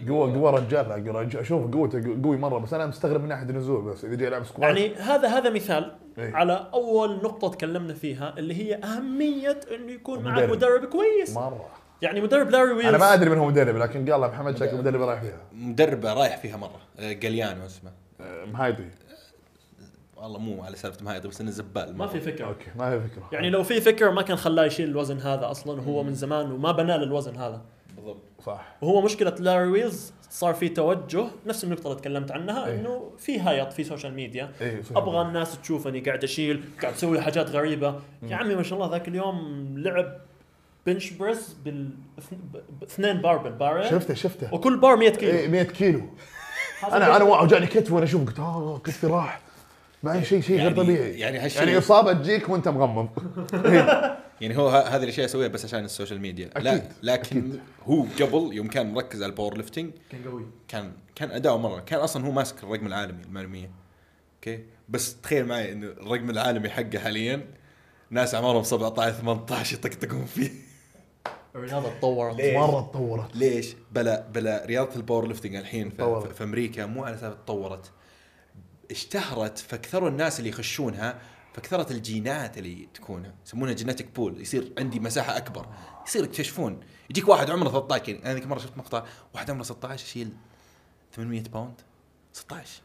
قوة 0.07 0.33
قوة 0.33 0.51
رجال 0.51 0.87
رجال. 0.91 1.37
أشوف 1.37 1.71
قوته 1.73 2.21
قوي 2.23 2.37
مرة 2.37 2.57
بس 2.59 2.73
أنا 2.73 2.85
مستغرب 2.85 3.21
من 3.21 3.29
ناحية 3.29 3.43
النزول 3.49 3.81
بس 3.91 4.05
إذا 4.05 4.15
جاي 4.15 4.27
يلعب 4.27 4.45
squat 4.45 4.63
يعني 4.63 4.95
هذا 4.95 5.27
هذا 5.27 5.49
مثال 5.49 5.91
إيه. 6.17 6.35
على 6.35 6.69
أول 6.73 7.15
نقطة 7.23 7.49
تكلمنا 7.49 7.93
فيها 7.93 8.33
اللي 8.37 8.53
هي 8.55 8.75
أهمية 8.75 9.59
إنه 9.75 9.91
يكون 9.91 10.23
معك 10.23 10.37
مدرب. 10.43 10.51
مدرب 10.51 10.85
كويس. 10.89 11.35
مرة. 11.35 11.67
يعني 12.03 12.21
مدرب 12.21 12.49
لاري 12.49 12.71
ويلز. 12.71 12.85
أنا 12.87 12.97
ما 12.97 13.13
أدري 13.13 13.29
من 13.29 13.37
هو 13.37 13.45
مدرب 13.45 13.75
لكن 13.75 14.11
قال 14.11 14.21
محمد 14.21 14.57
شكل 14.57 14.77
مدرب. 14.77 15.01
رايح 15.01 15.21
فيها. 15.21 15.41
مدرب 15.53 16.05
رايح 16.05 16.37
فيها 16.37 16.57
مرة. 16.57 16.79
آه، 16.99 17.13
قليان 17.13 17.61
اسمه. 17.61 17.91
آه، 18.21 18.45
مهايطي 18.45 18.85
والله 20.17 20.39
مو 20.39 20.63
على 20.63 20.75
سالفة 20.75 21.05
مهايط 21.05 21.27
بس 21.27 21.41
إنه 21.41 21.51
زبال 21.51 21.97
ما 21.97 22.07
في 22.07 22.19
فكرة. 22.19 22.45
okay 22.45 22.65
ما 22.75 22.93
هي 22.93 22.99
فكرة. 22.99 23.29
يعني 23.31 23.49
لو 23.49 23.63
في 23.63 23.81
فكرة 23.81 24.11
ما 24.11 24.21
كان 24.21 24.37
خلاه 24.37 24.65
يشيل 24.65 24.89
الوزن 24.89 25.17
هذا 25.19 25.51
أصلا 25.51 25.81
وهو 25.81 26.03
من 26.03 26.13
زمان 26.13 26.51
وما 26.51 26.71
بنى 26.71 26.97
للوزن 26.97 27.35
هذا. 27.35 27.61
بالضبط. 27.95 28.21
صح. 28.45 28.75
وهو 28.81 29.01
مشكلة 29.01 29.35
لاري 29.39 29.67
ويلز 29.67 30.13
صار 30.29 30.53
في 30.53 30.69
توجه 30.69 31.25
نفس 31.45 31.63
النقطة 31.63 31.87
اللي 31.87 31.99
تكلمت 31.99 32.31
عنها 32.31 32.67
إيه. 32.67 32.79
إنه 32.79 33.11
في 33.17 33.39
هياط 33.39 33.73
في 33.73 33.83
social 33.83 34.13
media 34.13 34.51
صح. 34.59 34.97
أبغى 34.97 35.21
الناس 35.21 35.61
تشوفني 35.61 35.99
قاعد 35.99 36.23
أشيل 36.23 36.63
قاعد 36.81 36.93
أسوي 36.93 37.21
حاجات 37.21 37.49
غريبة. 37.49 37.99
يا 38.23 38.35
عمي 38.35 38.55
ما 38.55 38.63
شاء 38.63 38.79
الله 38.79 38.91
ذاك 38.91 39.07
اليوم 39.07 39.67
لعب 39.77 40.17
bench 40.85 41.09
press 41.11 41.55
بال 41.65 41.89
ب- 42.31 42.83
اثنين 42.83 43.21
بار 43.21 43.37
بالبار 43.37 43.89
شفته 43.89 44.13
شفته. 44.13 44.53
وكل 44.53 44.77
بار 44.79 44.95
100 44.95 45.09
كيلو. 45.09 45.31
إيه 45.31 45.47
100 45.47 45.63
كيلو. 45.63 46.01
أنا 46.93 47.15
أنا 47.15 47.23
وجعني 47.23 47.65
كتفي 47.67 47.93
وأنا 47.93 48.05
أشوف 48.05 48.25
قلت 48.27 48.39
آه 48.39 48.77
كتفي 48.83 49.07
راح. 49.07 49.41
معي 50.03 50.25
شيء 50.25 50.41
شيء 50.41 50.55
غير 50.57 50.63
يعني- 50.65 50.75
طبيعي. 50.83 51.19
يعني 51.19 51.39
هالشيء- 51.39 51.57
يعني 51.63 51.77
إصابة 51.77 52.13
تجيك 52.13 52.49
وأنت 52.49 52.67
مغمض. 52.67 53.09
إيه. 53.65 54.17
يعني 54.41 54.57
هو 54.57 54.69
هذه 54.69 55.03
الأشياء 55.03 55.25
يسويها 55.25 55.47
بس 55.47 55.65
عشان 55.65 55.85
ال 55.85 55.90
social 55.90 56.21
media. 56.21 56.49
لا 56.59 56.75
أكيد. 56.75 56.89
لكن 57.03 57.37
أكيد. 57.37 57.59
هو 57.85 58.05
قبل 58.21 58.53
يوم 58.53 58.67
كان 58.67 58.93
مركز 58.93 59.23
على 59.23 59.29
ال 59.29 59.57
powerlifting 59.57 59.91
كان 60.11 60.23
قوي. 60.23 60.45
كان 60.67 60.91
كان 61.15 61.31
اداؤه 61.31 61.57
مرة. 61.57 61.79
كان 61.79 61.99
أصلا 61.99 62.25
هو 62.25 62.31
ماسك 62.31 62.63
الرقم 62.63 62.87
العالمي 62.87 63.23
المعلومية. 63.23 63.71
أوكي؟ 64.35 64.63
بس 64.89 65.21
تخيل 65.21 65.45
معي 65.45 65.71
إنه 65.71 65.87
الرقم 65.87 66.29
العالمي 66.29 66.69
حقه 66.69 66.99
حاليا 66.99 67.41
ناس 68.09 68.35
اعمارهم 68.35 68.63
17 68.63 69.11
18 69.13 69.73
يطقطقون 69.77 70.25
فيه. 70.25 70.51
الرياضه 71.55 71.89
تطورت؟ 71.89 72.41
مرة 72.41 72.81
تطورت. 72.81 73.35
ليش؟ 73.35 73.75
بلا 73.91 74.27
بلا 74.33 74.65
رياضة 74.65 74.95
ال 74.95 75.27
powerlifting 75.27 75.55
الحين 75.55 75.89
في. 75.89 76.33
في, 76.33 76.43
أمريكا 76.43 76.85
مو 76.85 77.03
على 77.03 77.15
أساس 77.15 77.33
تطورت. 77.33 77.91
اشتهرت 78.91 79.57
فكثروا 79.57 80.09
الناس 80.09 80.39
اللي 80.39 80.49
يخشونها 80.49 81.19
فكثرت 81.53 81.91
الجينات 81.91 82.57
اللي 82.57 82.87
تكونها. 82.93 83.33
يسمونها 83.45 83.73
genetic 83.73 84.07
pool 84.15 84.41
يصير 84.41 84.71
عندي 84.79 84.99
مساحة 84.99 85.37
أكبر. 85.37 85.65
يصير 86.07 86.23
يكتشفون. 86.23 86.79
يجيك 87.09 87.27
واحد 87.29 87.49
عمره 87.49 87.69
13 87.69 88.09
يعني 88.11 88.25
أنا 88.25 88.33
ذيك 88.33 88.47
مرة 88.47 88.59
شفت 88.59 88.77
مقطع 88.77 89.03
واحد 89.33 89.51
عمره 89.51 89.63
16 89.63 90.03
يشيل 90.03 90.29
800 91.15 91.41
pound 91.43 91.81
16 92.33 92.81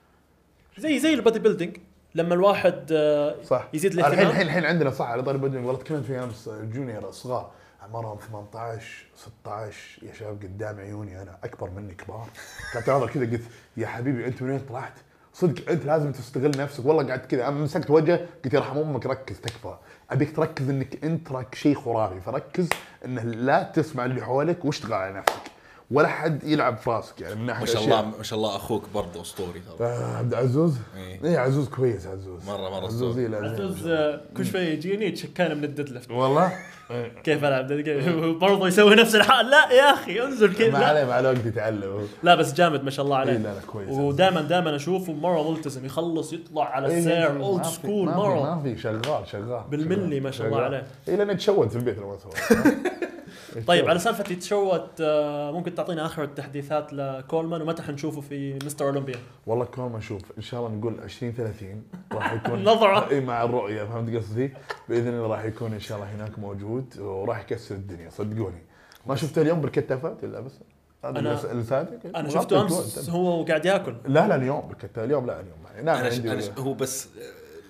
زي 0.78 0.98
زي 0.98 1.14
ال 1.14 1.38
bodybuilding 1.38 1.76
لما 2.14 2.34
الواحد 2.34 2.92
آه، 2.92 3.42
صح. 3.42 3.68
يزيد 3.74 3.92
الحين 3.92 4.04
الاهتمام. 4.12 4.30
الحين 4.30 4.46
الحين 4.46 4.64
عندنا 4.64 4.90
صح 4.90 5.06
على 5.06 5.22
طاري 5.22 5.38
بدني 5.38 5.66
والله 5.66 5.80
تكلمت 5.80 6.04
في 6.04 6.18
أمس 6.18 6.48
junior 6.48 7.10
صغار. 7.10 7.50
أعمارهم 7.88 8.18
18 8.30 9.06
16 9.16 10.02
يا 10.02 10.12
شباب 10.12 10.42
قدام 10.42 10.80
عيوني 10.80 11.22
أنا 11.22 11.38
أكبر 11.44 11.70
مني 11.70 11.94
كبار. 11.94 12.28
قعدت 12.74 12.88
اناظر 12.88 13.10
كذا 13.10 13.30
قلت 13.30 13.42
يا 13.76 13.86
حبيبي 13.86 14.26
أنت 14.26 14.42
من 14.42 14.50
وين 14.50 14.60
طلعت؟ 14.68 14.92
صدق 15.34 15.70
أنت 15.70 15.84
لازم 15.84 16.12
تستغل 16.12 16.50
نفسك. 16.58 16.86
والله 16.86 17.08
قعدت 17.08 17.30
كذا 17.30 17.50
مسكت 17.50 17.90
وجهه 17.90 18.20
قلت 18.44 18.54
يرحم 18.54 18.78
أمك 18.78 19.06
ركز 19.06 19.40
تكفى. 19.40 19.74
أبيك 20.10 20.36
تركز 20.36 20.68
إنك 20.68 21.04
أنت 21.04 21.32
راك 21.32 21.54
شيء 21.54 21.74
خرافي 21.74 22.20
فركز 22.20 22.68
إنه 23.04 23.22
لا 23.22 23.62
تسمع 23.62 24.04
اللي 24.04 24.24
حولك 24.24 24.64
واشتغل 24.64 24.92
على 24.92 25.18
نفسك. 25.18 25.57
ولا 25.90 26.08
حد 26.08 26.44
يلعب 26.44 26.76
في 26.76 26.90
راسك 26.90 27.20
يعني 27.20 27.34
من 27.34 27.46
ناحية 27.46 27.60
ما 27.60 27.66
شاء. 27.66 27.84
الله 27.84 28.02
ما 28.18 28.22
شاء 28.22 28.38
الله 28.38 28.56
أخوك 28.56 28.82
برضه 28.94 29.20
أسطوري 29.22 29.60
ترى 29.78 29.86
آه، 29.86 30.16
عبد 30.16 30.32
العزوز؟ 30.32 30.74
إيه. 30.96 31.24
إيه 31.24 31.38
عزوز 31.38 31.68
كويس 31.68 32.06
عزوز 32.06 32.40
مرة- 32.46 32.48
مرة 32.50 32.86
عزوز. 32.86 33.18
إيه،. 33.18 33.36
عزوز 33.36 33.86
آه، 33.86 34.20
كل 34.36 34.46
شوي 34.46 34.60
يجيني 34.60 35.06
يتشكانا 35.06 35.54
من 35.54 35.64
ال 35.64 35.88
deadlift 35.88 36.10
والله 36.10 36.52
كيف 37.24 37.44
ألعب؟ 37.44 37.66
برضه 38.38 38.68
يسوي 38.68 38.94
نفس 38.94 39.14
الحال 39.14 39.50
لا 39.50 39.72
يا 39.72 39.82
أخي 39.94 40.22
انزل 40.24 40.54
كذا 40.54 40.70
ما. 40.70 40.84
عليه 40.86 41.04
مع 41.04 41.18
الوقت 41.18 41.46
يتعلم. 41.46 42.08
لا 42.22 42.34
بس 42.34 42.54
جامد 42.54 42.84
ما 42.84 42.90
شاء 42.90 43.04
الله 43.04 43.16
عليه 43.16 43.32
إيه، 43.32 43.38
لا، 43.38 43.54
لا، 43.54 43.60
كويس. 43.66 43.88
ودائما 43.90 44.40
دائما 44.40 44.76
اشوفه 44.76 45.12
مره 45.12 45.50
ملتزم 45.50 45.84
يخلص 45.86 46.32
يطلع 46.32 46.64
على 46.64 46.88
إيه، 46.88 46.98
السير 46.98 47.40
old 47.42 47.64
school 47.64 48.06
ما 48.06 48.12
في- 48.12 48.18
مرة 48.18 48.54
ما 48.56 48.62
في 48.62 48.78
شغال 48.80 49.26
شغال 49.32 49.62
بالملي. 49.70 50.20
ما 50.20 50.30
شاء 50.30 50.46
الله. 50.46 50.60
عليه. 50.60 50.86
اي 51.08 51.16
لأنه 51.16 51.32
تشود 51.32 51.68
في 51.68 51.76
البيت 51.76 51.98
لو 51.98 52.16
طيب 53.66 53.88
على 53.88 53.98
سالفة 53.98 54.32
يتشوت 54.32 54.90
آه، 55.00 55.50
ممكن 55.50 55.74
تعطينا 55.74 56.06
آخر 56.06 56.22
التحديثات 56.24 56.92
لكولمان 56.92 57.62
ومتى 57.62 57.82
حنشوفه 57.82 58.20
في 58.20 58.58
مستر 58.64 58.84
اولمبيا 58.86 59.16
والله 59.46 59.64
كون 59.64 59.92
ما 59.92 59.98
نشوف 59.98 60.22
إن 60.38 60.42
شاء 60.42 60.60
الله 60.60 60.78
نقول 60.78 61.00
20 61.04 61.32
30 61.32 61.82
راح 62.12 62.32
يكون 62.32 62.64
نظرة. 62.72 63.08
إي 63.10 63.20
مع 63.20 63.44
الرؤية 63.44 63.84
فهمت 63.84 64.16
قصدي؟ 64.16 64.52
بإذن 64.88 65.08
الله 65.08 65.26
راح 65.26 65.44
يكون 65.44 65.72
إن 65.72 65.80
شاء 65.80 65.98
الله 65.98 66.14
هناك 66.14 66.38
موجود 66.38 66.98
وراح 66.98 67.40
يكسر 67.40 67.74
الدنيا 67.74 68.10
صدقوني. 68.10 68.62
ما 69.06 69.14
شفته 69.16 69.42
اليوم 69.42 69.60
بالكتافات 69.60 70.24
الا 70.24 70.40
بس. 70.40 70.52
أنا 71.04 71.34
مغطي 72.14 72.30
شفته. 72.30 72.60
أمس 72.60 73.10
هو 73.10 73.44
قاعد 73.44 73.64
ياكل. 73.64 73.94
لا 74.04 74.28
لا 74.28 74.36
اليوم 74.36 74.60
بالكتافات 74.60 75.04
اليوم 75.04 75.26
لا 75.26 75.40
اليوم 75.40 75.58
نعم 75.84 75.96
أنا, 75.96 76.40
هو 76.58 76.74
بس 76.74 77.08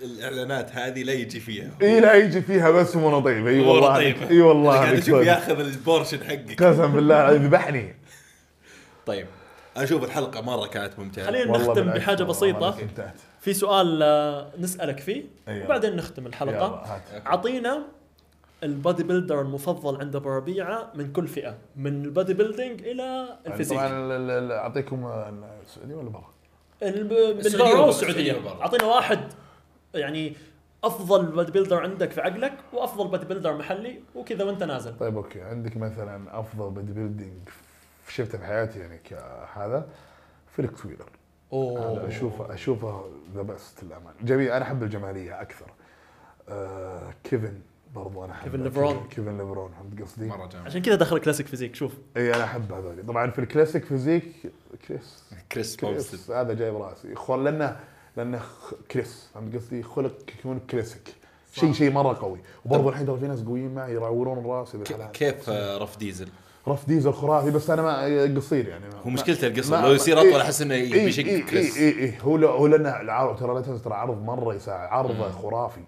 الإعلانات 0.03 0.73
هذه 0.73 1.03
لا 1.03 1.13
يجي 1.13 1.41
فيها 1.41 1.71
إي 1.83 2.01
لا 2.01 2.15
يجي 2.15 2.41
فيها 2.43 2.71
بس 2.71 2.97
مو 2.97 3.21
طيب 3.21 3.47
إي 3.47 3.61
هو 3.67 3.75
والله. 3.75 3.99
إي 4.31 4.41
والله 4.41 4.73
قاعد 4.73 4.97
أشوف. 4.97 5.23
ياخذ 5.23 5.61
ال 5.61 5.69
portion 5.69 6.25
حقك 6.25 6.63
قسم 6.63 6.93
بالله 6.93 7.33
ذبحني 7.33 7.95
طيب 9.07 9.27
أشوف 9.77 10.05
الحلقة 10.05 10.41
مرة 10.41 10.67
كانت 10.67 10.99
ممتعة 10.99 11.27
خلينا 11.27 11.53
نختم 11.59 11.91
بحاجة 11.91 12.23
بسيطة. 12.23 12.77
في 13.41 13.55
سؤال 13.55 14.03
آه، 14.03 14.47
نسألك 14.59 15.01
فيه 15.01 15.25
أيوة. 15.49 15.65
وبعدين 15.67 15.97
نختم 15.97 16.27
الحلقة. 16.27 17.01
اعطينا 17.27 17.83
ال 18.63 19.03
bodybuilder 19.03 19.41
المفضل 19.41 20.01
عند 20.01 20.17
أبو 20.17 20.29
ربيعة 20.29 20.93
من 20.95 21.13
كل 21.13 21.29
فئة 21.29 21.55
من 21.77 22.05
ال 22.05 22.35
bodybuilding 22.35 22.83
إلى 22.83 23.39
ال 23.47 23.50
physique 23.50 23.79
طبعا 23.79 23.89
ال- 23.89 24.13
ال- 24.13 24.31
ال- 24.31 24.53
أعطيكم 24.53 25.07
السعودية 25.67 25.95
ولا 25.95 26.09
برا؟ 26.11 26.25
بالبرا 26.83 27.69
وبرا، 27.69 27.81
والسعودية. 27.81 28.37
أعطينا 28.63 28.85
واحد 28.85 29.19
يعني 29.95 30.37
أفضل 30.85 31.27
bodybuilder 31.27 31.83
عندك 31.83 32.11
في 32.11 32.21
عقلك 32.21 32.55
وأفضل 32.73 33.09
bodybuilder 33.09 33.57
محلي 33.57 34.01
وكذا 34.15 34.45
وأنت 34.45 34.63
نازل. 34.63 34.99
طيب 34.99 35.17
أوكي. 35.17 35.43
عندك 35.43 35.77
مثلا 35.77 36.41
أفضل 36.41 36.71
bodybuilding 36.71 37.49
شفته 38.09 38.39
في 38.39 38.45
حياتي 38.45 38.79
يعني 38.79 38.99
كهذا؟ 38.99 39.89
فليكس 40.57 40.71
ويلر 40.83 41.11
هذا 41.53 42.09
اشوفه 42.09 42.55
أشوفه 42.55 43.11
the 43.35 43.43
best 43.43 43.85
للأمانة. 43.85 44.17
جميل. 44.23 44.51
أنا 44.51 44.65
أحب 44.65 44.83
الجمالية 44.83 45.41
أكثر. 45.43 45.67
آه 46.49 47.15
كيفن 47.25 47.61
برضو 47.95 48.25
أنا 48.25 48.33
احب 48.33 48.45
كيفن 48.45 48.63
ليفرون. 48.63 49.09
كيفن 49.09 49.39
ليبرون 49.39 49.71
فهمت 49.73 50.03
قصدي؟ 50.03 50.27
مرة 50.27 50.47
جامد 50.47 50.67
عشان 50.67 50.83
كذا 50.83 50.95
دخل 50.95 51.19
classic 51.19 51.47
physique 51.47 51.75
شوف. 51.75 51.93
إي 52.17 52.35
أنا 52.35 52.45
أحب 52.45 52.73
هذول 52.73 53.07
طبعا 53.07 53.31
في 53.31 53.39
ال 53.39 53.44
classic 53.44 53.85
physique 53.85 54.33
كريس 54.89 55.25
كريس 55.53 55.77
بومستد 55.77 56.11
كريس 56.11 56.31
هذا 56.31 56.55
جاي 56.55 56.71
براسي 56.71 57.15
لأنه 57.29 57.81
لأنه 58.19 58.39
خ- 58.39 58.75
كريس 58.91 59.29
فهمت 59.35 59.55
قصدي؟ 59.57 59.83
خلق 59.83 60.13
يكون 60.39 60.61
كلاسيك. 60.71 61.15
شيء 61.53 61.73
شيء 61.73 61.91
مرة 61.91 62.19
قوي. 62.21 62.41
وبرضه 62.65 62.89
الحين 62.89 63.07
ترى 63.07 63.19
في 63.19 63.27
ناس 63.29 63.43
قويين 63.43 63.75
معي 63.75 63.93
يراورون 63.95 64.47
راسي 64.47 64.79
كيف 65.13 65.51
آه، 65.51 65.79
رف 65.79 65.99
ديزل؟ 65.99 66.29
رف 66.69 66.87
ديزل 66.89 67.13
خرافي 67.13 67.51
بس 67.51 67.71
أنا 67.71 67.83
ما 67.83 68.35
قصير 68.37 68.69
يعني. 68.69 68.85
هو 69.07 69.11
مشكلته 69.11 69.47
القصر 69.47 69.77
ما- 69.81 69.87
لو 69.87 69.93
يصير 69.93 70.15
ما- 70.15 70.21
أطول 70.21 70.33
إيه، 70.33 70.41
أحس 70.43 70.63
إنه 70.63 70.75
اي 70.75 70.91
يبي 70.91 71.13
شق 71.13 71.25
اي 71.25 71.41
كريس. 71.43 71.77
اي 71.77 71.89
اي 71.89 72.15
هو 72.23 72.37
لو 72.37 72.49
هو 72.49 72.67
لأنه 72.67 73.01
العرض 73.01 73.37
ترى 73.39 73.55
لا 73.55 73.61
تنسى 73.61 73.85
ترى 73.85 73.95
عرض 73.95 74.23
مرة 74.25 74.55
يساعد 74.55 74.89
عرضه 74.89 75.31
خرافي. 75.31 75.81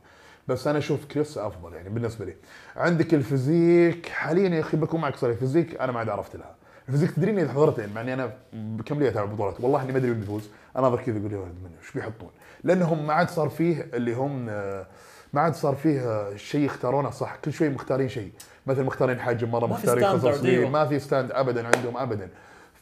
بس 0.49 0.67
أنا 0.67 0.79
أشوف 0.79 1.05
كريس 1.05 1.39
أفضل 1.39 1.75
يعني 1.75 1.89
بالنسبة 1.89 2.25
لي. 2.25 2.35
عندك 2.77 3.15
ال 3.15 3.25
physique 3.25 4.09
حاليا 4.09 4.49
يا 4.49 4.61
أخي 4.61 4.77
بكون 4.77 5.01
معك 5.01 5.17
صريح 5.17 5.33
ال 5.35 5.40
physique 5.40 5.81
أنا 5.81 5.93
ما 5.93 5.99
عاد 5.99 6.09
عرفت 6.09 6.37
لها. 6.37 6.55
ال 6.89 6.91
physique 6.91 7.11
تدريني 7.11 7.43
اذا 7.43 7.53
حضرت 7.53 7.79
يعني 7.79 7.93
مع 7.93 8.01
إني 8.01 8.15
أنا 8.15 8.33
بكم 8.53 8.99
لي 8.99 9.09
اتابع 9.09 9.33
بطولات؟ 9.33 9.61
والله 9.61 9.83
إني 9.83 9.93
ما 9.93 9.99
أدري 9.99 10.11
مين 10.11 10.21
بيفوز. 10.21 10.49
اناظر 10.77 11.03
كذا 11.03 11.19
أقول 11.19 11.33
يا 11.33 11.39
ولد 11.39 11.55
منه 11.65 11.73
إيش 11.83 11.93
بيحطون. 11.93 12.31
لأنهم 12.65 13.07
ما 13.07 13.13
عاد 13.13 13.29
صار 13.31 13.49
فيه 13.49 13.87
اللي 13.95 14.15
هم 14.15 14.47
آه، 14.49 14.87
ما 15.33 15.41
عاد 15.41 15.55
صار 15.55 15.75
فيه 15.75 16.01
آه، 16.01 16.37
شيء 16.37 16.61
يختارونه 16.65 17.11
صح 17.11 17.37
كل 17.37 17.53
شوي 17.53 17.69
مختارين 17.69 18.09
شيء. 18.09 18.33
مثلا 18.67 18.85
مختارين 18.85 19.21
حجم 19.21 19.51
مرة 19.51 19.67
مختارين 19.67 20.05
أيوة. 20.45 20.71
ما 20.71 20.87
في 20.87 20.99
standard 20.99 21.31
ابدا 21.33 21.67
عندهم 21.77 21.97
ابدا. 21.97 22.29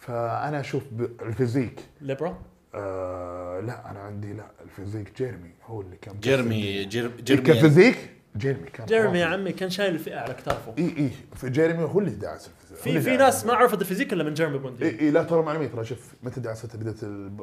فأنا 0.00 0.60
أشوف 0.60 0.82
ال 1.22 1.29
physique 1.29 1.80
ليبرا 2.00 2.38
آه 2.74 3.60
لا 3.60 3.90
أنا 3.90 3.98
عندي 4.00 4.32
لا 4.32 4.44
ال 4.64 4.69
physique 4.69 5.12
جيرمي 5.18 5.50
هو 5.66 5.80
اللي 5.80 5.96
كان 5.96 6.20
جيرمي 6.20 6.84
جير- 6.84 7.20
جيرمي. 7.20 7.42
ك 7.46 7.52
physique 7.52 7.96
جيرمي 8.38 8.70
كان 8.70 8.86
جيرمي 8.86 9.18
يا. 9.18 9.26
عمي 9.26 9.52
كان 9.52 9.70
شايل 9.70 9.94
الفئة 9.94 10.18
على 10.20 10.34
كتافه 10.34 10.74
إي 10.78 10.84
إي 10.98 11.10
في 11.36 11.50
جيرمي 11.50 11.84
هو 11.84 11.98
اللي 11.98 12.10
داعس 12.10 12.50
ال 12.70 12.73
physique 12.73 12.96
هو 12.96 13.00
في 13.02 13.10
في. 13.10 13.16
ناس 13.16 13.46
ما 13.46 13.52
عرفت 13.54 13.80
ال 13.80 13.84
physique 13.84 14.12
إلا 14.12 14.24
من 14.24 14.34
جيرمي 14.34 14.58
بوينديا 14.58 14.84
إي 14.84 15.00
إي 15.00 15.10
لا 15.10 15.22
ترى 15.22 15.42
معلوميه 15.42 15.68
ترى 15.68 15.84
شوف 15.84 16.12
متى 16.22 16.40
دعست 16.40 16.76
بدأت 16.76 16.96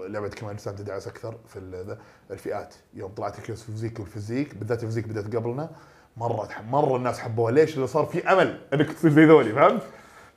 لعبة 0.09 0.27
كمال 0.29 0.51
الاجسام 0.51 0.75
تدعس 0.75 1.07
أكثر 1.07 1.35
في 1.47 1.95
الفئات 2.31 2.75
يوم 2.93 3.11
طلعت 3.11 3.39
ال 3.39 3.42
classic 3.42 3.63
physique 3.63 3.99
وال 3.99 4.10
physique 4.10 4.55
بالذات 4.55 4.83
ال 4.83 4.86
physique 4.86 5.07
بدأت 5.07 5.35
قبلنا 5.35 5.69
مرة 6.17 6.49
مرة 6.69 6.95
الناس 6.97 7.19
حبوها 7.19 7.51
ليش؟ 7.51 7.73
لأنه 7.75 7.85
صار 7.85 8.05
في 8.05 8.27
أمل 8.33 8.59
إنك 8.73 8.91
تصير 8.93 9.11
زي 9.11 9.25
ذولي 9.25 9.53
فهمت؟ 9.53 9.81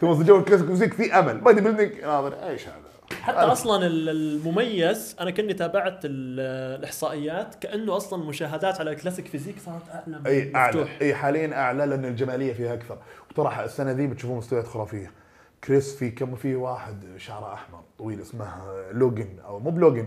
ثم 0.01 0.23
جو 0.23 0.39
ال 0.39 0.41
classic 0.41 0.61
physique 0.63 0.95
في 0.95 1.19
أمل 1.19 1.41
bodybuilding 1.41 1.93
ناظر 2.01 2.49
إيش 2.49 2.69
هذا؟ 2.69 2.75
حتى 3.23 3.37
أصلا 3.37 3.87
ال- 3.87 4.09
المميز 4.09 5.17
أنا 5.21 5.31
كني 5.31 5.55
تابعت 5.55 6.01
ال- 6.05 6.41
الإحصائيات 6.79 7.55
كأنه 7.55 7.97
أصلا 7.97 8.23
المشاهدات 8.23 8.81
على 8.81 8.91
ال 8.91 8.95
classic 8.95 9.27
physique 9.29 9.57
صارت 9.67 9.89
أعلى 9.95 10.19
من 10.19 10.27
أي 10.27 10.53
أعلى. 10.57 10.81
مفتوح. 10.81 10.99
أي 11.03 11.15
حاليا 11.15 11.55
أعلى 11.57 11.87
لأن 11.87 12.05
الجمالية 12.05 12.53
فيها 12.53 12.75
أكثر. 12.75 12.99
وترى 13.31 13.65
السنة 13.65 13.91
ذي 13.93 14.07
بتشوفون 14.07 14.37
مستويات 14.37 14.67
خرافية. 14.67 15.13
كريس 15.65 15.97
في 15.97 16.11
كم؟ 16.11 16.35
في 16.37 16.55
واحد 16.55 17.05
شعره 17.17 17.55
أحمر 17.55 17.81
طويل 17.99 18.21
اسمه 18.21 18.47
لوجن 18.93 19.29
أو 19.47 19.59
مو 19.59 19.71
بلوجن 19.71 20.07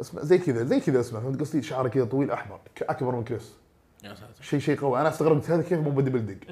اسمه 0.00 0.22
زي 0.22 0.38
كذا 0.38 0.64
زي 0.64 0.80
كذا 0.80 1.00
اسمه 1.00 1.20
فهمت 1.20 1.40
قصدي؟ 1.40 1.62
شعره 1.62 1.88
كذا 1.88 2.04
طويل 2.04 2.30
أحمر 2.30 2.60
أكبر 2.82 3.14
من 3.16 3.24
كريس. 3.24 3.52
يا 4.04 4.14
ساتر. 4.14 4.26
شيء 4.42 4.58
شيء 4.60 4.80
قوي. 4.80 5.00
أنا 5.00 5.08
استغربت 5.08 5.50
هذا 5.50 5.62
كيف 5.62 5.78
مو 5.78 5.90
bodybuilding 5.90 6.42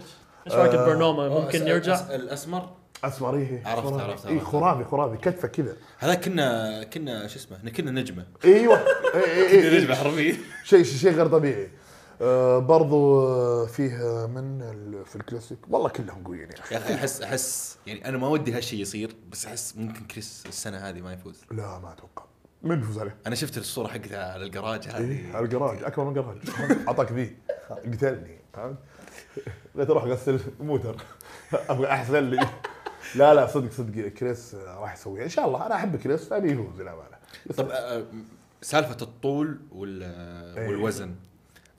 إيش 0.47 0.55
رأيك 0.55 0.75
آه، 0.75 1.29
ممكن 1.43 1.67
يرجع 1.67 2.15
الأسمر؟ 2.15 2.69
اسمر 3.05 3.35
إيه 3.37 3.63
عرفت-. 3.67 3.93
عرفت- 4.01 4.27
إي. 4.27 4.41
خرافي 4.41 4.85
خرافي 4.85 5.17
كتفة 5.17 5.49
كذا. 5.49 5.77
هذا 5.99 6.15
كنا 6.15 6.85
كنا 6.85 7.27
شو 7.27 7.37
اسمه 7.39 7.71
كنا 7.71 7.91
نجمة. 7.91 8.27
إيوه. 8.45 8.77
كنا 9.13 9.71
إي- 9.71 9.75
نجمة 9.75 9.95
حرفيا. 9.95 10.37
شيء 10.65 10.83
شيء 10.85 11.13
غير 11.13 11.27
طبيعي. 11.27 11.71
آه 12.23 12.59
برضو 12.59 13.23
آه، 13.29 13.67
فيه 13.67 14.27
من 14.27 14.59
في 15.05 15.17
الكلاسيك. 15.17 15.59
والله 15.69 15.89
كلهم 15.89 16.25
قويين 16.25 16.49
يا 16.49 16.59
أخي. 16.61 16.75
يا 16.75 16.81
أخي 16.81 16.95
أحس 16.95 17.23
أحس 17.23 17.79
يعني 17.87 18.09
أنا 18.09 18.19
ما 18.19 18.29
ودي 18.29 18.53
هالشيء 18.53 18.81
يصير 18.81 19.17
بس 19.33 19.47
أحس 19.47 19.77
ممكن 19.77 20.05
كريس 20.05 20.45
السنة 20.49 20.77
هذه 20.77 21.01
ما 21.01 21.13
يفوز. 21.13 21.41
لا 21.51 21.79
ما 21.79 21.93
أتوقع. 21.93 22.25
من 22.63 22.77
بيفوز 22.81 22.99
عليه؟ 22.99 23.17
أنا 23.27 23.35
شفت 23.35 23.59
الصورة 23.59 23.89
حقتها 23.89 24.33
على 24.33 24.45
الجراج 24.45 24.89
هذه. 24.89 25.37
على 25.37 25.45
الجراج 25.45 25.83
أكبر 25.83 26.05
من 26.05 26.11
الجراج 26.19 26.39
أعطاك 26.89 27.13
ذي. 27.13 27.37
قتلني 27.71 28.39
فهمت؟ 28.55 28.77
بغيت 29.75 29.91
أروح 29.91 30.05
اغسل 30.05 30.41
موتر. 30.61 30.97
أبغى 31.71 31.87
احسن 31.87 32.19
لي. 32.31 32.47
لا 33.15 33.35
لا 33.35 33.47
صدق 33.47 33.71
صدق. 33.73 34.09
كريس 34.09 34.55
راح 34.55 34.93
يسويها. 34.95 35.25
إن 35.25 35.29
شاء 35.29 35.47
الله. 35.47 35.67
أنا 35.67 35.75
أحب 35.75 35.97
كريس 35.97 36.33
ابي 36.33 36.53
يفوز 36.53 36.81
للأمانة. 36.81 37.17
طب 37.57 37.69
آه، 37.71 38.05
سالفة 38.63 38.97
الطول 39.03 39.59
وال 39.73 40.03
إيه. 40.59 40.69
والوزن. 40.69 41.15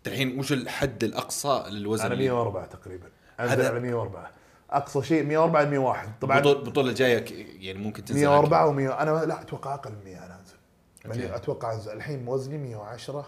الحين 0.07 0.39
وش 0.39 0.53
الحد 0.53 1.03
الأقصى 1.03 1.63
للوزن؟ 1.69 2.05
أنا 2.05 2.13
اللي- 2.13 2.30
104 2.30 2.65
تقريبا. 2.65 3.07
أنزل 3.39 3.65
على 3.65 3.80
104 3.80 4.32
أقصى 4.71 5.01
شيء 5.03 5.24
104 5.24 5.63
ل 5.63 5.69
101 5.69 6.09
طبعا 6.21 6.91
جاية 6.91 7.19
ك- 7.19 7.32
يعني 7.59 7.80
ممكن 7.80 8.05
تنزل 8.05 8.19
104 8.26 8.65
و100 8.71 9.01
أنا 9.01 9.26
لا 9.26 9.41
أتوقع 9.41 9.74
أقل 9.74 9.91
من 9.91 10.03
100 10.05 10.26
أنا 10.26 10.39
أنزل. 10.39 10.55
أوكي. 11.05 11.19
يعني 11.19 11.36
أتوقع 11.36 11.74
أنزل. 11.74 11.91
الحين 11.91 12.28
وزني 12.28 12.57
110 12.57 13.28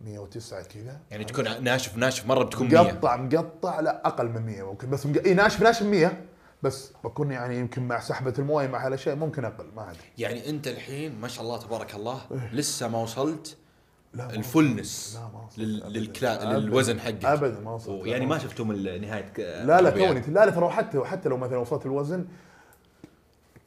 109 0.00 0.62
كذا. 0.62 1.00
يعني 1.10 1.24
تكون 1.24 1.64
ناشف 1.64 1.96
ناشف 1.96 2.26
مرة 2.26 2.44
بتكون 2.44 2.68
100 2.68 2.80
مقطع 2.82 3.16
مقطع 3.16 3.80
لا 3.80 4.06
أقل 4.06 4.28
من 4.28 4.42
100 4.46 4.62
ممكن. 4.62 4.90
بس 4.90 5.06
مق... 5.06 5.22
اي 5.26 5.34
ناشف 5.34 5.62
ناشف 5.62 5.82
100 5.82 6.24
بس 6.64 6.92
بكون 7.04 7.30
يعني 7.30 7.58
يمكن 7.58 7.88
مع 7.88 8.00
سحبة 8.00 8.34
المويه 8.38 8.66
مع 8.68 8.86
هالأشياء 8.86 9.16
ممكن 9.16 9.44
أقل 9.44 9.66
ما 9.76 9.90
أدري. 9.90 10.00
يعني 10.18 10.50
أنت 10.50 10.66
الحين 10.68 11.20
ما 11.20 11.28
شاء 11.28 11.44
الله 11.44 11.58
تبارك 11.58 11.94
الله 11.94 12.20
لسه 12.52 12.88
ما 12.88 12.98
وصلت 13.02 13.56
لا 14.14 14.28
لل... 15.58 15.82
أبداً. 15.82 15.98
للكلا... 15.98 16.58
للوزن 16.58 17.00
حقك. 17.00 17.24
ابدا 17.24 17.60
ما 17.60 17.70
وصلت. 17.74 18.06
يعني 18.06 18.26
ما 18.26 18.38
نهاية 18.98 19.22
ك- 19.22 19.40
لا 19.40 19.80
لا. 19.80 19.90
توني. 19.90 20.20
لا 20.20 20.44
لا 20.46 20.50
ترى 20.50 20.70
حتى 20.70 21.00
حتى 21.04 21.28
لو 21.28 21.36
مثلا 21.36 21.58
وصلت 21.58 21.86
الوزن 21.86 22.24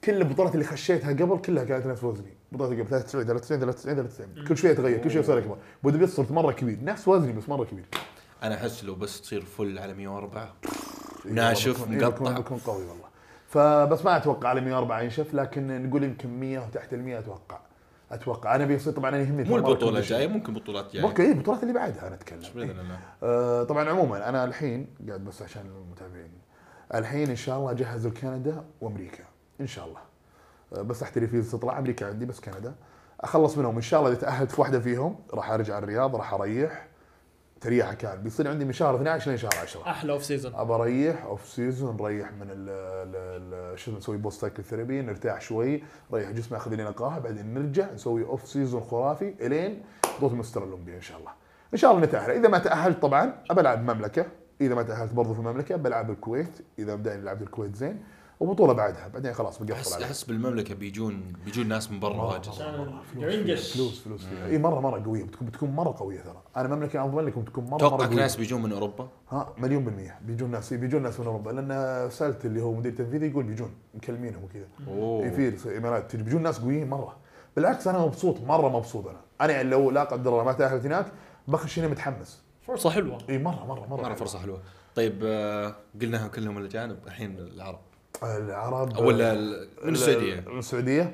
كل 0.03 0.13
البطولات 0.17 0.53
اللي 0.53 0.65
خشيتها 0.65 1.09
قبل 1.09 1.37
كلها 1.41 1.63
كانت 1.63 1.85
نفس 1.85 2.03
وزني. 2.03 2.33
بطولات 2.51 2.79
قبل 2.79 2.87
93 2.89 3.25
93 3.25 3.59
93 3.59 3.95
93 3.95 4.47
كل 4.47 4.57
شوية 4.57 4.73
تغير 4.73 4.97
كل 4.97 5.11
شوية 5.11 5.23
صار 5.23 5.37
أكبر. 5.37 5.57
body 5.83 6.07
صرت 6.07 6.31
مرة 6.31 6.51
كبير. 6.51 6.77
نفس 6.83 7.07
وزني 7.07 7.33
بس 7.33 7.49
مرة 7.49 7.63
كبير. 7.65 7.85
أنا 8.43 8.55
أحس 8.55 8.83
لو 8.83 8.95
بس 8.95 9.21
تصير 9.21 9.41
full 9.41 9.79
على 9.79 9.93
104 9.93 10.53
إيه 11.27 11.33
ناشف 11.33 11.91
إيه 11.91 11.97
مقطع. 11.97 12.31
بكون 12.31 12.57
قوي 12.57 12.85
والله. 12.85 13.07
فبس 13.47 14.05
ما 14.05 14.17
أتوقع 14.17 14.49
على 14.49 14.61
104 14.61 15.01
ينشف 15.01 15.33
لكن 15.33 15.87
نقول 15.89 16.03
يمكن 16.03 16.39
100 16.39 16.59
وتحت 16.59 16.93
ال 16.93 17.03
100 17.03 17.19
أتوقع. 17.19 17.59
أتوقع. 18.11 18.55
أنا 18.55 18.65
بيصير 18.65 18.93
طبعا 18.93 19.09
أنا 19.09 19.17
يهمني 19.19 19.43
مو 19.49 19.75
شيء. 19.79 19.89
الجاية 19.89 20.27
ممكن 20.27 20.53
بطولات 20.53 20.93
جاية. 20.93 21.03
أوكي 21.03 21.31
البطولات 21.31 21.63
اللي 21.63 21.73
بعدها 21.73 22.07
أنا 22.07 22.15
أتكلم. 22.15 22.39
باذن 22.55 22.69
إيه. 22.69 22.81
الله 22.81 22.99
آه، 23.23 23.63
طبعا 23.63 23.89
عموما 23.89 24.29
أنا 24.29 24.43
الحين 24.43 24.87
قاعد 25.07 25.25
بس 25.25 25.41
عشان 25.41 25.61
المتابعين. 25.85 26.31
الحين 26.93 27.29
إن 27.29 27.35
شاء 27.35 27.57
الله 27.57 27.71
اجهز 27.71 28.07
لكندا 28.07 28.63
وأمريكا 28.81 29.23
إن 29.61 29.67
شاء 29.67 29.85
الله. 29.85 29.99
آه، 30.75 30.81
بس 30.81 31.03
احتري 31.03 31.27
فيزا 31.27 31.57
تطلع 31.57 31.79
أمريكا 31.79 32.05
عندي 32.07 32.25
بس 32.25 32.39
كندا. 32.39 32.75
أخلص 33.21 33.57
منهم. 33.57 33.75
إن 33.75 33.81
شاء 33.81 33.99
الله 33.99 34.11
إذا 34.11 34.19
تأهلت 34.21 34.51
في 34.51 34.61
واحدة 34.61 34.79
فيهم 34.79 35.15
راح 35.33 35.51
أرجع 35.51 35.77
الرياض 35.77 36.15
راح 36.15 36.33
أريح. 36.33 36.86
تريحه 37.61 37.93
كان. 37.93 38.21
بيصير 38.21 38.47
عندي 38.47 38.65
من 38.65 38.71
شهر 38.73 38.95
12 38.95 39.27
لين 39.29 39.37
شهر 39.37 39.51
10 39.61 39.81
أحلى 39.89 40.11
off 40.11 40.25
season 40.25 40.55
أبى 40.55 40.73
أريح 40.73 41.23
off 41.25 41.45
season 41.47 41.97
نريح 42.01 42.31
من 42.31 42.47
ال 42.49 42.69
ال- 42.69 43.79
شو 43.79 43.97
نسوي 43.97 44.17
post 44.17 44.41
cycle 44.41 44.63
therapy 44.63 45.01
نرتاح 45.01 45.41
شوي 45.41 45.83
نريح 46.13 46.31
جسمي 46.31 46.57
أخذ 46.57 46.73
لي 46.75 46.83
نقاهة 46.83 47.19
بعدين 47.19 47.53
نرجع 47.53 47.91
نسوي 47.93 48.23
off 48.25 48.47
season 48.47 48.81
خرافي 48.81 49.33
إلين 49.41 49.83
بطولة 50.17 50.35
مستر 50.35 50.63
الاولمبيا 50.63 50.95
إن 50.95 51.01
شاء 51.01 51.17
الله. 51.19 51.31
إن 51.73 51.77
شاء 51.77 51.91
الله 51.91 52.03
نتأهل. 52.03 52.31
إذا 52.31 52.47
ما 52.49 52.57
تأهلت 52.57 53.01
طبعا 53.01 53.33
أبى 53.51 53.61
ألعب 53.61 53.81
مملكة. 53.81 54.25
إذا 54.61 54.75
ما 54.75 54.83
تأهلت 54.83 55.13
برضو 55.13 55.33
في 55.33 55.39
المملكة 55.39 55.75
بلعب 55.75 56.09
الكويت. 56.11 56.59
إذا 56.79 56.95
بدأنا 56.95 57.21
لعبت 57.21 57.41
الكويت 57.41 57.75
زين. 57.75 58.03
وبطولة 58.39 58.73
بعدها 58.73 59.07
بعدين 59.07 59.33
خلاص 59.33 59.57
بقفل 59.57 59.71
احس 59.73 59.93
عليها. 59.93 60.07
أحس 60.07 60.23
بالمملكة 60.23 60.75
بيجون 60.75 61.33
بيجون 61.45 61.67
ناس 61.67 61.91
من 61.91 61.99
برا 61.99 62.13
مرة- 62.13 62.33
واجد. 62.33 62.47
مرة 62.49 63.01
فلوس 63.13 63.73
فلوس 63.73 63.99
فلوس 63.99 64.25
فيها. 64.25 64.47
إي 64.47 64.57
مره 64.57 64.79
مرة 64.79 65.03
قوية. 65.03 65.23
بتكون 65.23 65.47
بتكون 65.47 65.69
مرة 65.71 65.95
قوية 65.99 66.21
ترى. 66.21 66.41
أنا 66.57 66.75
مملكة 66.75 67.03
اضمن 67.05 67.25
لكم 67.25 67.41
بتكون 67.41 67.63
مره 67.65 67.89
مرة 67.89 68.05
قوية. 68.07 68.15
ناس 68.17 68.35
بيجون 68.35 68.61
من 68.63 68.71
أوروبا؟ 68.71 69.07
ها 69.29 69.53
مليون 69.57 69.83
بالمية. 69.85 70.19
بيجون 70.25 70.51
ناس 70.51 70.73
بيجون 70.73 71.01
ناس 71.03 71.19
من 71.19 71.25
أوروبا. 71.25 71.51
لأن 71.51 72.09
سألت 72.09 72.45
اللي 72.45 72.61
هو 72.61 72.73
مدير 72.73 72.91
تنفيذي 72.91 73.27
يقول 73.27 73.43
بيجون 73.43 73.71
مكلمينهم 73.93 74.43
وكذا. 74.43 74.67
أوه. 74.87 75.23
إيه 75.23 75.49
في 75.55 75.77
امارات 75.77 76.11
تجي. 76.11 76.23
بيجون 76.23 76.43
ناس 76.43 76.59
قويين 76.59 76.89
مرة. 76.89 77.15
بالعكس 77.55 77.87
أنا 77.87 77.99
مبسوط 77.99 78.41
مرة 78.41 78.69
مبسوط 78.69 79.07
أنا. 79.07 79.21
أنا 79.41 79.53
يعني 79.53 79.69
لو 79.69 79.91
لا 79.91 80.03
قدر 80.03 80.31
الله 80.31 80.43
ما 80.43 80.53
تأهلت 80.53 80.85
هناك 80.85 81.05
بخش 81.47 81.79
هنا 81.79 81.87
متحمس. 81.87 82.41
فرصة 82.61 82.89
حلوة. 82.89 83.17
إي 83.29 83.37
مره 83.37 83.65
مره 83.65 83.85
مرة 83.89 84.01
مرة 84.01 84.13
فرصة 84.13 84.39
حلوة. 84.39 84.61
طيب 84.95 85.19
آه، 85.23 85.75
قلناها 86.01 86.27
كلهم 86.27 86.57
الاجانب 86.57 86.97
الحين 87.07 87.35
العرب. 87.39 87.79
العرب 88.23 88.93
أو 88.97 89.07
ولا 89.07 89.33
من 89.83 89.93
السعودية. 89.93 90.43
من 90.47 90.59
السعودية. 90.59 91.13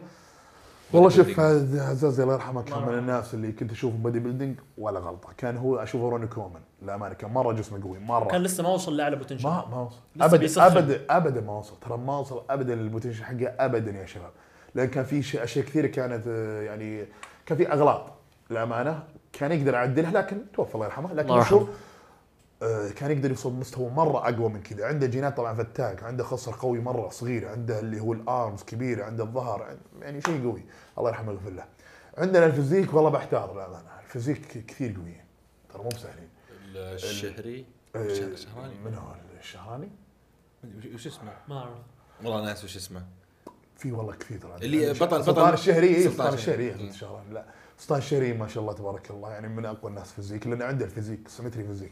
والله 0.94 1.10
شوف 1.10 1.40
عزازي 1.40 2.24
الله 2.24 2.34
يرحمه 2.34 2.62
كان 2.64 2.82
من. 2.88 2.98
الناس 2.98 3.34
اللي 3.34 3.52
كنت 3.52 3.72
اشوفه 3.72 3.98
bodybuilding 3.98 4.60
ولا 4.78 5.00
غلطة. 5.00 5.30
كان 5.38 5.58
هو 5.58 5.76
أشوفه 5.78 6.10
روني 6.10 6.28
كولمان 6.28 6.62
للأمانة 6.82 7.14
كان 7.14 7.32
مرة 7.32 7.54
جسمه 7.54 7.84
قوي 7.84 8.00
مرة. 8.00 8.28
كان 8.28 8.44
لسه 8.44 8.64
ما 8.64 8.70
وصل 8.70 8.98
لأعلى 8.98 9.16
potential 9.16 9.48
ما 9.50 9.66
ما 9.72 9.82
وصل. 9.82 10.00
ابدا. 10.22 10.68
ابدا 10.68 11.02
ابدا 11.10 11.42
ما 11.42 11.54
وصل. 11.58 11.74
ترى 11.82 11.98
ما 11.98 12.20
وصل 12.20 12.42
ابدا 12.50 12.76
لل 12.76 12.84
potential 12.84 13.24
حقه 13.24 13.48
ابدا 13.60 13.92
يا 13.92 14.06
شباب. 14.06 14.32
لأن 14.76 14.88
كان 14.88 15.04
في 15.04 15.24
شيء- 15.24 15.44
أشياء 15.44 15.66
كثيرة 15.66 15.88
كانت 15.88 16.24
آه، 16.28 16.62
يعني 16.62 17.06
كان 17.46 17.58
في 17.58 17.72
أغلاط. 17.72 18.04
للأمانة 18.50 19.04
كان 19.34 19.52
يقدر 19.52 19.74
يعدلها 19.74 20.12
لكن 20.12 20.38
توفى 20.54 20.76
الله 20.76 20.86
يرحمه. 20.86 21.14
لكن. 21.14 21.44
شوف 21.44 21.70
كان 22.96 23.12
يقدر 23.12 23.30
يوصل 23.30 23.54
مستوى 23.54 23.90
مرة 23.90 24.30
أقوى 24.30 24.50
من 24.50 24.62
كذا. 24.62 24.86
عنده 24.86 25.08
جينات 25.08 25.38
طبعا 25.38 25.54
فتاك 25.54 26.04
عنده 26.04 26.24
خصر 26.24 26.52
قوي 26.52 26.80
مرة 26.80 27.10
صغير 27.10 27.48
عنده 27.50 27.80
اللي 27.80 28.00
هو 28.00 28.14
ال 28.14 28.24
arms 28.24 28.64
كبير 28.64 29.04
عنده 29.04 29.24
الظهر 29.24 29.64
عن- 29.64 29.78
يعني 30.02 30.22
شيء 30.22 30.44
قوي. 30.44 30.64
الله 30.98 31.10
يرحمه 31.10 31.30
ويغفر 31.32 31.50
له. 31.50 31.66
عندنا 32.18 32.46
ال 32.46 32.51
physique 32.51 32.94
والله 32.94 33.10
بحتار 33.10 33.54
للامانه 33.54 33.90
ال 34.04 34.11
physique 34.11 34.66
كثير 34.68 34.96
قويين 35.00 35.24
ترى 35.74 35.84
مو 35.84 35.90
بسهلين. 35.90 36.30
الشهري؟ 36.76 37.66
آه، 37.96 38.08
شه- 38.08 38.36
شهراني؟ 38.36 38.74
من 38.86 38.94
هو 38.96 39.16
الشهراني؟ 39.40 39.90
وش 40.94 41.08
اسمه؟ 41.08 41.32
ما 41.50 41.58
أعرف. 41.58 41.78
والله 42.24 42.46
ناس 42.46 42.64
وش 42.64 42.76
اسمه. 42.76 43.06
في 43.78 43.92
والله 43.92 44.14
كثير 44.16 44.38
ترى. 44.40 44.56
اللي 44.56 44.82
يعني 44.82 44.94
بطل- 45.00 45.26
سلطان 45.26 45.46
بطل- 45.46 45.54
الشهري 45.54 45.88
اي 45.88 46.04
سلطان 46.04 46.12
سلطان 46.18 46.34
الشهري. 46.34 46.72
لا. 47.32 47.46
سلطان 47.78 47.98
الشهري 47.98 48.34
ما 48.34 48.48
شاء 48.48 48.62
الله 48.64 48.74
تبارك 48.74 49.12
الله. 49.12 49.32
يعني 49.32 49.48
من 49.48 49.66
أقوى 49.66 49.90
الناس 49.90 50.12
physique 50.12 50.48
لأنه 50.48 50.66
عنده 50.66 50.86
ال 50.86 50.90
physique 50.90 51.28
symmetry 51.28 51.64
physique. 51.64 51.92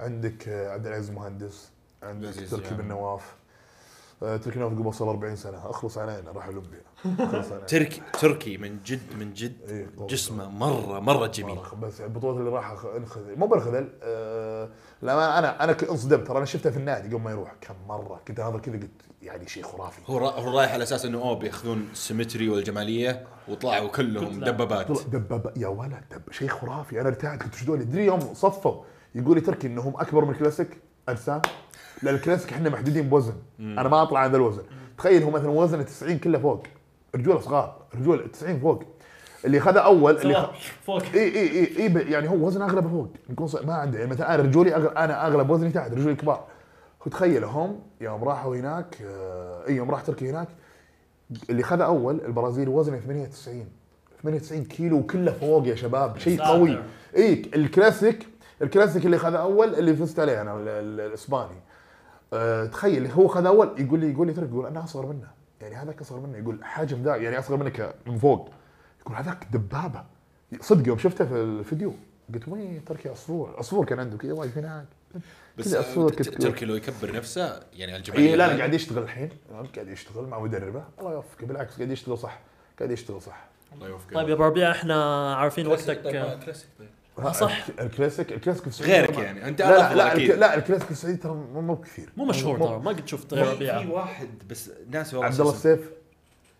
عندك 0.00 0.48
آه، 0.48 0.70
عبد 0.70 0.86
العزيز 0.86 1.10
مهندس 1.10 1.70
عندك 2.02 2.34
تركي 2.50 2.64
يعني. 2.64 2.82
بن 2.82 2.88
نواف 2.88 3.34
آه، 4.22 4.36
تركي 4.36 4.58
نواف 4.58 4.72
قبل 4.72 4.94
صار 4.94 5.10
40 5.10 5.36
سنة. 5.36 5.70
أخلص 5.70 5.98
علينا 5.98 6.32
راح 6.32 6.46
اولمبيا 6.46 6.80
تركي 7.66 8.02
تركي 8.20 8.56
من 8.56 8.78
جد 8.84 9.16
من 9.18 9.34
جد 9.34 9.56
إيه،. 9.68 9.86
جسمه 10.06 10.48
مرة 10.48 11.00
مرة 11.00 11.26
جميل. 11.26 11.56
مرة. 11.56 11.74
بس 11.74 12.00
البطولات 12.00 12.36
اللي 12.36 12.50
راح 12.50 12.70
انخذل 12.96 13.38
مو 13.38 13.46
بالخذل 13.46 13.88
آه 14.02 14.68
لا 15.02 15.38
أنا 15.38 15.64
أنا 15.64 15.76
انصدمت 15.90 16.26
ترى 16.26 16.36
أنا 16.36 16.46
شفته 16.46 16.70
في 16.70 16.76
النادي 16.76 17.08
قبل 17.08 17.20
ما 17.20 17.30
يروح. 17.30 17.54
كم 17.60 17.74
مرة؟ 17.88 18.20
كنت 18.28 18.40
هذا 18.40 18.58
كذا 18.58 18.74
قلت 18.74 18.90
يعني 19.22 19.48
شيء 19.48 19.62
خرافي. 19.62 20.00
هو 20.06 20.28
هو 20.28 20.58
رايح 20.58 20.72
على 20.72 20.82
أساس 20.82 21.04
إنه 21.04 21.18
أوه 21.18 21.34
بيأخذون 21.34 21.88
ال 21.92 21.98
symmetry 21.98 22.48
والجمالية 22.48 23.26
وطلعوا 23.48 23.88
كلهم. 23.88 24.40
دبابات. 24.40 25.06
دبابة 25.06 25.52
يا 25.56 25.68
ولد 25.68 26.04
دب 26.10 26.32
شيء 26.32 26.48
خرافي. 26.48 27.00
أنا 27.00 27.08
ارتعت 27.08 27.42
قلت 27.42 27.54
إيش 27.54 27.64
دول 27.64 27.84
تدري 27.84 28.04
يوم 28.04 28.34
صفوا. 28.34 28.84
يقول 29.16 29.34
لي 29.34 29.40
تركي 29.40 29.66
إنهم 29.66 29.94
أكبر 29.96 30.24
من 30.24 30.30
الكلاسيك؟ 30.30 30.68
اجسام 31.08 31.42
لأن 32.02 32.14
الكلاسيك 32.14 32.52
إحنا 32.52 32.70
محدودين 32.70 33.08
بوزن. 33.08 33.34
أنا 33.60 33.88
ما 33.88 34.02
أطلع 34.02 34.20
عن 34.20 34.30
ذا 34.30 34.36
الوزن. 34.36 34.62
تخيل 34.98 35.22
هو 35.22 35.30
مثلا 35.30 35.50
وزنه 35.50 35.82
90 35.82 36.18
كله 36.18 36.38
فوق. 36.38 36.62
رجوله 37.14 37.40
صغار. 37.40 37.76
رجول 37.94 38.30
90 38.32 38.60
فوق. 38.60 38.82
اللي 39.44 39.60
خذ 39.60 39.76
أول 39.76 40.16
اللي 40.16 40.34
خ... 40.34 40.50
فوق. 40.86 41.02
إي 41.14 41.20
إي 41.20 41.50
إي 41.50 41.86
إي 41.86 42.12
يعني 42.12 42.28
هو 42.28 42.46
وزن 42.46 42.62
اغلبه 42.62 42.88
فوق 42.88 43.08
نكون 43.30 43.48
ما 43.64 43.74
عنده 43.74 43.98
يعني 43.98 44.10
مثلا 44.10 44.34
أنا 44.34 44.42
رجولي 44.42 44.74
أغل... 44.74 44.96
أنا 44.96 45.26
اغلب 45.26 45.50
وزني 45.50 45.70
تحت 45.70 45.92
رجولي 45.92 46.14
كبار 46.14 46.44
وتخيل 47.06 47.44
هم 47.44 47.80
يوم 48.00 48.24
راحوا 48.24 48.56
هناك 48.56 48.96
آه، 49.04 49.68
إي 49.68 49.76
يوم 49.76 49.90
راح 49.90 50.00
تركيا 50.00 50.30
هناك 50.30 50.48
اللي 51.50 51.62
خذ 51.62 51.80
أول 51.80 52.20
البرازيلي 52.24 52.70
وزنه 52.70 52.98
98 52.98 53.66
98 54.22 54.64
كيلو 54.64 54.96
وكله 54.96 55.32
فوق 55.32 55.66
يا 55.66 55.74
شباب. 55.74 56.18
شيء. 56.18 56.42
قوي. 56.42 56.78
إي 57.16 57.42
ال 57.54 57.63
classic 57.63 58.28
ال 58.62 58.67
classic 58.67 59.06
اللي 59.06 59.18
خذ 59.18 59.34
أول 59.34 59.74
اللي 59.74 59.96
فزت 59.96 60.20
عليه 60.20 60.40
أنا 60.40 60.54
ال- 60.56 60.68
ال- 60.68 61.00
الإسباني. 61.00 61.60
أه 62.32 62.66
تخيل 62.66 63.06
هو 63.06 63.28
خذ 63.28 63.46
أول 63.46 63.70
يقول 63.78 64.00
لي 64.00 64.12
يقول 64.12 64.26
لي 64.26 64.32
ترى 64.32 64.46
يقول 64.46 64.66
أنا 64.66 64.84
أصغر 64.84 65.06
منه. 65.06 65.28
يعني 65.60 65.74
هذاك 65.74 66.00
أصغر 66.00 66.20
منه. 66.20 66.38
يقول 66.38 66.64
حجم 66.64 67.02
ذا 67.02 67.16
يعني 67.16 67.38
أصغر 67.38 67.56
منك 67.56 67.94
من 68.06 68.18
فوق. 68.18 68.50
يقول 69.00 69.16
هذاك 69.16 69.46
دبابة. 69.52 70.04
صدق 70.60 70.88
يوم 70.88 70.98
شفته 70.98 71.24
في 71.24 71.34
الفيديو 71.34 71.94
قلت 72.34 72.48
وين 72.48 72.84
تركي 72.84 73.08
عصفور 73.08 73.54
عصفور 73.58 73.84
كان 73.84 74.00
عنده 74.00 74.16
كذا 74.18 74.32
واقف 74.32 74.58
هناك. 74.58 74.86
بس 75.58 75.74
عصفور. 75.74 76.12
تركي 76.12 76.64
لو 76.64 76.74
يكبر 76.74 77.12
نفسه 77.12 77.60
يعني 77.72 77.96
الجماليه 77.96 78.30
اي 78.30 78.36
لا 78.36 78.48
لا 78.48 78.56
قاعد 78.56 78.74
يشتغل 78.74 79.02
الحين. 79.02 79.28
قاعد 79.74 79.88
يشتغل 79.88 80.24
مع 80.26 80.38
مدربه. 80.38 80.84
الله 81.00 81.12
يوفقه 81.12 81.46
بالعكس 81.46 81.76
قاعد 81.76 81.90
يشتغل 81.90 82.18
صح 82.18 82.40
قاعد 82.78 82.90
يشتغل 82.90 83.22
صح. 83.22 83.44
الله 83.74 83.88
يوفقه. 83.88 84.14
طيب 84.14 84.28
يا 84.28 84.34
ابو 84.34 84.44
ربيع 84.44 84.70
إحنا 84.70 85.34
عارفين 85.36 85.66
وقتك. 85.66 86.04
طيب، 86.04 86.40
كلاسيك 86.44 86.68
طيب. 86.78 86.88
صح. 87.32 87.66
الك- 87.68 87.80
ال 87.80 87.86
classic 87.86 88.32
ال 88.32 88.36
classic 88.36 88.66
السعودي 88.66 88.92
غيرك 88.92 89.18
يعني 89.18 89.48
أنت 89.48 89.62
لا 89.62 89.68
لا 89.70 89.94
لا, 89.94 90.12
أكيد. 90.12 90.30
لا 90.30 90.54
الكلاسيك 90.56 90.90
السعودي 90.90 91.16
ترى 91.16 91.32
مو 91.32 91.60
مو 91.60 91.76
كثير. 91.76 92.12
مو 92.16 92.24
مشهور 92.24 92.58
ترى 92.58 92.78
ما 92.78 92.90
قد 92.90 93.08
شفت 93.08 93.34
غير 93.34 93.56
في 93.84 93.90
واحد 93.90 94.28
بس 94.50 94.70
ناس 94.90 95.14
عبد 95.14 95.40
الله. 95.40 95.52
السيف 95.52 95.90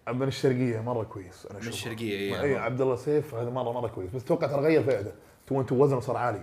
من 0.09 0.29
الشرقية 0.29 0.81
مرة 0.81 1.05
كويس 1.05 1.47
أنا 1.51 1.59
من 1.61 1.69
الشرقية 1.69 2.19
اي 2.19 2.41
اي 2.43 2.57
عبد 2.57 2.81
الله 2.81 2.95
السيف 2.95 3.35
هذا 3.35 3.51
مرة 3.51 3.73
مرة 3.73 3.89
كويس. 3.89 4.11
بس 4.11 4.23
أتوقع 4.23 4.47
ترى 4.47 4.61
غير 4.61 4.83
فئته. 4.83 5.13
تو 5.47 5.63
تو 5.63 5.75
وزنه 5.75 6.01
صار 6.01 6.17
عالي. 6.17 6.43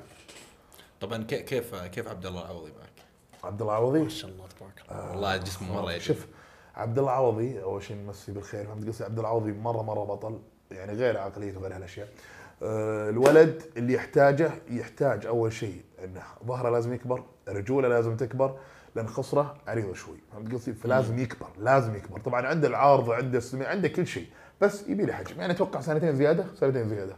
طبعا 1.01 1.23
كي- 1.23 1.41
كيف 1.43 1.75
كيف 1.75 2.07
عبد 2.07 2.25
الله 2.25 2.41
العوضي 2.41 2.71
معك؟ 2.79 2.89
عبد 3.43 3.61
الله 3.61 3.73
عوضي 3.73 3.99
ما 3.99 4.09
شاء 4.09 4.31
الله 4.31 4.45
تبارك 4.59 4.73
الله. 4.91 5.11
والله 5.11 5.37
جسمه 5.37 5.81
مرة 5.81 5.97
شوف 5.97 6.27
عبد 6.75 6.99
الله 6.99 7.11
عوضي 7.11 7.61
أول 7.63 7.83
شيء 7.83 7.97
نمسي 7.97 8.31
بالخير. 8.31 8.65
فهمت 8.65 8.87
قصدي؟ 8.87 9.03
عبد 9.03 9.17
الله 9.17 9.29
عوضي 9.29 9.51
مرة 9.51 9.81
مرة 9.81 10.03
بطل. 10.03 10.39
يعني 10.71 10.93
غير 10.93 11.17
عقليته 11.17 11.59
وغير 11.59 11.75
هالأشياء. 11.75 12.07
آه، 12.07 12.11
الولد 12.63 13.61
اللي 13.77 13.93
يحتاجه 13.93 14.51
يحتاج 14.69 15.25
أول 15.25 15.53
شيء 15.53 15.81
إنه 16.03 16.21
ظهره 16.45 16.69
لازم 16.69 16.93
يكبر 16.93 17.23
رجوله 17.47 17.87
لازم 17.87 18.17
تكبر 18.17 18.55
لأن 18.95 19.07
خصره 19.07 19.57
عريضه 19.67 19.93
شوي. 19.93 20.17
فهمت 20.31 20.53
قصدي؟ 20.53 20.73
فلازم 20.73 21.19
يكبر 21.19 21.47
لازم 21.59 21.95
يكبر. 21.95 22.19
طبعا 22.19 22.47
عنده 22.47 22.67
العارض 22.67 23.09
عنده 23.09 23.37
السمين 23.37 23.65
عنده 23.65 23.87
كل 23.87 24.07
شيء 24.07 24.27
بس 24.61 24.87
يبي 24.87 25.05
له 25.05 25.13
حجم. 25.13 25.39
يعني 25.39 25.53
أتوقع 25.53 25.81
سنتين 25.81 26.15
زيادة 26.15 26.45
سنتين 26.59 26.89
زيادة. 26.89 27.15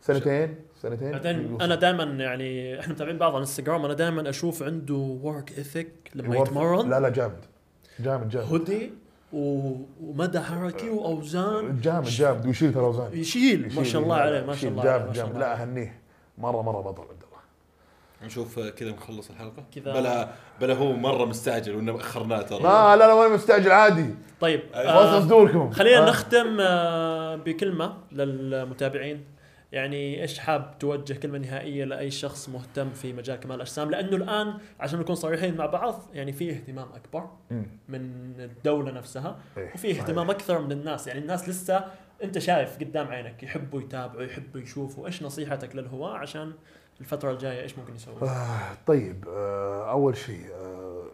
سنتين 0.00 0.56
سنتين. 0.82 1.12
بعدين 1.12 1.60
أنا 1.60 1.74
دائما 1.74 2.04
يعني 2.04 2.80
إحنا 2.80 2.94
متابعين 2.94 3.18
بعض 3.18 3.30
على 3.30 3.36
الانستغرام 3.36 3.84
أنا 3.84 3.94
دائما 3.94 4.28
أشوف 4.28 4.62
عنده 4.62 5.18
ورك 5.22 5.58
اثيك 5.58 6.10
لما 6.14 6.36
يتمرن. 6.36 6.90
لا 6.90 7.00
لا 7.00 7.08
جامد. 7.08 7.44
جامد 8.00 8.28
جامد. 8.28 8.46
هودي 8.46 8.92
ومدى 9.32 10.40
حركي 10.40 10.90
واوزان 10.90 11.80
جامد 11.80 12.04
جامد. 12.04 12.46
ويشيل 12.46 12.74
ترى 12.74 12.84
أوزان. 12.84 13.10
يشيل 13.12 13.72
ما 13.76 13.82
شاء 13.82 14.02
الله 14.02 14.16
عليه 14.16 14.46
ما 14.46 14.54
شاء 14.54 14.70
الله 14.70 14.82
عليه 14.82 14.98
جامد 14.98 15.12
جامد. 15.12 15.36
لا. 15.36 15.62
أهنيه. 15.62 16.00
مرة 16.38 16.62
مرة 16.62 16.80
بطل 16.80 17.02
عبد 17.02 17.10
الله. 17.10 17.42
نشوف 18.24 18.60
كذا 18.60 18.90
نخلص 18.90 19.30
الحلقة. 19.30 19.64
كذا. 19.74 19.92
بلا 19.92 20.28
بلا 20.60 20.74
هو 20.74 20.92
مرة 20.92 21.24
مستعجل 21.24 21.74
وإنه 21.74 21.96
أخرناه 21.96 22.42
ترى. 22.42 22.62
ما 22.62 22.96
لا 22.96 23.06
لا 23.06 23.12
ولا 23.12 23.34
مستعجل 23.34 23.72
عادي. 23.72 24.14
طيب 24.40 24.60
خلاص 24.74 25.08
آه 25.08 25.20
صدوركم 25.20 25.70
خلينا 25.70 26.06
آه. 26.06 26.08
نختم 26.10 26.56
آه 26.60 27.36
بكلمة 27.36 27.94
للمتابعين. 28.12 29.24
يعني 29.72 30.22
إيش 30.22 30.38
حاب 30.38 30.78
توجه 30.78 31.12
كلمة 31.14 31.38
نهائية 31.38 31.84
لأي 31.84 32.10
شخص 32.10 32.48
مهتم 32.48 32.90
في 32.90 33.12
مجال 33.12 33.36
كمال 33.36 33.56
الأجسام 33.56 33.90
لأنه 33.90 34.16
الآن 34.16 34.54
عشان 34.80 35.00
نكون 35.00 35.14
صريحين 35.14 35.56
مع 35.56 35.66
بعض 35.66 36.02
يعني 36.12 36.32
في 36.32 36.50
اهتمام 36.50 36.88
أكبر. 36.94 37.30
من 37.88 38.34
الدولة 38.38 38.92
نفسها 38.92 39.38
إيه، 39.56 39.72
وفي. 39.74 39.90
اهتمام 39.90 40.30
أكثر 40.30 40.60
من 40.60 40.72
الناس 40.72 41.06
يعني 41.06 41.20
الناس 41.20 41.48
لسه 41.48 41.84
أنت 42.24 42.38
شايف 42.38 42.78
قدام 42.78 43.06
عينك 43.08 43.42
يحبوا 43.42 43.80
يتابعوا 43.80 44.22
يحبوا 44.22 44.60
يشوفوا 44.60 45.06
إيش 45.06 45.22
نصيحتك 45.22 45.76
للهواة 45.76 46.16
عشان 46.16 46.52
الفترة 47.00 47.30
الجاية 47.32 47.62
إيش 47.62 47.78
ممكن 47.78 47.94
يسووا 47.94 48.22
آه 48.22 48.76
طيب 48.86 49.28
آه 49.28 49.90
أول 49.90 50.16
شيء 50.16 50.46
آه 50.54 51.04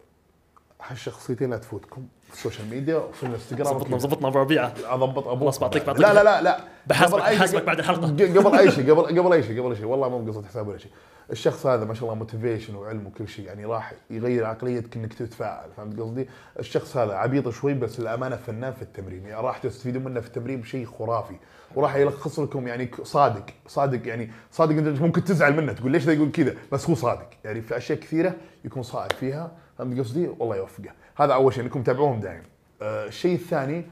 هالشخصيتين 0.86 1.50
لا 1.50 1.56
تفوتكم 1.56 2.06
في 2.28 2.34
ال 2.34 2.39
social 2.39 2.68
media 2.70 2.96
وفي 2.96 3.22
الانستغرام. 3.26 3.78
ضبطنا. 3.78 3.96
ضبطنا 3.96 4.28
أبو 4.28 4.38
ربيعة. 4.38 4.74
أضبط 4.86 5.28
أبوك. 5.28 5.40
خلاص 5.40 5.58
بعطيك- 5.58 5.84
بعطيك- 5.86 6.00
لا 6.00 6.14
لا 6.14 6.22
لا 6.24 6.42
لا. 6.42 6.60
بحاسبك 6.86 7.18
بحاسبك 7.18 7.62
بعد 7.64 7.78
الحلقة. 7.78 8.06
قبل 8.40 8.58
أي 8.58 8.70
شيء 8.70 8.84
قبل 8.92 9.18
قبل 9.20 9.32
أي 9.32 9.42
شيء 9.42 9.60
قبل 9.62 9.70
أي 9.70 9.76
شيء. 9.76 9.86
والله 9.86 10.08
مو 10.08 10.18
بقصه 10.24 10.44
حساب 10.46 10.68
ولا 10.68 10.78
شيء. 10.78 10.90
الشخص 11.30 11.66
هذا 11.66 11.84
ما 11.84 11.94
شاء 11.94 12.04
الله 12.04 12.14
motivation 12.14 12.74
وعلم 12.74 13.06
وكل 13.06 13.28
شيء 13.28 13.44
يعني 13.46 13.64
راح 13.64 13.92
يغير 14.10 14.44
عقليتك 14.44 14.96
إنك 14.96 15.14
تتفاعل 15.14 15.68
فهمت 15.76 16.00
قصدي؟ 16.00 16.28
الشخص 16.58 16.96
هذا 16.96 17.12
عبيط 17.14 17.48
شوي 17.48 17.74
بس 17.74 17.98
الامانه 18.00 18.36
فنان 18.36 18.72
في 18.72 18.82
التمرين 18.82 19.26
يعني 19.26 19.42
راح 19.46 19.58
تستفيدون 19.58 20.04
منه 20.04 20.20
في 20.20 20.26
التمرين 20.26 20.60
بشيء 20.60 20.86
خرافي. 20.86 21.34
وراح 21.74 21.96
يلخص 21.96 22.38
لكم 22.40 22.68
يعني 22.68 22.90
صادق 23.02 23.44
صادق 23.66 24.08
يعني 24.08 24.30
صادق 24.52 24.76
انت 24.76 25.00
ممكن 25.00 25.24
تزعل 25.24 25.56
منه 25.56 25.72
تقول 25.72 25.92
ليش 25.92 26.04
ذا 26.04 26.12
يقول 26.12 26.30
كذا؟ 26.32 26.54
بس 26.72 26.88
هو 26.88 26.94
صادق. 26.94 27.28
يعني 27.44 27.62
في 27.62 27.76
أشياء 27.76 27.98
كثيرة 27.98 28.34
يكون 28.64 28.82
صادق 28.82 29.12
فيها 29.16 29.52
فهمت 29.78 29.98
قصدي؟ 29.98 30.28
والله 30.28 30.56
يوفقه. 30.56 30.92
هذا 31.16 31.34
أول 31.34 31.54
شيء 31.54 31.64
إنكم 31.64 31.82
تتابعوهم 31.82 32.20
دائما 32.20 32.42
آه 32.82 33.06
الشيء 33.06 33.34
الثاني 33.34 33.84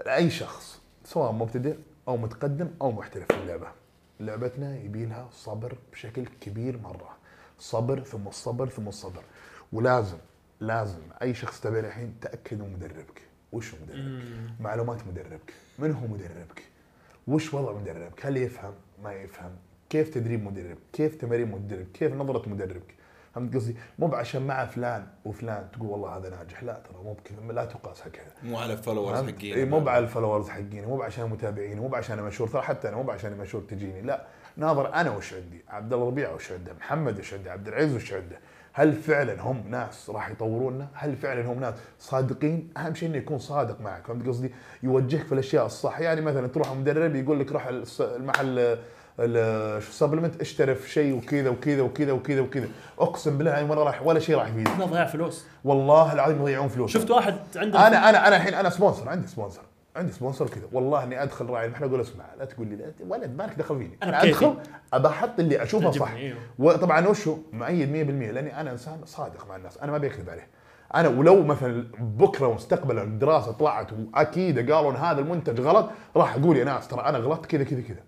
أي 0.00 0.30
شخص 0.30 0.82
سواء 1.04 1.32
مبتدئ 1.32 1.76
أو 2.08 2.16
متقدم 2.16 2.68
أو 2.82 2.92
محترف 2.92 3.26
في 3.26 3.38
اللعبة. 3.38 3.66
لعبتنا 4.20 4.76
يبي 4.76 5.04
لها 5.04 5.28
صبر 5.32 5.74
بشكل 5.92 6.26
كبير 6.40 6.78
مرة. 6.78 7.16
صبر 7.58 8.00
ثم 8.00 8.28
الصبر 8.28 8.68
ثم 8.68 8.88
الصبر. 8.88 9.22
ولازم 9.72 10.18
لازم 10.60 11.00
أي 11.22 11.34
شخص 11.34 11.60
تابع 11.60 11.78
الحين 11.78 12.14
تأكد 12.20 12.60
من 12.60 12.72
مدربك. 12.72 13.22
وش 13.52 13.74
هو 13.74 13.78
مدربك؟ 13.82 14.22
معلومات 14.60 15.06
مدربك. 15.06 15.52
من 15.78 15.92
هو 15.92 16.06
مدربك؟ 16.06 16.62
وش 17.28 17.54
وضع 17.54 17.72
مدربك؟ 17.72 18.26
هل 18.26 18.36
يفهم؟ 18.36 18.72
ما 19.02 19.12
يفهم. 19.12 19.50
كيف 19.90 20.08
تدريب 20.14 20.44
مدرب؟ 20.44 20.78
كيف 20.92 21.16
تمارين 21.16 21.50
مدرب؟ 21.50 21.86
كيف 21.94 22.12
نظرة 22.12 22.48
مدربك؟ 22.48 22.94
فهمت 23.38 23.54
قصدي 23.54 23.76
مو 23.98 24.06
بعشان 24.06 24.46
مع 24.46 24.64
فلان 24.66 25.06
وفلان 25.24 25.66
تقول 25.72 25.88
والله 25.88 26.16
هذا 26.16 26.30
ناجح. 26.30 26.62
لا 26.62 26.72
ترى 26.72 27.02
مو 27.04 27.12
بكذا 27.12 27.52
لا 27.52 27.64
تقاس 27.64 28.06
هكذا 28.06 28.32
مو 28.42 28.58
على 28.58 28.72
ال 28.72 28.77
followers 28.77 29.18
فهمت؟ 29.18 29.34
حقين 29.34 29.54
إيه 29.54 29.64
مو 29.64 29.88
على 29.88 30.04
ال 30.04 30.08
followers 30.08 30.48
حقيني 30.48 30.86
مو 30.86 31.02
عشان 31.02 31.30
متابعيني 31.30 31.80
مو 31.80 31.94
عشان 31.96 32.22
مشهور. 32.22 32.48
ترى 32.48 32.62
حتى 32.62 32.88
أنا 32.88 32.96
مو 32.96 33.10
عشان 33.10 33.38
مشهور 33.38 33.64
تجيني. 33.64 34.02
لا 34.02 34.24
ناظر 34.56 34.94
أنا 34.94 35.16
وش 35.16 35.34
عندي؟ 35.34 35.64
عبد 35.68 35.92
الله 35.92 36.06
ربيع 36.06 36.32
وش 36.32 36.52
عنده؟ 36.52 36.72
محمد 36.72 37.18
وش 37.18 37.34
عنده؟ 37.34 37.52
عبد 37.52 37.68
العزيز 37.68 37.94
وش 37.94 38.12
عنده؟ 38.12 38.38
هل 38.72 38.92
فعلا 38.92 39.40
هم 39.42 39.64
ناس 39.70 40.10
راح 40.10 40.30
يطورونا؟ 40.30 40.88
هل 40.94 41.16
فعلا 41.16 41.46
هم 41.52 41.60
ناس 41.60 41.74
صادقين؟ 41.98 42.70
أهم 42.76 42.94
شيء 42.94 43.08
إنه 43.08 43.16
يكون 43.18 43.38
صادق 43.38 43.80
معك، 43.80 44.06
فهمت 44.06 44.26
قصدي؟ 44.28 44.52
يوجهك 44.82 45.26
في 45.26 45.32
الأشياء 45.32 45.66
الصح، 45.66 46.00
يعني 46.00 46.20
مثلا 46.20 46.46
تروح 46.46 46.72
مدرب 46.72 47.14
يقول 47.16 47.40
لك 47.40 47.52
روح 47.52 47.66
المحل 48.00 48.58
ال- 48.58 48.78
شو 49.80 49.92
supplement 49.92 50.40
اشتري 50.40 50.74
في 50.74 50.90
شيء 50.90 51.16
وكذا 51.16 51.50
وكذا 51.50 51.82
وكذا 51.82 52.12
وكذا 52.12 52.40
وكذا، 52.40 52.68
أقسم 52.98 53.38
بالله 53.38 53.50
يعني 53.50 53.70
ولا 53.70 53.82
راح 53.82 54.06
ولا 54.06 54.20
شيء 54.20 54.36
راح 54.36 54.48
يفيدك، 54.48 54.70
إحنا 54.70 54.84
ضياع 54.84 55.04
فلوس. 55.06 55.46
والله 55.64 56.12
العظيم 56.12 56.40
يضيعون 56.40 56.68
فلوس. 56.68 56.90
شفت 56.90 57.10
واحد 57.10 57.34
عنده 57.56 57.86
أنا 57.86 58.08
أنا 58.08 58.28
أنا 58.28 58.36
الحين 58.36 58.54
أنا 58.54 58.70
sponsor 58.70 59.08
عندي 59.08 59.26
sponsor 59.26 59.62
عندي 59.96 60.12
sponsor 60.12 60.48
كذا 60.48 60.68
والله 60.72 61.04
إني 61.04 61.22
أدخل 61.22 61.46
راعي 61.46 61.66
المحل 61.66 61.84
أقول 61.84 62.00
اسمع 62.00 62.24
لا 62.38 62.44
تقول 62.44 62.66
لي 62.66 62.76
لا 62.76 62.92
ولد 63.08 63.36
مالك 63.36 63.54
دخل 63.58 63.78
فيني. 63.78 63.98
أنا. 64.02 64.22
أدخل 64.22 64.54
ابى 64.92 65.08
أحط 65.08 65.40
اللي 65.40 65.62
أشوفه 65.62 65.90
صح. 65.90 65.98
تعجبني، 65.98 66.26
أيوه. 66.26 66.38
وطبعا 66.58 67.06
وشو 67.06 67.36
مؤيد 67.52 67.92
100% 67.92 68.32
لأني 68.32 68.60
أنا 68.60 68.72
إنسان 68.72 69.00
صادق 69.04 69.48
مع 69.48 69.56
الناس. 69.56 69.78
أنا 69.78 69.92
ما 69.92 69.98
بكذب 69.98 70.30
عليه. 70.30 70.46
أنا 70.94 71.08
ولو 71.08 71.42
مثلا 71.42 71.86
بكرة 71.98 72.54
مستقبلا 72.54 73.02
الدراسة 73.02 73.52
طلعت 73.52 73.90
وأكيد 73.92 74.72
قالوا 74.72 74.90
إن 74.90 74.96
هذا 74.96 75.20
المنتج 75.20 75.60
غلط 75.60 75.90
راح 76.16 76.34
أقول 76.34 76.56
يا 76.56 76.64
ناس 76.64 76.88
ترى 76.88 77.00
أنا 77.00 77.18
غلطت 77.18 77.46
كذا 77.46 77.64
كذا 77.64 77.80
كذا. 77.80 78.07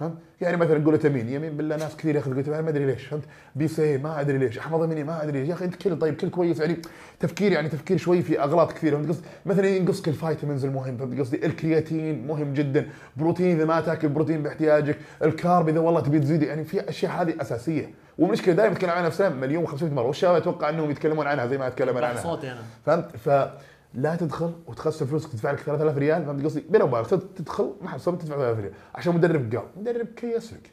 فهمت؟ 0.00 0.14
يعني 0.40 0.56
مثلا 0.56 0.78
جلوتامين 0.78 1.28
يمين 1.28 1.56
بالله 1.56 1.76
ناس 1.76 1.96
كثير 1.96 2.16
ياخذ 2.16 2.32
جلوتامين 2.32 2.60
ما 2.60 2.68
أدري 2.68 2.86
ليش 2.86 3.06
فهمت؟ 3.06 3.24
BC 3.54 3.98
ما 3.98 4.20
أدري 4.20 4.38
ليش 4.38 4.58
أحماض 4.58 4.82
أمينية 4.82 5.04
ما 5.04 5.22
أدري 5.22 5.40
ليش. 5.40 5.48
يا 5.48 5.54
أخي 5.54 5.64
أنت 5.64 5.74
كل 5.74 5.98
طيب 5.98 6.16
كل 6.16 6.30
كويس 6.30 6.60
يعني. 6.60 6.76
تفكير 7.20 7.52
يعني 7.52 7.68
تفكير 7.68 7.96
شوي 7.96 8.22
في 8.22 8.40
أغلاط 8.40 8.72
كثيرة 8.72 8.96
فهمت؟ 8.96 9.08
قصدي؟ 9.08 9.26
مثلا 9.46 9.66
ينقصك 9.66 10.08
ال 10.08 10.14
vitamins 10.14 10.64
المهم 10.64 10.96
فهمت؟ 10.96 11.20
قصدي؟ 11.20 11.46
الكرياتين 11.46 12.26
مهم 12.26 12.52
جدا، 12.52 12.86
بروتين 13.16 13.56
إذا 13.56 13.64
ما 13.64 13.80
تأكل 13.80 14.08
بروتين 14.08 14.42
باحتياجك، 14.42 14.96
ال 15.22 15.31
carb 15.31 15.68
إذا 15.68 15.80
والله 15.80 16.00
تبي 16.00 16.20
تزيد 16.20 16.42
يعني 16.42 16.64
في 16.64 16.88
أشياء 16.88 17.12
هذه 17.12 17.34
أساسية، 17.40 17.90
ومشكله 18.18 18.54
دائما 18.54 18.72
نتكلم 18.74 18.90
عنها 18.90 19.06
نفسنا 19.06 19.28
مليون 19.28 19.66
و500 19.66 19.82
مرة. 19.82 20.06
والشباب 20.06 20.34
أتوقع 20.34 20.68
إنهم 20.68 20.90
يتكلمون 20.90 21.26
عنها 21.26 21.46
زي 21.46 21.58
ما 21.58 21.66
اتكلم 21.66 21.96
عنها. 21.96 22.22
صوتي 22.22 22.52
أنا. 22.52 22.62
فهمت؟ 22.86 23.50
فلا 23.94 24.16
تدخل 24.16 24.52
وتخسر 24.66 25.06
فلوسك 25.06 25.30
تدفع 25.32 25.50
لك 25.50 25.60
3000 25.60 25.98
ريال 25.98 26.24
فهمت 26.24 26.44
قصدي؟ 26.44 26.60
بيني 26.68 26.84
وبينك 26.84 27.06
تدخل 27.36 27.72
ما 27.82 27.88
حد 27.88 27.98
تدفع 28.00 28.16
3000 28.16 28.58
ريال. 28.58 28.72
عشان 28.94 29.14
مدرب 29.14 29.54
قال 29.54 29.66
مدرب 29.76 30.06
كويس 30.06 30.52
لك 30.52 30.70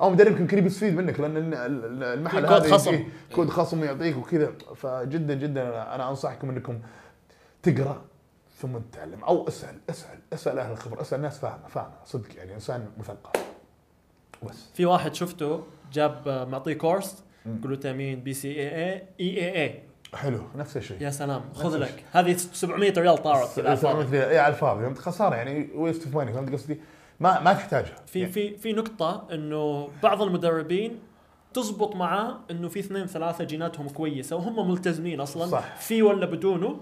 أو 0.00 0.10
مدرب 0.10 0.40
يمكن 0.40 0.66
يستفيد 0.66 0.94
منك 0.94 1.20
لأن 1.20 1.36
ال- 1.36 1.54
ال- 1.54 2.02
المحل 2.04 2.40
في 2.42 2.48
كود 2.48 2.62
هذا 2.62 2.72
خصم. 2.74 2.94
يجيه 2.94 3.06
كود 3.34 3.50
خصم 3.50 3.84
يعطيك 3.84 4.16
وكذا. 4.16 4.52
فجدا 4.76 5.34
جدا 5.34 5.94
أنا 5.94 6.10
أنصحكم 6.10 6.50
إنكم 6.50 6.80
تقرأ 7.62 8.02
ثم 8.60 8.78
تتعلم. 8.78 9.24
أو 9.24 9.48
اسأل 9.48 9.78
اسأل 9.90 10.18
اسأل 10.32 10.58
أهل 10.58 10.72
الخبره 10.72 11.00
اسأل 11.00 11.20
ناس 11.22 11.38
فاهمة 11.38 11.68
فاهمة 11.68 11.92
صدق 12.04 12.36
يعني 12.36 12.54
إنسان 12.54 12.86
مثقف. 12.98 13.30
بس. 14.42 14.70
في 14.74 14.84
واحد 14.86 15.14
شفته 15.14 15.62
جاب 15.92 16.46
معطيه 16.50 16.74
كورس 16.74 17.24
glutamine 17.46 18.20
BCAA 18.20 18.48
اي 18.48 18.68
اي 18.68 19.02
اي 19.20 19.82
حلو 20.14 20.40
نفس 20.56 20.76
الشيء. 20.76 21.02
يا 21.02 21.10
سلام 21.10 21.42
خذ 21.54 21.76
لك. 21.76 22.04
هذه 22.12 22.36
700 22.36 22.92
ريال 22.98 23.18
طارت 23.22 23.56
كذا 23.56 23.64
على 23.68 23.72
الفاضي. 23.72 24.24
اي 24.24 24.38
على 24.38 24.54
الفاضي. 24.54 24.82
فهمت 24.82 24.98
خسارة 24.98 25.34
يعني 25.34 25.68
waste 25.74 26.04
of 26.04 26.14
money 26.16 26.32
فهمت 26.32 26.52
قصدي؟ 26.52 26.80
ما 27.20 27.40
ما 27.40 27.52
تحتاجها. 27.52 27.96
في 28.06 28.26
في 28.26 28.56
في 28.56 28.72
نقطة 28.72 29.26
إنه 29.32 29.88
بعض 30.02 30.22
المدربين 30.22 30.98
تزبط 31.54 31.96
معاه 31.96 32.36
إنه 32.50 32.68
في 32.68 32.80
اثنين 32.80 33.06
ثلاثة 33.06 33.44
جيناتهم 33.44 33.88
كويسة 33.88 34.36
وهم 34.36 34.70
ملتزمين 34.70 35.20
أصلا 35.20 35.46
صح. 35.46 35.76
في 35.76 36.02
ولا 36.02 36.26
بدونه 36.26 36.80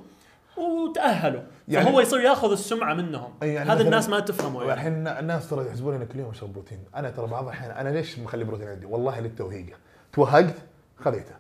وتأهلوا. 0.57 1.43
يعني- 1.69 1.87
فهو 1.87 2.01
يصير 2.01 2.21
ياخذ 2.21 2.53
السمعة 2.53 2.95
منهم. 2.95 3.33
يعني 3.43 3.71
هذا 3.71 3.83
الناس 3.83 4.09
ما 4.09 4.21
تفهمه 4.21 4.61
يعني. 4.61 4.73
الحين 4.73 5.09
الناس 5.09 5.51
ترى 5.51 5.67
يحسبون 5.67 5.95
ان 5.95 6.07
كل 6.07 6.19
يوم 6.19 6.31
اشرب 6.31 6.53
بروتين، 6.53 6.79
أنا 6.97 7.11
ترى 7.11 7.27
بعض 7.27 7.45
الأحيان 7.45 7.71
أنا 7.71 7.89
ليش 7.89 8.19
مخلي 8.19 8.45
بروتين 8.45 8.69
عندي؟ 8.69 8.87
والله 8.87 9.21
للتوهيقه، 9.21 9.77
توهقت 10.13 10.55
خذيته. 10.97 11.35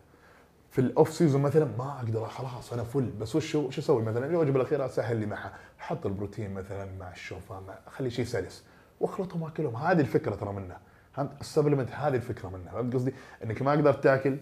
في 0.78 0.84
ال 0.84 0.91
off 0.91 1.12
season 1.12 1.42
مثلا 1.42 1.64
ما 1.78 1.98
أقدر 1.98 2.26
خلاص 2.26 2.72
أنا 2.72 2.84
full 2.84 3.10
بس 3.20 3.36
وش 3.36 3.54
وش 3.54 3.78
أسوي 3.78 4.02
مثلا؟ 4.02 4.26
الوجبه 4.26 4.56
الاخيره 4.56 4.86
أسهل 4.86 5.16
لي 5.16 5.26
معها، 5.26 5.52
أحط 5.80 6.06
البروتين 6.06 6.54
مثلا 6.54 6.88
مع 7.00 7.12
الشوفان 7.12 7.62
مع 7.68 7.74
أخلي 7.86 8.10
شيء 8.10 8.24
سلس. 8.24 8.64
واخلطهم 9.00 9.42
واكلهم، 9.42 9.76
هذه 9.76 10.00
الفكرة 10.00 10.34
ترى 10.34 10.52
منه، 10.52 10.76
فهمت؟ 11.12 11.40
السبلمنت 11.40 11.90
هذه 11.92 12.14
الفكرة 12.14 12.48
منه، 12.48 12.70
فهمت 12.72 12.94
قصدي؟ 12.94 13.14
إنك 13.44 13.62
ما 13.62 13.72
قدرت 13.72 14.04
تاكل 14.04 14.36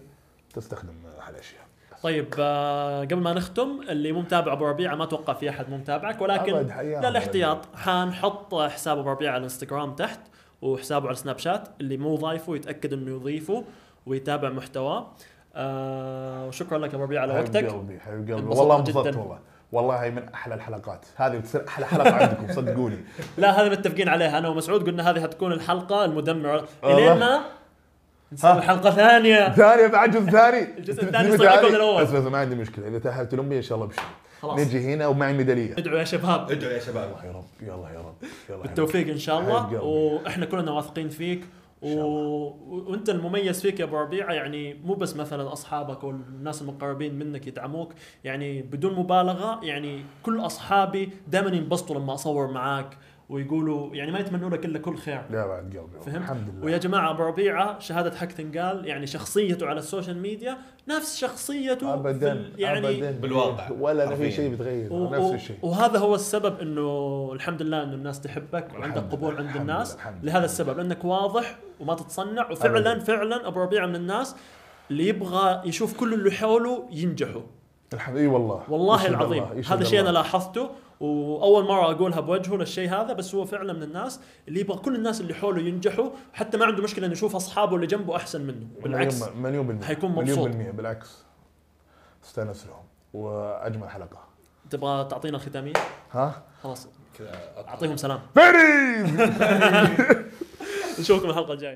تستخدم 0.53 0.93
هالاشياء. 1.27 1.61
طيب 2.03 2.33
آه، 2.39 3.01
قبل 3.01 3.21
ما 3.21 3.33
نختم 3.33 3.81
اللي 3.89 4.11
مو 4.11 4.21
متابع 4.21 4.53
أبو 4.53 4.65
ربيعة 4.65 4.95
ما 4.95 5.03
أتوقع 5.03 5.33
في 5.33 5.49
أحد 5.49 5.69
مو 5.69 5.77
متابعك 5.77 6.21
ولكن 6.21 6.53
للاحتياط 6.81 7.75
حنحط 7.75 8.55
حساب 8.55 8.97
أبو 8.97 9.09
ربيعة 9.09 9.31
على 9.31 9.37
الإنستغرام 9.37 9.95
تحت 9.95 10.19
وحسابه 10.61 11.07
على 11.07 11.15
سناب 11.15 11.37
شات 11.37 11.67
اللي 11.81 11.97
مو 11.97 12.15
ضايفه 12.15 12.55
يتأكد 12.55 12.93
إنه 12.93 13.15
يضيفه 13.15 13.63
ويتابع 14.05 14.49
محتواه. 14.49 15.11
آه 15.57 16.47
وشكرا 16.47 16.77
لك 16.77 16.93
ابو 16.93 17.03
ربيعه 17.03 17.21
على 17.21 17.33
حبيب 17.33 17.55
وقتك. 17.55 17.65
قلبي 17.65 17.99
حبيب 17.99 18.31
قلبي. 18.31 18.47
والله 18.47 18.75
انبسطت. 18.75 19.15
والله. 19.15 19.39
والله 19.71 19.95
هي 19.95 20.11
من 20.11 20.29
أحلى 20.33 20.55
الحلقات. 20.55 21.05
هذه 21.15 21.37
بتصير 21.37 21.67
أحلى 21.67 21.85
حلقة 21.85 22.15
عندكم 22.15 22.53
صدقوني. 22.53 22.97
لا 23.37 23.61
هذا 23.61 23.69
متفقين 23.69 24.09
عليها. 24.09 24.37
أنا 24.37 24.49
ومسعود 24.49 24.85
قلنا 24.85 25.09
هذه 25.09 25.21
حتكون 25.21 25.51
الحلقة 25.51 26.05
المدمرة. 26.05 26.67
إلين 26.83 27.19
ما 27.19 27.41
نسوي 28.31 28.61
حلقة 28.61 28.89
ثانية. 28.89 29.49
ثانية 29.49 29.87
بعد 29.87 30.11
جزء 30.11 30.29
ثاني. 30.29 30.63
الجزء 30.77 31.03
الثاني 31.03 31.29
من 31.29 31.75
الأول. 31.75 32.03
بس 32.03 32.09
بس 32.09 32.23
ما 32.23 32.37
عندي 32.37 32.55
مشكلة. 32.55 32.87
إذا 32.87 32.99
تأهلت 32.99 33.33
الامي 33.33 33.57
إن 33.57 33.61
شاء 33.61 33.75
الله 33.75 33.87
بشر 33.87 34.01
خلاص. 34.41 34.59
نجي 34.59 34.93
هنا 34.93 35.07
ومعي 35.07 35.33
ميداليه 35.33 35.73
ادعوا 35.73 35.99
يا 35.99 36.03
شباب. 36.03 36.51
ادعوا 36.51 36.73
يا 36.73 36.79
شباب. 36.79 37.09
يا 37.25 37.31
رب 37.31 37.45
يلا 37.61 37.89
يا 37.93 37.99
رب 37.99 38.15
يلا 38.49 38.61
بالتوفيق 38.61 39.07
إن 39.07 39.17
شاء 39.17 39.35
حبيب 39.41 39.79
الله. 39.79 39.83
وإحنا 39.83 40.45
كلنا 40.45 40.71
واثقين 40.71 41.09
فيك. 41.09 41.45
و... 41.81 41.87
وأنت 42.67 43.09
المميز 43.09 43.61
فيك 43.61 43.79
يا 43.79 43.85
أبو 43.85 43.97
ربيعة 43.97 44.33
يعني 44.33 44.73
مو 44.73 44.93
بس 44.93 45.15
مثلا 45.15 45.53
أصحابك 45.53 46.03
والناس 46.03 46.61
المقربين 46.61 47.15
منك 47.19 47.47
يدعموك 47.47 47.93
يعني 48.23 48.61
بدون 48.61 48.93
مبالغة 48.95 49.59
يعني 49.63 50.05
كل 50.23 50.39
أصحابي 50.45 51.09
دائما 51.27 51.55
ينبسطوا 51.55 51.95
لما 51.99 52.13
أصور 52.13 52.51
معاك. 52.51 52.97
ويقولوا 53.29 53.95
يعني 53.95 54.11
ما 54.11 54.19
يتمنوا 54.19 54.49
لك 54.49 54.65
إلا 54.65 54.79
كل 54.79 54.97
خير 54.97 55.21
لا 55.29 55.47
بعد 55.47 55.63
قلبي 55.63 55.77
والله. 55.79 55.99
فهمت؟ 55.99 56.15
الحمد 56.17 56.49
لله 56.55 56.65
ويا 56.65 56.77
جماعة 56.77 57.11
أبو 57.11 57.23
ربيعة 57.23 57.79
شهادة 57.79 58.15
حق 58.17 58.25
تنقال 58.25 58.85
يعني 58.87 59.07
شخصيته 59.07 59.67
على 59.67 59.79
السوشيال 59.79 60.17
ميديا 60.21 60.57
نفس 60.87 61.17
شخصيته 61.17 61.93
ابدا 61.93 62.49
يعني 62.57 62.87
ابدا 62.87 63.11
بالواقع. 63.11 63.71
ولا 63.79 64.15
في. 64.15 64.31
شيء 64.31 64.49
بيتغير 64.49 64.93
و- 64.93 65.09
نفس 65.09 65.33
الشيء 65.33 65.57
وهذا 65.61 65.99
هو 65.99 66.15
السبب 66.15 66.59
إنه 66.59 67.29
الحمد 67.33 67.61
لله 67.61 67.83
إنه 67.83 67.93
الناس 67.93 68.21
تحبك 68.21 68.67
وعندك 68.79 69.01
قبول 69.11 69.31
عند 69.37 69.45
الحمد 69.45 69.61
الناس 69.61 69.97
لهذا. 70.23 70.45
السبب 70.45 70.77
لأنك 70.77 71.05
واضح 71.05 71.57
وما 71.79 71.95
تتصنع 71.95 72.51
وفعلا 72.51 72.91
أبداً. 72.91 72.99
فعلا 73.03 73.47
أبو 73.47 73.59
ربيعة 73.61 73.85
من 73.85 73.95
الناس 73.95 74.35
اللي 74.91 75.07
يبغى 75.07 75.61
يشوف 75.65 75.99
كل 75.99 76.13
اللي 76.13 76.31
حوله 76.31 76.87
ينجحوا 76.91 77.41
الحمد 77.93 78.17
إي 78.17 78.27
والله 78.27 78.63
والله 78.69 79.07
العظيم 79.07 79.43
هذا 79.69 79.83
شيء 79.83 79.99
أنا. 79.99 80.09
لاحظته 80.09 80.69
وأول 80.99 81.63
مرة 81.63 81.91
أقولها 81.91 82.19
بوجهه 82.19 82.55
للشيء 82.55 82.89
هذا 82.89 83.13
بس 83.13 83.35
هو 83.35 83.45
فعلا 83.45 83.73
من 83.73 83.83
الناس 83.83 84.19
اللي 84.47 84.59
يبغى 84.59 84.77
كل 84.77 84.95
الناس 84.95 85.21
اللي 85.21 85.33
حوله 85.33 85.61
ينجحوا 85.61 86.09
حتى 86.33 86.57
ما 86.57 86.65
عنده 86.65 86.83
مشكلة 86.83 87.05
إنه 87.05 87.13
يشوف 87.13 87.35
أصحابه 87.35 87.75
اللي 87.75 87.87
جنبه 87.87 88.15
أحسن 88.15 88.41
منه. 88.41 88.67
بالعكس. 88.83 89.21
مليون 89.21 89.41
مليون 89.41 89.67
بالمية. 89.67 89.85
حيكون 89.85 90.11
مليون 90.11 90.25
مبسوط. 90.29 90.47
بالمية. 90.47 90.71
بالعكس. 90.71 91.23
استأنس 92.25 92.65
لهم. 92.67 92.83
وأجمل 93.13 93.89
حلقة. 93.89 94.27
تبغى 94.69 95.05
تعطينا 95.05 95.37
الختاميه 95.37 95.73
ها؟ 96.11 96.43
خلاص. 96.63 96.87
كذا 97.17 97.31
أعطيهم 97.67 97.97
سلام. 97.97 98.19
نشوفكم 100.99 101.29
الحلقة 101.29 101.53
الجاية. 101.53 101.75